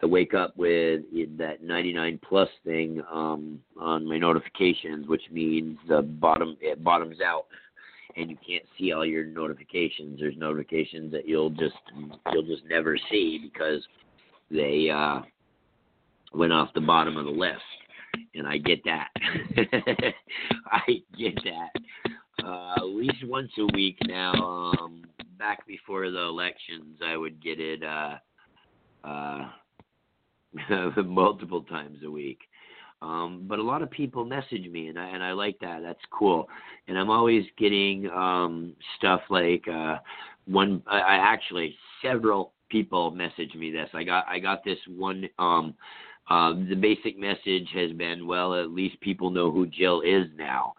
I 0.03 0.07
wake 0.07 0.35
up 0.35 0.57
with 0.57 1.03
that 1.39 1.63
99 1.63 2.21
plus 2.29 2.49
thing 2.65 3.03
um, 3.11 3.61
on 3.79 4.07
my 4.07 4.19
notifications, 4.19 5.09
which 5.09 5.23
means 5.31 5.77
the 5.89 6.03
bottom 6.03 6.57
it 6.61 6.85
bottoms 6.85 7.21
out, 7.21 7.47
and 8.17 8.31
you 8.31 8.37
can't 8.47 8.65
see 8.79 8.93
all 8.93 9.05
your 9.05 9.25
notifications. 9.25 10.21
There's 10.21 10.37
notifications 10.37 11.11
that 11.13 11.27
you'll 11.27 11.51
just 11.51 11.75
you'll 12.33 12.47
just 12.47 12.63
never 12.69 12.97
see 13.11 13.41
because 13.43 13.83
they 14.51 14.89
uh, 14.89 15.23
went 16.33 16.53
off 16.53 16.71
the 16.75 16.81
bottom 16.81 17.17
of 17.17 17.25
the 17.25 17.31
list, 17.31 17.59
and 18.35 18.47
I 18.47 18.59
get 18.59 18.83
that. 18.85 19.09
I 20.67 21.03
get 21.19 21.35
that. 21.45 22.45
Uh, 22.45 22.75
at 22.77 22.85
least 22.85 23.27
once 23.27 23.51
a 23.59 23.67
week 23.75 23.99
now. 24.07 24.33
Um, 24.33 25.03
back 25.39 25.67
before 25.67 26.11
the 26.11 26.23
elections, 26.23 26.99
I 27.05 27.17
would 27.17 27.43
get 27.43 27.61
it 27.61 27.83
uh, 27.83 28.17
uh, 29.05 29.49
multiple 31.05 31.63
times 31.63 31.99
a 32.05 32.11
week. 32.11 32.41
Um, 33.01 33.45
but 33.47 33.59
a 33.59 33.63
lot 33.63 33.83
of 33.83 33.91
people 33.91 34.25
message 34.25 34.69
me, 34.69 34.89
and 34.89 34.99
I 34.99 35.09
and 35.11 35.23
I 35.23 35.33
like 35.33 35.59
that. 35.61 35.83
That's 35.83 36.01
cool. 36.11 36.49
And 36.89 36.99
I'm 36.99 37.11
always 37.11 37.45
getting 37.57 38.11
um, 38.11 38.75
stuff 38.97 39.21
like 39.31 39.65
uh, 39.69 39.99
one. 40.47 40.83
I, 40.87 40.99
I 40.99 41.17
actually 41.17 41.77
several 42.03 42.53
people 42.69 43.13
message 43.13 43.55
me 43.55 43.71
this. 43.71 43.89
I 43.95 44.03
got 44.03 44.27
I 44.29 44.41
got 44.41 44.65
this 44.65 44.79
one. 44.89 45.29
Um, 45.39 45.75
uh, 46.29 46.53
the 46.69 46.75
basic 46.75 47.19
message 47.19 47.69
has 47.73 47.91
been, 47.93 48.27
well, 48.27 48.55
at 48.55 48.71
least 48.71 49.01
people 49.01 49.31
know 49.31 49.51
who 49.51 49.67
Jill 49.67 50.03
is 50.03 50.27
now. 50.37 50.75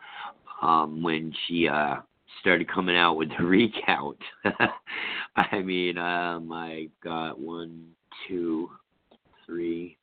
Um, 0.62 1.02
when 1.02 1.34
she 1.48 1.68
uh, 1.68 1.96
started 2.42 2.70
coming 2.70 2.96
out 2.96 3.16
with 3.16 3.30
the 3.38 3.44
recount. 3.46 4.18
I 5.36 5.60
mean, 5.62 5.98
um, 5.98 6.52
I 6.52 6.90
got 7.04 7.40
one, 7.40 7.88
two, 8.28 8.70
three, 9.50 9.98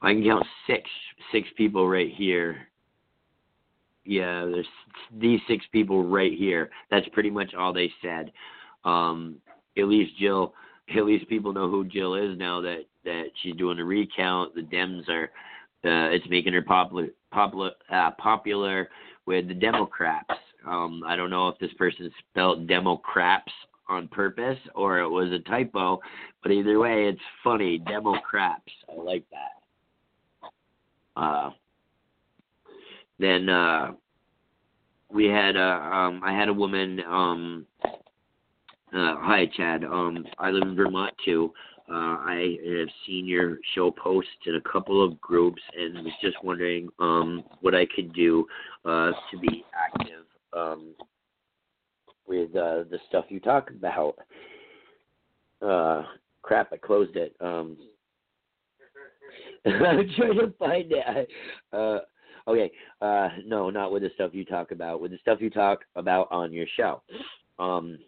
I 0.00 0.12
can 0.12 0.24
count 0.24 0.46
six 0.66 0.88
six 1.32 1.48
people 1.56 1.88
right 1.88 2.12
here. 2.14 2.68
Yeah, 4.04 4.44
there's 4.44 4.66
these 5.18 5.40
six 5.48 5.64
people 5.72 6.04
right 6.04 6.32
here. 6.32 6.70
That's 6.90 7.08
pretty 7.08 7.30
much 7.30 7.54
all 7.54 7.72
they 7.72 7.90
said. 8.00 8.30
Um, 8.84 9.36
at 9.76 9.88
least 9.88 10.16
Jill, 10.18 10.54
at 10.96 11.04
least 11.04 11.28
people 11.28 11.52
know 11.52 11.68
who 11.68 11.84
Jill 11.84 12.14
is 12.14 12.38
now 12.38 12.60
that 12.60 12.84
that 13.04 13.24
she's 13.42 13.56
doing 13.56 13.80
a 13.80 13.84
recount. 13.84 14.54
The 14.54 14.62
Dems 14.62 15.08
are, 15.08 15.24
uh, 15.84 16.10
it's 16.10 16.28
making 16.30 16.52
her 16.52 16.62
popular 16.62 17.08
popular 17.32 17.72
uh, 17.90 18.12
popular 18.12 18.88
with 19.26 19.48
the 19.48 19.54
Democrats. 19.54 20.30
Um, 20.66 21.02
I 21.06 21.16
don't 21.16 21.30
know 21.30 21.48
if 21.48 21.58
this 21.58 21.72
person 21.74 22.10
spelled 22.30 22.68
Democrats 22.68 23.52
on 23.88 24.08
purpose 24.08 24.58
or 24.74 25.00
it 25.00 25.08
was 25.08 25.30
a 25.32 25.38
typo, 25.48 26.00
but 26.42 26.52
either 26.52 26.78
way, 26.78 27.04
it's 27.06 27.20
funny. 27.42 27.78
Demo 27.78 28.14
craps. 28.20 28.72
I 28.88 29.00
like 29.00 29.24
that. 29.30 30.50
Uh, 31.20 31.50
then 33.18 33.48
uh, 33.48 33.92
we 35.10 35.26
had 35.26 35.56
a 35.56 35.62
um, 35.62 36.20
I 36.24 36.32
had 36.32 36.48
a 36.48 36.52
woman. 36.52 37.00
Um, 37.08 37.66
uh, 37.84 39.16
hi, 39.18 39.46
Chad. 39.56 39.84
Um, 39.84 40.24
I 40.38 40.50
live 40.50 40.62
in 40.62 40.76
Vermont 40.76 41.14
too. 41.24 41.52
Uh, 41.88 42.18
I 42.18 42.56
have 42.78 42.88
seen 43.06 43.26
your 43.26 43.58
show 43.74 43.92
posts 43.92 44.30
in 44.46 44.56
a 44.56 44.60
couple 44.60 45.04
of 45.04 45.20
groups 45.20 45.62
and 45.78 46.04
was 46.04 46.12
just 46.20 46.36
wondering 46.42 46.88
um, 46.98 47.44
what 47.60 47.76
I 47.76 47.86
could 47.94 48.12
do 48.12 48.44
uh, 48.84 49.12
to 49.30 49.38
be 49.40 49.64
active 49.72 50.24
um, 50.52 50.94
with 52.28 52.50
uh, 52.56 52.84
the 52.90 52.98
stuff 53.08 53.26
you 53.28 53.40
talk 53.40 53.70
about. 53.70 54.16
Uh, 55.62 56.02
crap, 56.42 56.72
I 56.72 56.76
closed 56.76 57.16
it. 57.16 57.34
Um, 57.40 57.76
I'm 59.66 60.08
trying 60.16 60.38
to 60.38 60.52
find 60.58 60.92
it. 60.92 61.28
Uh, 61.72 61.98
okay, 62.48 62.70
uh, 63.00 63.28
no, 63.44 63.70
not 63.70 63.92
with 63.92 64.02
the 64.02 64.10
stuff 64.14 64.30
you 64.32 64.44
talk 64.44 64.70
about. 64.70 65.00
With 65.00 65.10
the 65.10 65.18
stuff 65.18 65.40
you 65.40 65.50
talk 65.50 65.80
about 65.96 66.28
on 66.30 66.52
your 66.52 66.66
show. 66.76 67.02
Um, 67.58 67.98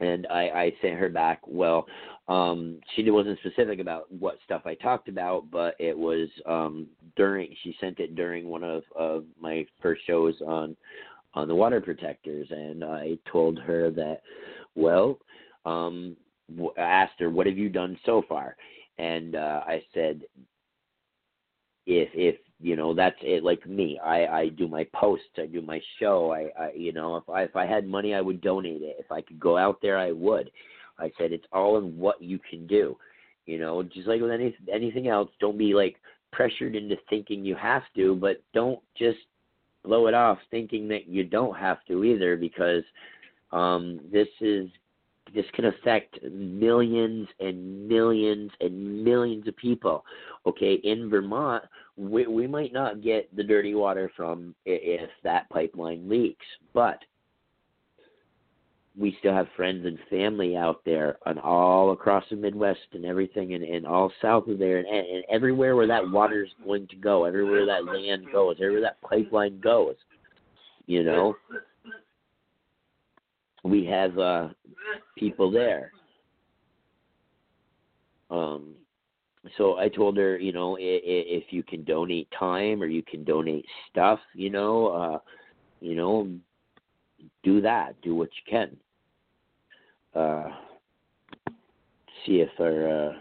and 0.00 0.26
I, 0.28 0.48
I 0.50 0.72
sent 0.80 0.94
her 0.94 1.08
back. 1.08 1.40
Well, 1.46 1.86
um, 2.28 2.78
she 2.94 3.10
wasn't 3.10 3.38
specific 3.40 3.80
about 3.80 4.12
what 4.12 4.38
stuff 4.44 4.62
I 4.64 4.74
talked 4.74 5.08
about, 5.08 5.50
but 5.50 5.74
it 5.78 5.96
was 5.96 6.28
um, 6.46 6.86
during. 7.16 7.54
She 7.62 7.74
sent 7.80 7.98
it 7.98 8.14
during 8.14 8.48
one 8.48 8.62
of, 8.62 8.82
of 8.94 9.24
my 9.40 9.66
first 9.82 10.02
shows 10.06 10.34
on 10.46 10.76
on 11.38 11.48
the 11.48 11.54
water 11.54 11.80
protectors, 11.80 12.48
and 12.50 12.84
I 12.84 13.18
told 13.30 13.58
her 13.60 13.90
that. 13.92 14.22
Well, 14.74 15.18
um, 15.64 16.16
I 16.76 16.82
asked 16.82 17.18
her, 17.20 17.30
"What 17.30 17.46
have 17.46 17.58
you 17.58 17.68
done 17.68 17.98
so 18.04 18.22
far?" 18.28 18.56
And 18.98 19.36
uh, 19.36 19.62
I 19.66 19.82
said, 19.94 20.22
if 21.88 22.10
if 22.12 22.36
you 22.60 22.76
know 22.76 22.92
that's 22.92 23.16
it 23.22 23.42
like 23.42 23.66
me 23.66 23.98
i 24.04 24.26
i 24.26 24.48
do 24.48 24.68
my 24.68 24.86
posts 24.94 25.24
i 25.38 25.46
do 25.46 25.62
my 25.62 25.80
show 25.98 26.30
i 26.32 26.62
i 26.62 26.70
you 26.76 26.92
know 26.92 27.16
if 27.16 27.28
i 27.30 27.42
if 27.42 27.56
i 27.56 27.64
had 27.64 27.86
money 27.86 28.14
i 28.14 28.20
would 28.20 28.40
donate 28.42 28.82
it 28.82 28.96
if 28.98 29.10
i 29.10 29.22
could 29.22 29.40
go 29.40 29.56
out 29.56 29.78
there 29.80 29.96
i 29.96 30.12
would 30.12 30.50
i 30.98 31.10
said 31.16 31.32
it's 31.32 31.46
all 31.50 31.78
in 31.78 31.96
what 31.96 32.20
you 32.20 32.38
can 32.50 32.66
do 32.66 32.94
you 33.46 33.58
know 33.58 33.82
just 33.82 34.06
like 34.06 34.20
with 34.20 34.30
any 34.30 34.54
anything 34.70 35.08
else 35.08 35.30
don't 35.40 35.56
be 35.56 35.72
like 35.72 35.96
pressured 36.30 36.76
into 36.76 36.96
thinking 37.08 37.42
you 37.42 37.54
have 37.54 37.82
to 37.96 38.14
but 38.16 38.42
don't 38.52 38.80
just 38.96 39.18
blow 39.84 40.06
it 40.06 40.14
off 40.14 40.38
thinking 40.50 40.88
that 40.88 41.06
you 41.08 41.24
don't 41.24 41.56
have 41.56 41.84
to 41.86 42.04
either 42.04 42.36
because 42.36 42.82
um 43.52 44.00
this 44.12 44.28
is 44.40 44.68
this 45.34 45.44
can 45.54 45.66
affect 45.66 46.22
millions 46.22 47.28
and 47.40 47.88
millions 47.88 48.50
and 48.60 49.04
millions 49.04 49.46
of 49.46 49.56
people. 49.56 50.04
Okay, 50.46 50.74
in 50.84 51.10
Vermont, 51.10 51.64
we, 51.96 52.26
we 52.26 52.46
might 52.46 52.72
not 52.72 53.02
get 53.02 53.34
the 53.36 53.42
dirty 53.42 53.74
water 53.74 54.10
from 54.16 54.54
if 54.64 55.10
that 55.24 55.48
pipeline 55.50 56.08
leaks, 56.08 56.46
but 56.72 56.98
we 58.98 59.16
still 59.20 59.32
have 59.32 59.46
friends 59.56 59.86
and 59.86 59.98
family 60.10 60.56
out 60.56 60.80
there 60.84 61.18
and 61.26 61.38
all 61.38 61.92
across 61.92 62.24
the 62.30 62.36
Midwest 62.36 62.80
and 62.92 63.04
everything 63.04 63.54
and, 63.54 63.62
and 63.62 63.86
all 63.86 64.12
south 64.20 64.48
of 64.48 64.58
there 64.58 64.78
and, 64.78 64.88
and 64.88 65.24
everywhere 65.30 65.76
where 65.76 65.86
that 65.86 66.10
water 66.10 66.44
is 66.44 66.50
going 66.64 66.88
to 66.88 66.96
go, 66.96 67.24
everywhere 67.24 67.64
that 67.64 67.84
land 67.84 68.26
goes, 68.32 68.56
everywhere 68.60 68.82
that 68.82 69.00
pipeline 69.02 69.60
goes. 69.60 69.94
You 70.86 71.04
know, 71.04 71.36
we 73.62 73.84
have 73.84 74.18
uh, 74.18 74.48
people 75.16 75.50
there. 75.50 75.92
Um, 78.30 78.74
so 79.56 79.78
I 79.78 79.88
told 79.88 80.16
her, 80.16 80.38
you 80.38 80.52
know, 80.52 80.76
if, 80.76 81.44
if 81.44 81.52
you 81.52 81.62
can 81.62 81.84
donate 81.84 82.28
time 82.36 82.82
or 82.82 82.86
you 82.86 83.02
can 83.02 83.22
donate 83.22 83.64
stuff, 83.90 84.18
you 84.34 84.50
know, 84.50 84.88
uh, 84.88 85.18
you 85.80 85.94
know, 85.94 86.28
do 87.44 87.60
that. 87.60 88.00
Do 88.02 88.14
what 88.14 88.28
you 88.28 88.50
can. 88.50 88.76
Uh, 90.14 90.48
see 92.24 92.40
if 92.40 92.50
our 92.60 93.08
uh, 93.08 93.12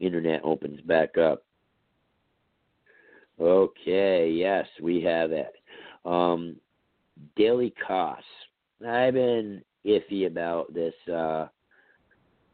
internet 0.00 0.40
opens 0.44 0.80
back 0.82 1.16
up. 1.18 1.44
Okay, 3.40 4.30
yes, 4.30 4.66
we 4.80 5.02
have 5.02 5.32
it. 5.32 5.52
Um, 6.04 6.56
Daily 7.36 7.74
Kos. 7.86 8.22
I've 8.86 9.14
been 9.14 9.62
iffy 9.86 10.26
about 10.26 10.72
this 10.72 10.94
uh 11.12 11.46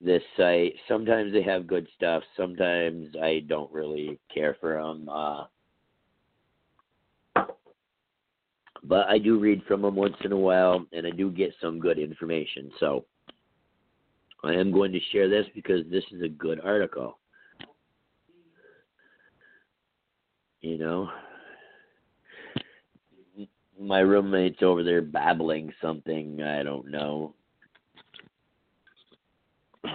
this 0.01 0.23
site. 0.37 0.75
Sometimes 0.89 1.33
they 1.33 1.43
have 1.43 1.67
good 1.67 1.87
stuff. 1.95 2.23
Sometimes 2.37 3.15
I 3.23 3.45
don't 3.49 3.71
really 3.73 4.19
care 4.33 4.57
for 4.61 4.81
them. 4.81 5.09
Uh, 5.09 5.45
but 8.83 9.07
I 9.09 9.19
do 9.19 9.39
read 9.39 9.63
from 9.69 9.83
them 9.83 9.97
once 9.97 10.17
in 10.25 10.33
a 10.33 10.39
while, 10.39 10.87
and 10.93 11.07
I 11.07 11.11
do 11.11 11.31
get 11.31 11.55
some 11.61 11.79
good 11.79 11.99
information. 11.99 12.71
So 12.81 13.05
I 14.43 14.55
am 14.55 14.73
going 14.73 14.93
to 14.93 15.01
share 15.13 15.29
this 15.29 15.47
because 15.55 15.81
this 15.91 16.05
is 16.13 16.23
a 16.23 16.29
good 16.29 16.61
article. 16.61 17.19
You 20.61 20.79
know, 20.79 21.09
my 23.79 24.01
roommate's 24.01 24.63
over 24.63 24.83
there 24.85 25.01
babbling 25.03 25.73
something. 25.81 26.43
I 26.43 26.63
don't 26.63 26.91
know. 26.91 27.35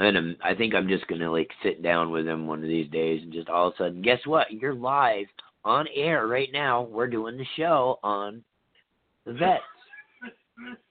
And 0.00 0.36
I 0.44 0.54
think 0.54 0.76
I'm 0.76 0.86
just 0.86 1.08
gonna 1.08 1.28
like 1.28 1.50
sit 1.60 1.82
down 1.82 2.12
with 2.12 2.24
him 2.24 2.46
one 2.46 2.62
of 2.62 2.68
these 2.68 2.88
days 2.88 3.20
and 3.20 3.32
just 3.32 3.48
all 3.48 3.66
of 3.66 3.74
a 3.74 3.78
sudden, 3.78 4.00
guess 4.00 4.20
what? 4.26 4.52
You're 4.52 4.72
live 4.72 5.26
on 5.64 5.88
air 5.92 6.28
right 6.28 6.50
now. 6.52 6.82
We're 6.82 7.08
doing 7.08 7.36
the 7.36 7.44
show 7.56 7.98
on 8.04 8.44
the 9.26 9.32
vets. 9.32 9.64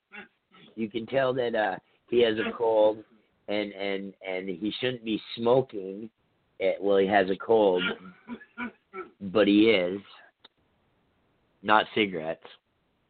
You 0.78 0.90
can 0.90 1.06
tell 1.08 1.34
that 1.34 1.56
uh 1.56 1.76
he 2.10 2.22
has 2.22 2.36
a 2.38 2.52
cold 2.56 3.04
and 3.48 3.72
and 3.74 4.14
and 4.26 4.48
he 4.48 4.72
shouldn't 4.80 5.04
be 5.04 5.20
smoking. 5.36 6.10
It, 6.60 6.78
well, 6.82 6.98
he 6.98 7.08
has 7.08 7.30
a 7.30 7.36
cold, 7.36 7.84
but 9.20 9.48
he 9.48 9.70
is 9.70 10.00
not 11.62 11.86
cigarettes. 11.94 12.46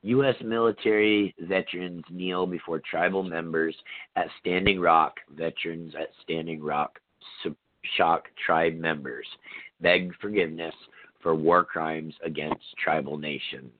U.S. 0.03 0.35
military 0.43 1.35
veterans 1.39 2.03
kneel 2.09 2.45
before 2.45 2.79
tribal 2.89 3.23
members 3.23 3.75
at 4.15 4.27
Standing 4.39 4.79
Rock. 4.79 5.15
Veterans 5.35 5.93
at 5.99 6.09
Standing 6.23 6.61
Rock 6.63 6.99
shock 7.95 8.25
tribe 8.45 8.75
members 8.75 9.25
beg 9.81 10.13
forgiveness 10.19 10.73
for 11.21 11.35
war 11.35 11.63
crimes 11.63 12.13
against 12.23 12.63
tribal 12.83 13.17
nations. 13.17 13.71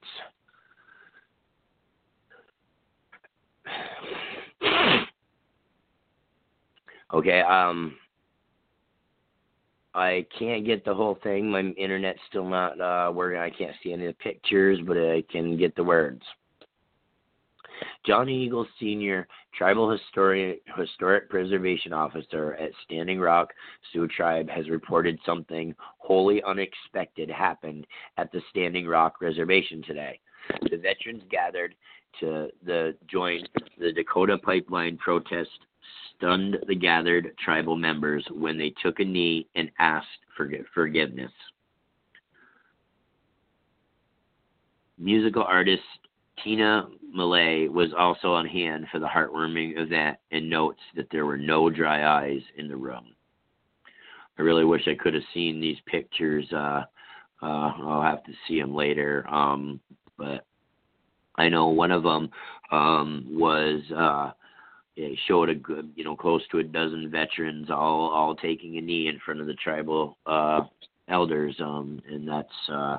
Okay, 7.12 7.40
um 7.40 7.96
I 9.94 10.26
can't 10.38 10.64
get 10.64 10.84
the 10.84 10.94
whole 10.94 11.18
thing. 11.22 11.50
My 11.50 11.60
internet's 11.60 12.20
still 12.28 12.48
not 12.48 12.80
uh 12.80 13.10
working. 13.12 13.40
I 13.40 13.50
can't 13.50 13.74
see 13.82 13.92
any 13.92 14.06
of 14.06 14.14
the 14.16 14.22
pictures, 14.22 14.78
but 14.86 14.96
I 14.96 15.22
can 15.30 15.56
get 15.56 15.74
the 15.74 15.84
words. 15.84 16.22
John 18.04 18.28
Eagle 18.28 18.66
Sr., 18.78 19.26
Tribal 19.56 19.90
Historian, 19.90 20.58
Historic 20.76 21.28
Preservation 21.28 21.92
Officer 21.92 22.54
at 22.54 22.70
Standing 22.84 23.20
Rock 23.20 23.52
Sioux 23.92 24.08
Tribe, 24.08 24.48
has 24.48 24.68
reported 24.68 25.18
something 25.24 25.74
wholly 25.98 26.42
unexpected 26.42 27.30
happened 27.30 27.86
at 28.16 28.30
the 28.32 28.40
Standing 28.50 28.86
Rock 28.86 29.20
Reservation 29.20 29.82
today. 29.82 30.20
The 30.70 30.78
veterans 30.78 31.22
gathered 31.30 31.74
to 32.20 32.48
the 32.64 32.94
joint 33.06 33.48
the 33.78 33.92
Dakota 33.92 34.38
Pipeline 34.38 34.96
protest 34.98 35.50
stunned 36.16 36.58
the 36.66 36.74
gathered 36.74 37.32
tribal 37.42 37.76
members 37.76 38.26
when 38.32 38.58
they 38.58 38.74
took 38.82 39.00
a 39.00 39.04
knee 39.04 39.46
and 39.54 39.70
asked 39.78 40.06
for 40.36 40.50
forgiveness. 40.74 41.32
Musical 44.98 45.44
artist 45.44 45.82
Tina 46.42 46.88
Malia 47.12 47.70
was 47.70 47.90
also 47.96 48.32
on 48.32 48.46
hand 48.46 48.86
for 48.90 48.98
the 48.98 49.06
heartwarming 49.06 49.78
event 49.78 50.18
and 50.30 50.48
notes 50.48 50.80
that 50.96 51.08
there 51.10 51.26
were 51.26 51.38
no 51.38 51.70
dry 51.70 52.06
eyes 52.06 52.42
in 52.56 52.68
the 52.68 52.76
room. 52.76 53.14
I 54.38 54.42
really 54.42 54.64
wish 54.64 54.86
I 54.86 54.94
could 54.94 55.14
have 55.14 55.22
seen 55.34 55.60
these 55.60 55.78
pictures. 55.86 56.46
Uh, 56.52 56.84
uh, 57.42 57.72
I'll 57.82 58.02
have 58.02 58.24
to 58.24 58.32
see 58.46 58.60
them 58.60 58.74
later. 58.74 59.26
Um, 59.28 59.80
but 60.16 60.46
I 61.38 61.48
know 61.48 61.68
one 61.68 61.92
of 61.92 62.02
them 62.02 62.28
um, 62.70 63.26
was 63.30 63.80
uh, 63.96 64.32
it 64.96 65.18
showed 65.26 65.48
a 65.48 65.54
good, 65.54 65.90
you 65.94 66.04
know, 66.04 66.16
close 66.16 66.42
to 66.50 66.58
a 66.58 66.64
dozen 66.64 67.10
veterans 67.10 67.70
all 67.70 68.10
all 68.10 68.34
taking 68.34 68.76
a 68.76 68.80
knee 68.80 69.06
in 69.06 69.18
front 69.24 69.40
of 69.40 69.46
the 69.46 69.54
tribal 69.54 70.18
uh, 70.26 70.62
elders, 71.08 71.54
um, 71.60 72.02
and 72.10 72.28
that's 72.28 72.48
uh, 72.70 72.98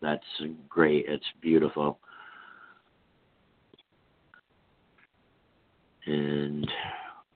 that's 0.00 0.24
great. 0.68 1.06
It's 1.08 1.24
beautiful. 1.42 1.98
And 6.06 6.70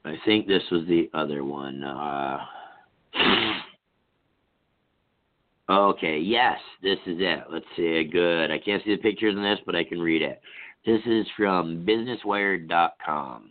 I 0.04 0.14
think 0.24 0.46
this 0.46 0.62
was 0.70 0.86
the 0.86 1.10
other 1.14 1.42
one. 1.42 1.82
Uh, 1.82 2.38
okay, 5.68 6.18
yes, 6.18 6.58
this 6.82 6.98
is 7.06 7.16
it. 7.18 7.44
Let's 7.50 7.66
see. 7.76 8.04
Good. 8.04 8.50
I 8.50 8.58
can't 8.58 8.82
see 8.84 8.94
the 8.94 9.02
pictures 9.02 9.34
in 9.34 9.42
this, 9.42 9.58
but 9.66 9.76
I 9.76 9.84
can 9.84 10.00
read 10.00 10.22
it. 10.22 10.40
This 10.86 11.00
is 11.06 11.26
from 11.36 11.84
BusinessWire.com. 11.86 13.50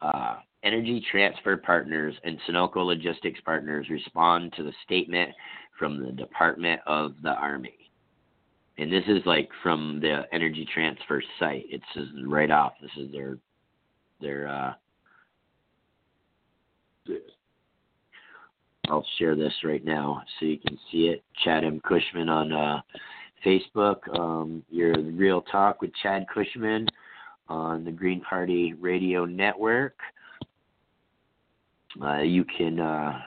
Uh, 0.00 0.36
Energy 0.64 1.04
Transfer 1.10 1.56
Partners 1.56 2.14
and 2.24 2.38
Sunoco 2.48 2.84
Logistics 2.84 3.40
Partners 3.44 3.86
respond 3.90 4.52
to 4.56 4.62
the 4.62 4.72
statement 4.84 5.30
from 5.78 6.04
the 6.04 6.12
Department 6.12 6.80
of 6.86 7.14
the 7.22 7.30
Army. 7.30 7.90
And 8.78 8.92
this 8.92 9.04
is 9.08 9.20
like 9.26 9.48
from 9.62 10.00
the 10.00 10.22
Energy 10.32 10.66
Transfer 10.72 11.22
site. 11.38 11.66
It 11.68 11.82
says 11.94 12.06
right 12.26 12.50
off. 12.50 12.72
This 12.80 12.90
is 12.96 13.12
their 13.12 13.38
their. 14.20 14.48
Uh, 14.48 14.72
I'll 18.88 19.06
share 19.18 19.36
this 19.36 19.52
right 19.64 19.84
now 19.84 20.22
so 20.38 20.46
you 20.46 20.58
can 20.58 20.78
see 20.90 21.08
it. 21.08 21.22
Chad 21.44 21.64
M. 21.64 21.80
Cushman 21.84 22.28
on 22.28 22.52
uh, 22.52 22.80
Facebook. 23.44 23.96
Um, 24.18 24.64
your 24.70 24.98
Real 24.98 25.42
Talk 25.42 25.80
with 25.80 25.92
Chad 26.02 26.26
Cushman 26.32 26.86
on 27.48 27.84
the 27.84 27.92
Green 27.92 28.20
Party 28.20 28.74
Radio 28.74 29.24
Network. 29.24 29.96
Uh, 32.02 32.22
you 32.22 32.44
can 32.44 32.80
uh, 32.80 33.20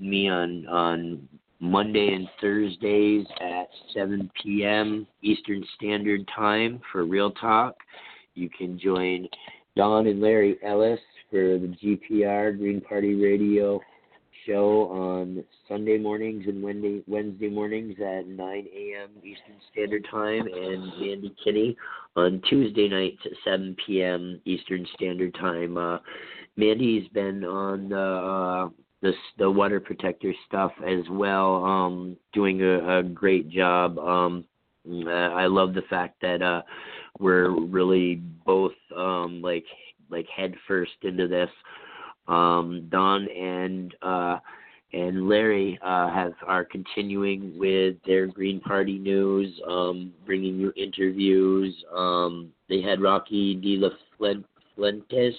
me 0.00 0.28
on 0.28 0.66
on 0.66 1.28
Monday 1.60 2.14
and 2.14 2.28
Thursdays 2.40 3.26
at 3.40 3.68
7 3.94 4.30
p.m. 4.42 5.06
Eastern 5.22 5.62
Standard 5.76 6.28
Time 6.34 6.80
for 6.90 7.04
Real 7.04 7.30
Talk. 7.32 7.76
You 8.34 8.48
can 8.48 8.78
join 8.78 9.28
Don 9.80 10.08
and 10.08 10.20
Larry 10.20 10.58
Ellis 10.62 11.00
for 11.30 11.58
the 11.58 11.74
GPR 11.82 12.58
Green 12.58 12.82
Party 12.82 13.14
Radio 13.14 13.80
show 14.46 14.90
on 14.90 15.42
Sunday 15.66 15.96
mornings 15.96 16.44
and 16.46 16.62
Wednesday, 16.62 17.02
Wednesday 17.06 17.48
mornings 17.48 17.94
at 17.98 18.28
9 18.28 18.38
a.m. 18.38 19.08
Eastern 19.24 19.56
Standard 19.72 20.06
Time, 20.10 20.46
and 20.52 20.82
Mandy 21.00 21.34
Kinney 21.42 21.78
on 22.14 22.42
Tuesday 22.50 22.88
nights 22.88 23.22
at 23.24 23.32
7 23.42 23.74
p.m. 23.86 24.38
Eastern 24.44 24.86
Standard 24.96 25.34
Time. 25.36 25.78
Uh, 25.78 25.96
Mandy's 26.58 27.08
been 27.14 27.42
on 27.42 27.88
the 27.88 27.96
uh, 27.96 28.68
the 29.00 29.14
the 29.38 29.50
water 29.50 29.80
protector 29.80 30.34
stuff 30.46 30.72
as 30.86 31.08
well, 31.10 31.64
um, 31.64 32.18
doing 32.34 32.60
a, 32.60 32.98
a 32.98 33.02
great 33.02 33.48
job. 33.48 33.98
Um, 33.98 34.44
I 34.86 35.46
love 35.46 35.72
the 35.72 35.84
fact 35.88 36.20
that 36.20 36.42
uh, 36.42 36.60
we're 37.20 37.50
really 37.50 38.16
both 38.46 38.72
um, 38.96 39.40
like 39.42 39.64
like 40.10 40.26
head 40.34 40.54
first 40.66 40.92
into 41.02 41.28
this 41.28 41.50
um, 42.30 42.86
Don 42.90 43.28
and 43.28 43.94
uh, 44.02 44.38
and 44.92 45.28
Larry 45.28 45.78
uh, 45.82 46.10
have 46.10 46.32
are 46.46 46.64
continuing 46.64 47.58
with 47.58 47.96
their 48.06 48.26
Green 48.26 48.60
Party 48.60 48.98
news, 48.98 49.52
um, 49.68 50.12
bringing 50.26 50.58
you 50.58 50.72
interviews. 50.76 51.74
Um, 51.94 52.50
they 52.68 52.80
had 52.80 53.00
Rocky 53.00 53.54
De 53.56 53.76
La 53.76 53.90
Fuentes. 54.76 55.34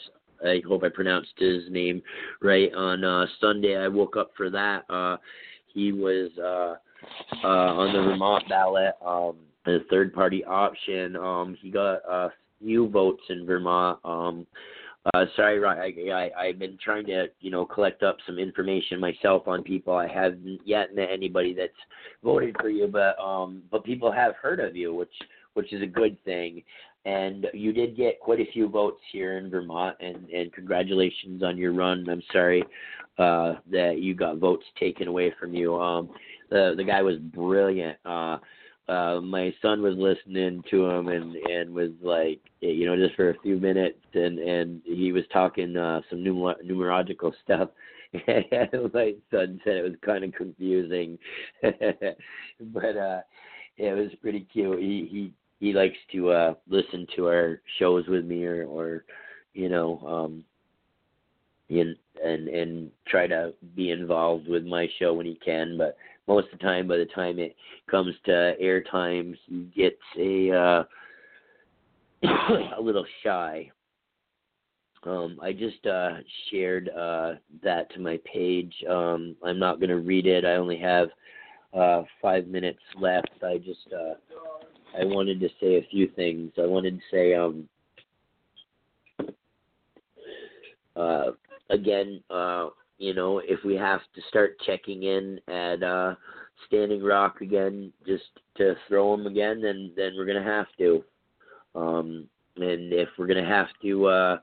I 0.45 0.61
hope 0.67 0.83
I 0.83 0.89
pronounced 0.89 1.33
his 1.37 1.63
name 1.69 2.01
right 2.41 2.73
on 2.73 3.03
uh, 3.03 3.25
Sunday. 3.39 3.77
I 3.77 3.87
woke 3.87 4.17
up 4.17 4.31
for 4.35 4.49
that. 4.49 4.83
Uh, 4.89 5.17
he 5.67 5.91
was 5.91 6.31
uh, 6.39 6.75
uh, 7.43 7.47
on 7.47 7.93
the 7.93 8.01
Vermont 8.01 8.47
ballot, 8.49 8.95
um, 9.05 9.35
the 9.65 9.79
third 9.89 10.13
party 10.13 10.43
option. 10.45 11.15
Um, 11.15 11.57
he 11.61 11.69
got 11.69 11.99
a 12.09 12.29
few 12.59 12.89
votes 12.89 13.23
in 13.29 13.45
Vermont. 13.45 13.99
Um, 14.03 14.47
uh, 15.13 15.25
sorry, 15.35 15.63
I, 15.65 16.11
I 16.13 16.29
I've 16.39 16.59
been 16.59 16.77
trying 16.83 17.05
to 17.07 17.27
you 17.39 17.49
know 17.49 17.65
collect 17.65 18.03
up 18.03 18.17
some 18.25 18.37
information 18.37 18.99
myself 18.99 19.47
on 19.47 19.63
people. 19.63 19.95
I 19.95 20.07
haven't 20.07 20.59
yet 20.63 20.95
met 20.95 21.09
anybody 21.11 21.55
that's 21.55 21.73
voted 22.23 22.55
for 22.59 22.69
you, 22.69 22.87
but 22.87 23.19
um, 23.19 23.63
but 23.71 23.83
people 23.83 24.11
have 24.11 24.35
heard 24.35 24.59
of 24.59 24.75
you, 24.75 24.93
which 24.93 25.13
which 25.53 25.73
is 25.73 25.81
a 25.81 25.87
good 25.87 26.23
thing. 26.23 26.63
And 27.03 27.47
you 27.55 27.73
did 27.73 27.97
get 27.97 28.19
quite 28.19 28.39
a 28.39 28.51
few 28.53 28.69
votes 28.69 29.01
here 29.11 29.39
in 29.39 29.49
Vermont, 29.49 29.97
and 29.99 30.29
and 30.29 30.53
congratulations 30.53 31.41
on 31.41 31.57
your 31.57 31.73
run. 31.73 32.07
I'm 32.07 32.21
sorry 32.31 32.63
uh, 33.17 33.55
that 33.71 33.97
you 33.97 34.13
got 34.13 34.37
votes 34.37 34.65
taken 34.79 35.07
away 35.07 35.33
from 35.39 35.55
you. 35.55 35.81
Um, 35.81 36.11
the 36.51 36.75
the 36.77 36.83
guy 36.83 37.01
was 37.01 37.17
brilliant. 37.17 37.97
Uh, 38.05 38.37
uh 38.91 39.21
my 39.21 39.53
son 39.61 39.81
was 39.81 39.95
listening 39.97 40.63
to 40.69 40.85
him 40.85 41.07
and 41.07 41.35
and 41.35 41.73
was 41.73 41.91
like 42.01 42.39
you 42.59 42.85
know 42.85 42.95
just 42.97 43.15
for 43.15 43.29
a 43.29 43.39
few 43.39 43.57
minutes 43.57 43.99
and 44.13 44.37
and 44.39 44.81
he 44.83 45.11
was 45.11 45.23
talking 45.31 45.77
uh 45.77 46.01
some 46.09 46.19
numer- 46.19 46.61
numerological 46.65 47.31
stuff. 47.43 47.69
And 48.27 48.93
my 48.93 49.13
son 49.31 49.61
said 49.63 49.77
it 49.77 49.83
was 49.83 49.95
kind 50.01 50.25
of 50.25 50.33
confusing. 50.33 51.17
But 51.63 52.97
uh 52.97 53.21
it 53.77 53.93
was 53.95 54.11
pretty 54.21 54.41
cute. 54.51 54.79
He 54.79 55.07
he 55.09 55.33
he 55.65 55.73
likes 55.73 55.95
to 56.11 56.31
uh 56.31 56.53
listen 56.67 57.07
to 57.15 57.27
our 57.27 57.61
shows 57.79 58.05
with 58.07 58.25
me 58.25 58.43
or 58.45 58.65
or 58.65 59.05
you 59.53 59.69
know 59.69 59.99
um 60.05 60.43
and 61.69 61.95
and 62.21 62.49
and 62.49 62.91
try 63.07 63.27
to 63.27 63.53
be 63.75 63.91
involved 63.91 64.47
with 64.47 64.65
my 64.65 64.89
show 64.99 65.13
when 65.13 65.25
he 65.25 65.35
can. 65.35 65.77
But 65.77 65.95
most 66.31 66.47
of 66.53 66.59
the 66.59 66.65
time 66.65 66.87
by 66.87 66.95
the 66.95 67.05
time 67.07 67.39
it 67.39 67.57
comes 67.89 68.15
to 68.23 68.53
airtime 68.61 69.35
he 69.47 69.69
gets 69.75 70.01
a 70.17 70.49
uh 70.51 70.83
a 72.77 72.81
little 72.81 73.05
shy. 73.21 73.69
Um 75.03 75.39
i 75.41 75.51
just 75.51 75.85
uh 75.85 76.11
shared 76.49 76.89
uh 76.89 77.33
that 77.63 77.91
to 77.93 77.99
my 77.99 78.17
page. 78.23 78.73
Um 78.89 79.35
i'm 79.43 79.59
not 79.59 79.81
going 79.81 79.89
to 79.89 79.97
read 79.97 80.25
it. 80.25 80.45
I 80.45 80.55
only 80.55 80.77
have 80.77 81.09
uh 81.73 82.03
5 82.21 82.47
minutes 82.47 82.79
left. 82.97 83.43
I 83.43 83.57
just 83.57 83.87
uh 83.93 84.13
i 84.97 85.03
wanted 85.03 85.41
to 85.41 85.49
say 85.59 85.75
a 85.75 85.87
few 85.91 86.07
things. 86.15 86.53
I 86.57 86.65
wanted 86.65 86.97
to 86.97 87.03
say 87.11 87.33
um 87.33 87.67
uh 90.95 91.31
again 91.69 92.23
uh 92.29 92.69
you 93.01 93.13
know, 93.15 93.39
if 93.39 93.63
we 93.65 93.75
have 93.75 94.01
to 94.15 94.21
start 94.29 94.57
checking 94.65 95.03
in 95.03 95.39
at 95.47 95.81
uh, 95.81 96.15
Standing 96.67 97.03
Rock 97.03 97.41
again, 97.41 97.91
just 98.05 98.23
to 98.57 98.75
throw 98.87 99.17
them 99.17 99.25
again, 99.25 99.61
then 99.61 99.91
then 99.95 100.13
we're 100.15 100.25
gonna 100.25 100.43
have 100.43 100.67
to. 100.77 101.03
Um, 101.73 102.27
and 102.57 102.93
if 102.93 103.09
we're 103.17 103.27
gonna 103.27 103.47
have 103.47 103.69
to 103.81 104.05
uh, 104.05 104.37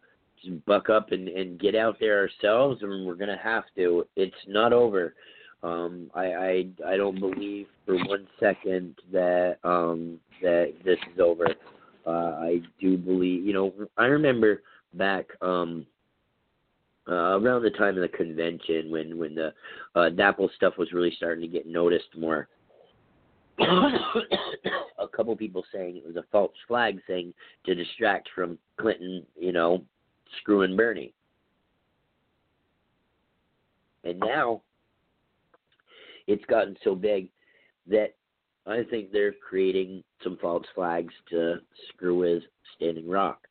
buck 0.66 0.90
up 0.90 1.12
and, 1.12 1.28
and 1.28 1.60
get 1.60 1.76
out 1.76 1.98
there 2.00 2.18
ourselves, 2.18 2.82
and 2.82 3.06
we're 3.06 3.14
gonna 3.14 3.38
have 3.42 3.64
to. 3.76 4.06
It's 4.16 4.34
not 4.48 4.72
over. 4.72 5.14
Um, 5.62 6.10
I, 6.14 6.24
I 6.24 6.66
I 6.86 6.96
don't 6.96 7.18
believe 7.18 7.66
for 7.86 7.96
one 8.06 8.26
second 8.40 8.96
that 9.12 9.58
um, 9.62 10.18
that 10.42 10.72
this 10.84 10.98
is 11.12 11.20
over. 11.20 11.46
Uh, 12.06 12.10
I 12.40 12.60
do 12.80 12.96
believe, 12.96 13.44
you 13.44 13.52
know, 13.52 13.72
I 13.98 14.06
remember 14.06 14.62
back 14.94 15.26
um, 15.42 15.86
uh, 17.08 17.38
around 17.38 17.62
the 17.62 17.70
time 17.70 17.96
of 17.96 18.02
the 18.02 18.16
convention 18.16 18.90
when 18.90 19.18
when 19.18 19.34
the 19.34 19.52
uh, 19.94 20.10
DAPL 20.10 20.48
stuff 20.56 20.74
was 20.78 20.92
really 20.92 21.12
starting 21.16 21.42
to 21.42 21.48
get 21.48 21.66
noticed 21.66 22.16
more. 22.16 22.48
a 23.60 25.08
couple 25.08 25.34
people 25.36 25.64
saying 25.72 25.96
it 25.96 26.06
was 26.06 26.16
a 26.16 26.24
false 26.30 26.52
flag 26.68 27.00
thing 27.06 27.34
to 27.66 27.74
distract 27.74 28.28
from 28.34 28.56
Clinton, 28.80 29.26
you 29.36 29.52
know, 29.52 29.82
screwing 30.40 30.76
Bernie. 30.76 31.12
And 34.04 34.20
now 34.20 34.62
it's 36.28 36.44
gotten 36.44 36.76
so 36.84 36.94
big 36.94 37.30
that 37.88 38.14
I 38.66 38.84
think 38.90 39.10
they're 39.10 39.32
creating 39.32 40.04
some 40.22 40.38
false 40.40 40.66
flags 40.74 41.12
to 41.30 41.56
screw 41.88 42.18
with 42.18 42.42
Standing 42.76 43.08
Rock. 43.08 43.47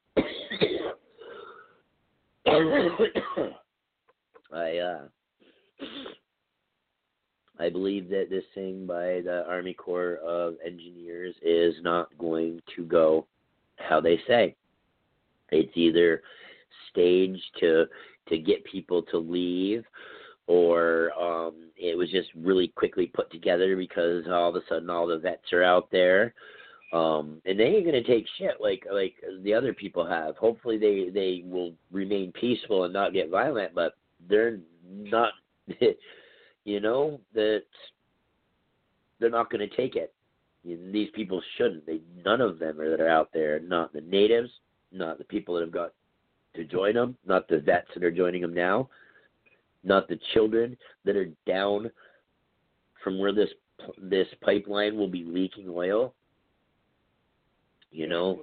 I 4.53 4.77
uh, 4.77 5.01
I 7.59 7.69
believe 7.69 8.09
that 8.09 8.27
this 8.29 8.43
thing 8.55 8.85
by 8.85 9.21
the 9.21 9.45
Army 9.47 9.73
Corps 9.73 10.19
of 10.25 10.55
Engineers 10.65 11.35
is 11.41 11.75
not 11.81 12.09
going 12.17 12.61
to 12.75 12.85
go 12.85 13.27
how 13.77 13.99
they 13.99 14.19
say. 14.27 14.55
It's 15.51 15.75
either 15.75 16.21
staged 16.91 17.43
to 17.59 17.85
to 18.29 18.37
get 18.37 18.63
people 18.65 19.01
to 19.03 19.17
leave 19.17 19.83
or 20.47 21.11
um, 21.19 21.55
it 21.75 21.97
was 21.97 22.09
just 22.09 22.29
really 22.35 22.69
quickly 22.69 23.07
put 23.07 23.29
together 23.31 23.75
because 23.75 24.25
all 24.27 24.49
of 24.49 24.55
a 24.55 24.61
sudden 24.69 24.89
all 24.89 25.07
the 25.07 25.17
vets 25.17 25.51
are 25.51 25.63
out 25.63 25.89
there. 25.91 26.33
Um, 26.93 27.41
and 27.45 27.59
they 27.59 27.65
ain't 27.65 27.85
gonna 27.85 28.03
take 28.03 28.25
shit 28.37 28.61
like 28.61 28.85
like 28.91 29.15
the 29.43 29.53
other 29.53 29.73
people 29.73 30.05
have. 30.05 30.37
Hopefully 30.37 30.77
they 30.77 31.09
they 31.09 31.43
will 31.45 31.73
remain 31.91 32.31
peaceful 32.31 32.85
and 32.85 32.93
not 32.93 33.13
get 33.13 33.29
violent, 33.29 33.73
but 33.75 33.93
they're 34.29 34.59
not. 34.89 35.33
you 36.63 36.79
know 36.79 37.19
that 37.33 37.63
they're 39.19 39.29
not 39.29 39.49
to 39.51 39.67
take 39.67 39.95
it. 39.95 40.13
These 40.63 41.09
people 41.13 41.41
shouldn't. 41.57 41.85
They 41.85 41.99
none 42.23 42.39
of 42.41 42.59
them 42.59 42.79
are 42.79 42.89
that 42.89 43.01
are 43.01 43.09
out 43.09 43.29
there. 43.33 43.59
Not 43.59 43.91
the 43.91 44.01
natives, 44.01 44.49
not 44.91 45.17
the 45.17 45.25
people 45.25 45.55
that 45.55 45.61
have 45.61 45.71
got 45.71 45.93
to 46.55 46.63
join 46.63 46.93
them, 46.93 47.17
not 47.25 47.49
the 47.49 47.59
vets 47.59 47.89
that 47.93 48.03
are 48.03 48.11
joining 48.11 48.41
them 48.41 48.53
now 48.53 48.89
not 49.87 50.07
the 50.07 50.19
children 50.33 50.77
that 51.05 51.15
are 51.15 51.31
down 51.45 51.89
from 53.03 53.17
where 53.17 53.33
this 53.33 53.49
this 54.01 54.27
pipeline 54.41 54.97
will 54.97 55.07
be 55.07 55.23
leaking 55.23 55.67
oil. 55.69 56.13
You 57.91 58.07
know, 58.07 58.41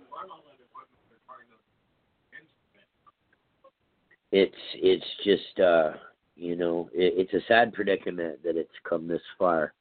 it's 4.32 4.55
it's 4.74 5.05
just 5.22 5.61
uh, 5.61 5.92
you 6.36 6.57
know 6.57 6.90
it, 6.92 7.14
it's 7.16 7.34
a 7.34 7.47
sad 7.47 7.72
predicament 7.72 8.42
that 8.42 8.57
it's 8.57 8.70
come 8.88 9.07
this 9.07 9.22
far. 9.38 9.72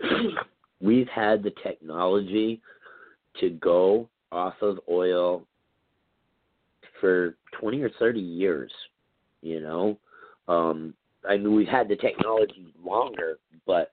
We've 0.80 1.08
had 1.08 1.42
the 1.42 1.52
technology 1.62 2.60
to 3.40 3.50
go 3.50 4.08
off 4.32 4.54
of 4.62 4.80
oil 4.88 5.46
for 7.00 7.36
20 7.60 7.82
or 7.82 7.90
30 7.98 8.20
years, 8.20 8.72
you 9.42 9.60
know. 9.60 9.98
Um, 10.48 10.94
I 11.28 11.36
mean, 11.36 11.54
we've 11.54 11.68
had 11.68 11.88
the 11.88 11.96
technology 11.96 12.74
longer, 12.84 13.38
but 13.66 13.92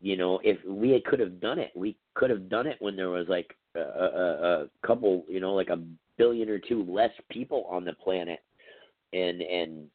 you 0.00 0.16
know, 0.16 0.40
if 0.42 0.58
we 0.66 1.00
could 1.06 1.20
have 1.20 1.40
done 1.40 1.58
it, 1.58 1.70
we 1.74 1.96
could 2.14 2.30
have 2.30 2.48
done 2.48 2.66
it 2.66 2.76
when 2.80 2.96
there 2.96 3.10
was 3.10 3.26
like 3.28 3.54
a, 3.74 3.80
a, 3.80 4.86
couple, 4.86 5.24
you 5.28 5.40
know, 5.40 5.54
like 5.54 5.68
a 5.68 5.80
billion 6.18 6.48
or 6.48 6.58
two 6.58 6.84
less 6.88 7.10
people 7.30 7.66
on 7.70 7.84
the 7.84 7.92
planet, 7.92 8.40
and 9.12 9.40
and 9.42 9.86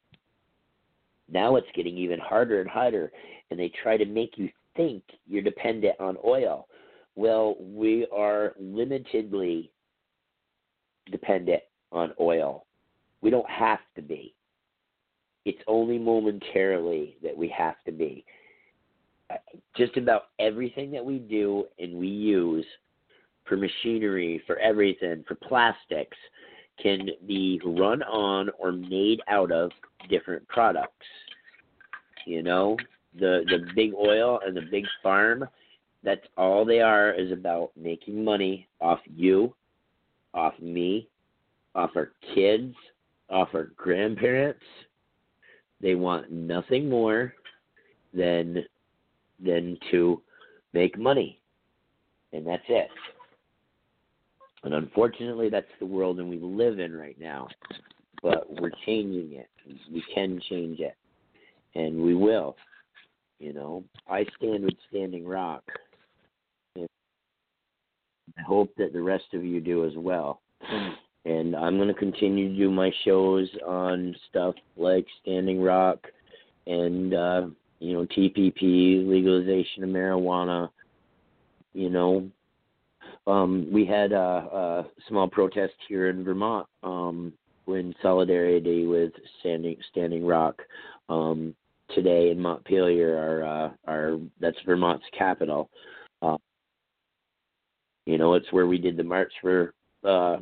now 1.32 1.56
it's 1.56 1.68
getting 1.76 1.98
even 1.98 2.20
harder 2.20 2.62
and 2.62 2.70
harder, 2.70 3.12
and 3.50 3.60
they 3.60 3.72
try 3.82 3.98
to 3.98 4.06
make 4.06 4.38
you 4.38 4.50
think 4.76 5.04
you're 5.28 5.42
dependent 5.42 5.96
on 6.00 6.18
oil. 6.26 6.68
Well, 7.16 7.56
we 7.60 8.08
are 8.14 8.54
limitedly 8.62 9.70
dependent 11.12 11.62
on 11.92 12.12
oil. 12.20 12.66
We 13.22 13.30
don't 13.30 13.50
have 13.50 13.80
to 13.96 14.02
be. 14.02 14.36
It's 15.46 15.62
only 15.68 15.98
momentarily 15.98 17.18
that 17.24 17.36
we 17.36 17.48
have 17.50 17.76
to 17.86 17.92
be. 17.92 18.26
Uh, 19.30 19.36
just 19.76 19.98
about 19.98 20.24
everything 20.40 20.92
that 20.92 21.04
we 21.04 21.20
do 21.20 21.66
and 21.80 21.96
we 21.96 22.08
use 22.08 22.66
for 23.48 23.58
machinery, 23.58 24.42
for 24.48 24.58
everything, 24.58 25.24
for 25.28 25.36
plastics, 25.36 26.18
can 26.82 27.10
be 27.26 27.62
run 27.66 28.04
on 28.04 28.50
or 28.60 28.72
made 28.72 29.22
out 29.28 29.52
of 29.52 29.72
different 30.10 30.48
products. 30.48 31.06
You 32.26 32.44
know, 32.44 32.78
the 33.18 33.44
the 33.48 33.66
big 33.76 33.94
oil 33.94 34.40
and 34.46 34.56
the 34.56 34.68
big 34.72 34.86
farm, 35.02 35.46
that's 36.04 36.26
all 36.38 36.66
they 36.66 36.82
are 36.82 37.12
is 37.14 37.32
about 37.32 37.72
making 37.78 38.24
money 38.24 38.68
off 38.82 39.00
you, 39.06 39.54
off 40.34 40.54
me, 40.60 41.08
off 41.76 41.92
our 41.96 42.12
kids, 42.34 42.76
off 43.30 43.50
our 43.54 43.72
grandparents, 43.76 44.64
they 45.82 45.96
want 45.96 46.32
nothing 46.32 46.90
more 46.90 47.34
than 48.14 48.64
than 49.44 49.78
to 49.92 50.22
make 50.74 50.98
money. 50.98 51.40
And 52.34 52.46
that's 52.46 52.64
it. 52.70 52.90
And 54.66 54.74
unfortunately 54.74 55.50
that's 55.50 55.66
the 55.80 55.86
world 55.86 56.18
that 56.18 56.26
we 56.26 56.40
live 56.40 56.80
in 56.80 56.96
right 56.96 57.20
now. 57.20 57.48
But 58.22 58.48
we're 58.60 58.72
changing 58.86 59.34
it. 59.34 59.50
We 59.92 60.04
can 60.14 60.42
change 60.50 60.80
it. 60.80 60.96
And 61.76 62.02
we 62.02 62.16
will. 62.16 62.56
You 63.40 63.54
know. 63.54 63.84
I 64.10 64.26
stand 64.38 64.64
with 64.64 64.74
Standing 64.90 65.26
Rock. 65.26 65.64
And 66.76 66.88
I 68.38 68.42
hope 68.42 68.72
that 68.78 68.92
the 68.92 69.02
rest 69.02 69.26
of 69.34 69.44
you 69.44 69.62
do 69.62 69.86
as 69.86 69.94
well 69.96 70.42
and 71.26 71.56
I'm 71.56 71.78
going 71.78 71.88
to 71.88 71.94
continue 71.94 72.50
to 72.50 72.56
do 72.56 72.72
my 72.72 72.92
shows 73.04 73.50
on 73.66 74.16
stuff 74.30 74.56
like 74.78 75.06
Standing 75.22 75.62
Rock 75.62 76.00
and 76.68 77.14
uh, 77.14 77.48
you 77.80 77.94
know 77.94 78.06
TPP, 78.06 79.08
legalization 79.08 79.84
of 79.84 79.90
marijuana. 79.90 80.70
You 81.74 81.90
know, 81.90 82.30
um, 83.28 83.68
we 83.72 83.86
had 83.86 84.12
a, 84.12 84.18
a 84.18 84.86
small 85.08 85.28
protest 85.28 85.74
here 85.88 86.10
in 86.10 86.24
Vermont 86.24 86.68
um, 86.84 87.34
in 87.68 87.94
solidarity 88.02 88.86
with 88.86 89.12
Standing 89.40 89.78
Standing 89.92 90.26
Rock. 90.26 90.62
Um, 91.10 91.56
today 91.94 92.32
in 92.32 92.40
Montpelier, 92.40 93.18
our 93.18 93.44
uh, 93.44 93.72
our 93.88 94.20
that's 94.40 94.58
Vermont's 94.66 95.06
capital. 95.18 95.70
Uh, 96.22 96.38
you 98.06 98.18
know, 98.18 98.34
it's 98.36 98.52
where 98.52 98.68
we 98.68 98.78
did 98.78 98.98
the 98.98 99.04
march 99.04 99.32
for 99.42 99.74
uh, 100.04 100.38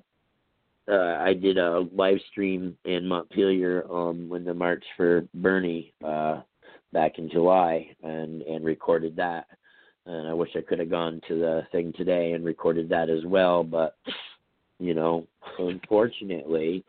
uh, 0.92 1.18
I 1.20 1.34
did 1.34 1.58
a 1.58 1.88
live 1.94 2.18
stream 2.32 2.78
in 2.86 3.08
Montpelier 3.08 3.86
um, 3.90 4.28
when 4.28 4.44
the 4.44 4.54
March 4.54 4.84
for 4.98 5.26
Bernie 5.34 5.94
uh, 6.06 6.42
back 6.92 7.18
in 7.18 7.30
July 7.30 7.96
and 8.04 8.42
and 8.44 8.66
recorded 8.66 9.16
that. 9.16 9.46
And 10.06 10.28
I 10.28 10.34
wish 10.34 10.50
I 10.56 10.62
could 10.62 10.80
have 10.80 10.90
gone 10.90 11.22
to 11.28 11.40
the 11.40 11.68
thing 11.72 11.94
today 11.96 12.34
and 12.34 12.44
recorded 12.44 12.90
that 12.90 13.10
as 13.10 13.24
well, 13.26 13.64
but 13.64 13.96
you 14.80 14.94
know, 14.94 15.26
unfortunately, 15.60 16.84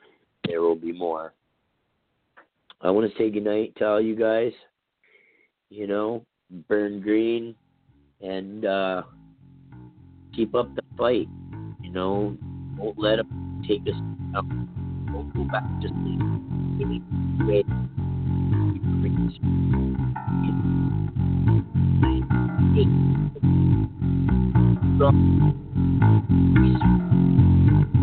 there 0.47 0.61
will 0.63 0.75
be 0.75 0.93
more. 0.93 1.33
I 2.81 2.91
want 2.91 3.11
to 3.11 3.17
say 3.17 3.31
goodnight 3.31 3.75
to 3.77 3.87
all 3.87 4.01
you 4.01 4.17
guys. 4.17 4.53
You 5.71 5.87
know, 5.87 6.25
burn 6.69 7.01
green 7.01 7.55
and 8.21 8.65
uh, 8.65 9.03
keep 10.35 10.55
up 10.55 10.75
the 10.75 10.83
fight. 10.99 11.29
You 11.83 11.91
know, 11.91 12.37
won't 12.77 12.99
let 12.99 13.17
them 13.17 13.63
take 13.69 13.83
us 13.83 14.01
out. 14.37 14.49
Don't 15.13 15.33
go 15.35 15.45
back 15.45 15.65
to 15.83 15.89
sleep. 15.89 16.21
Really 16.79 17.03
great. 17.39 17.67
Thank 22.59 22.89
you. 27.85 27.94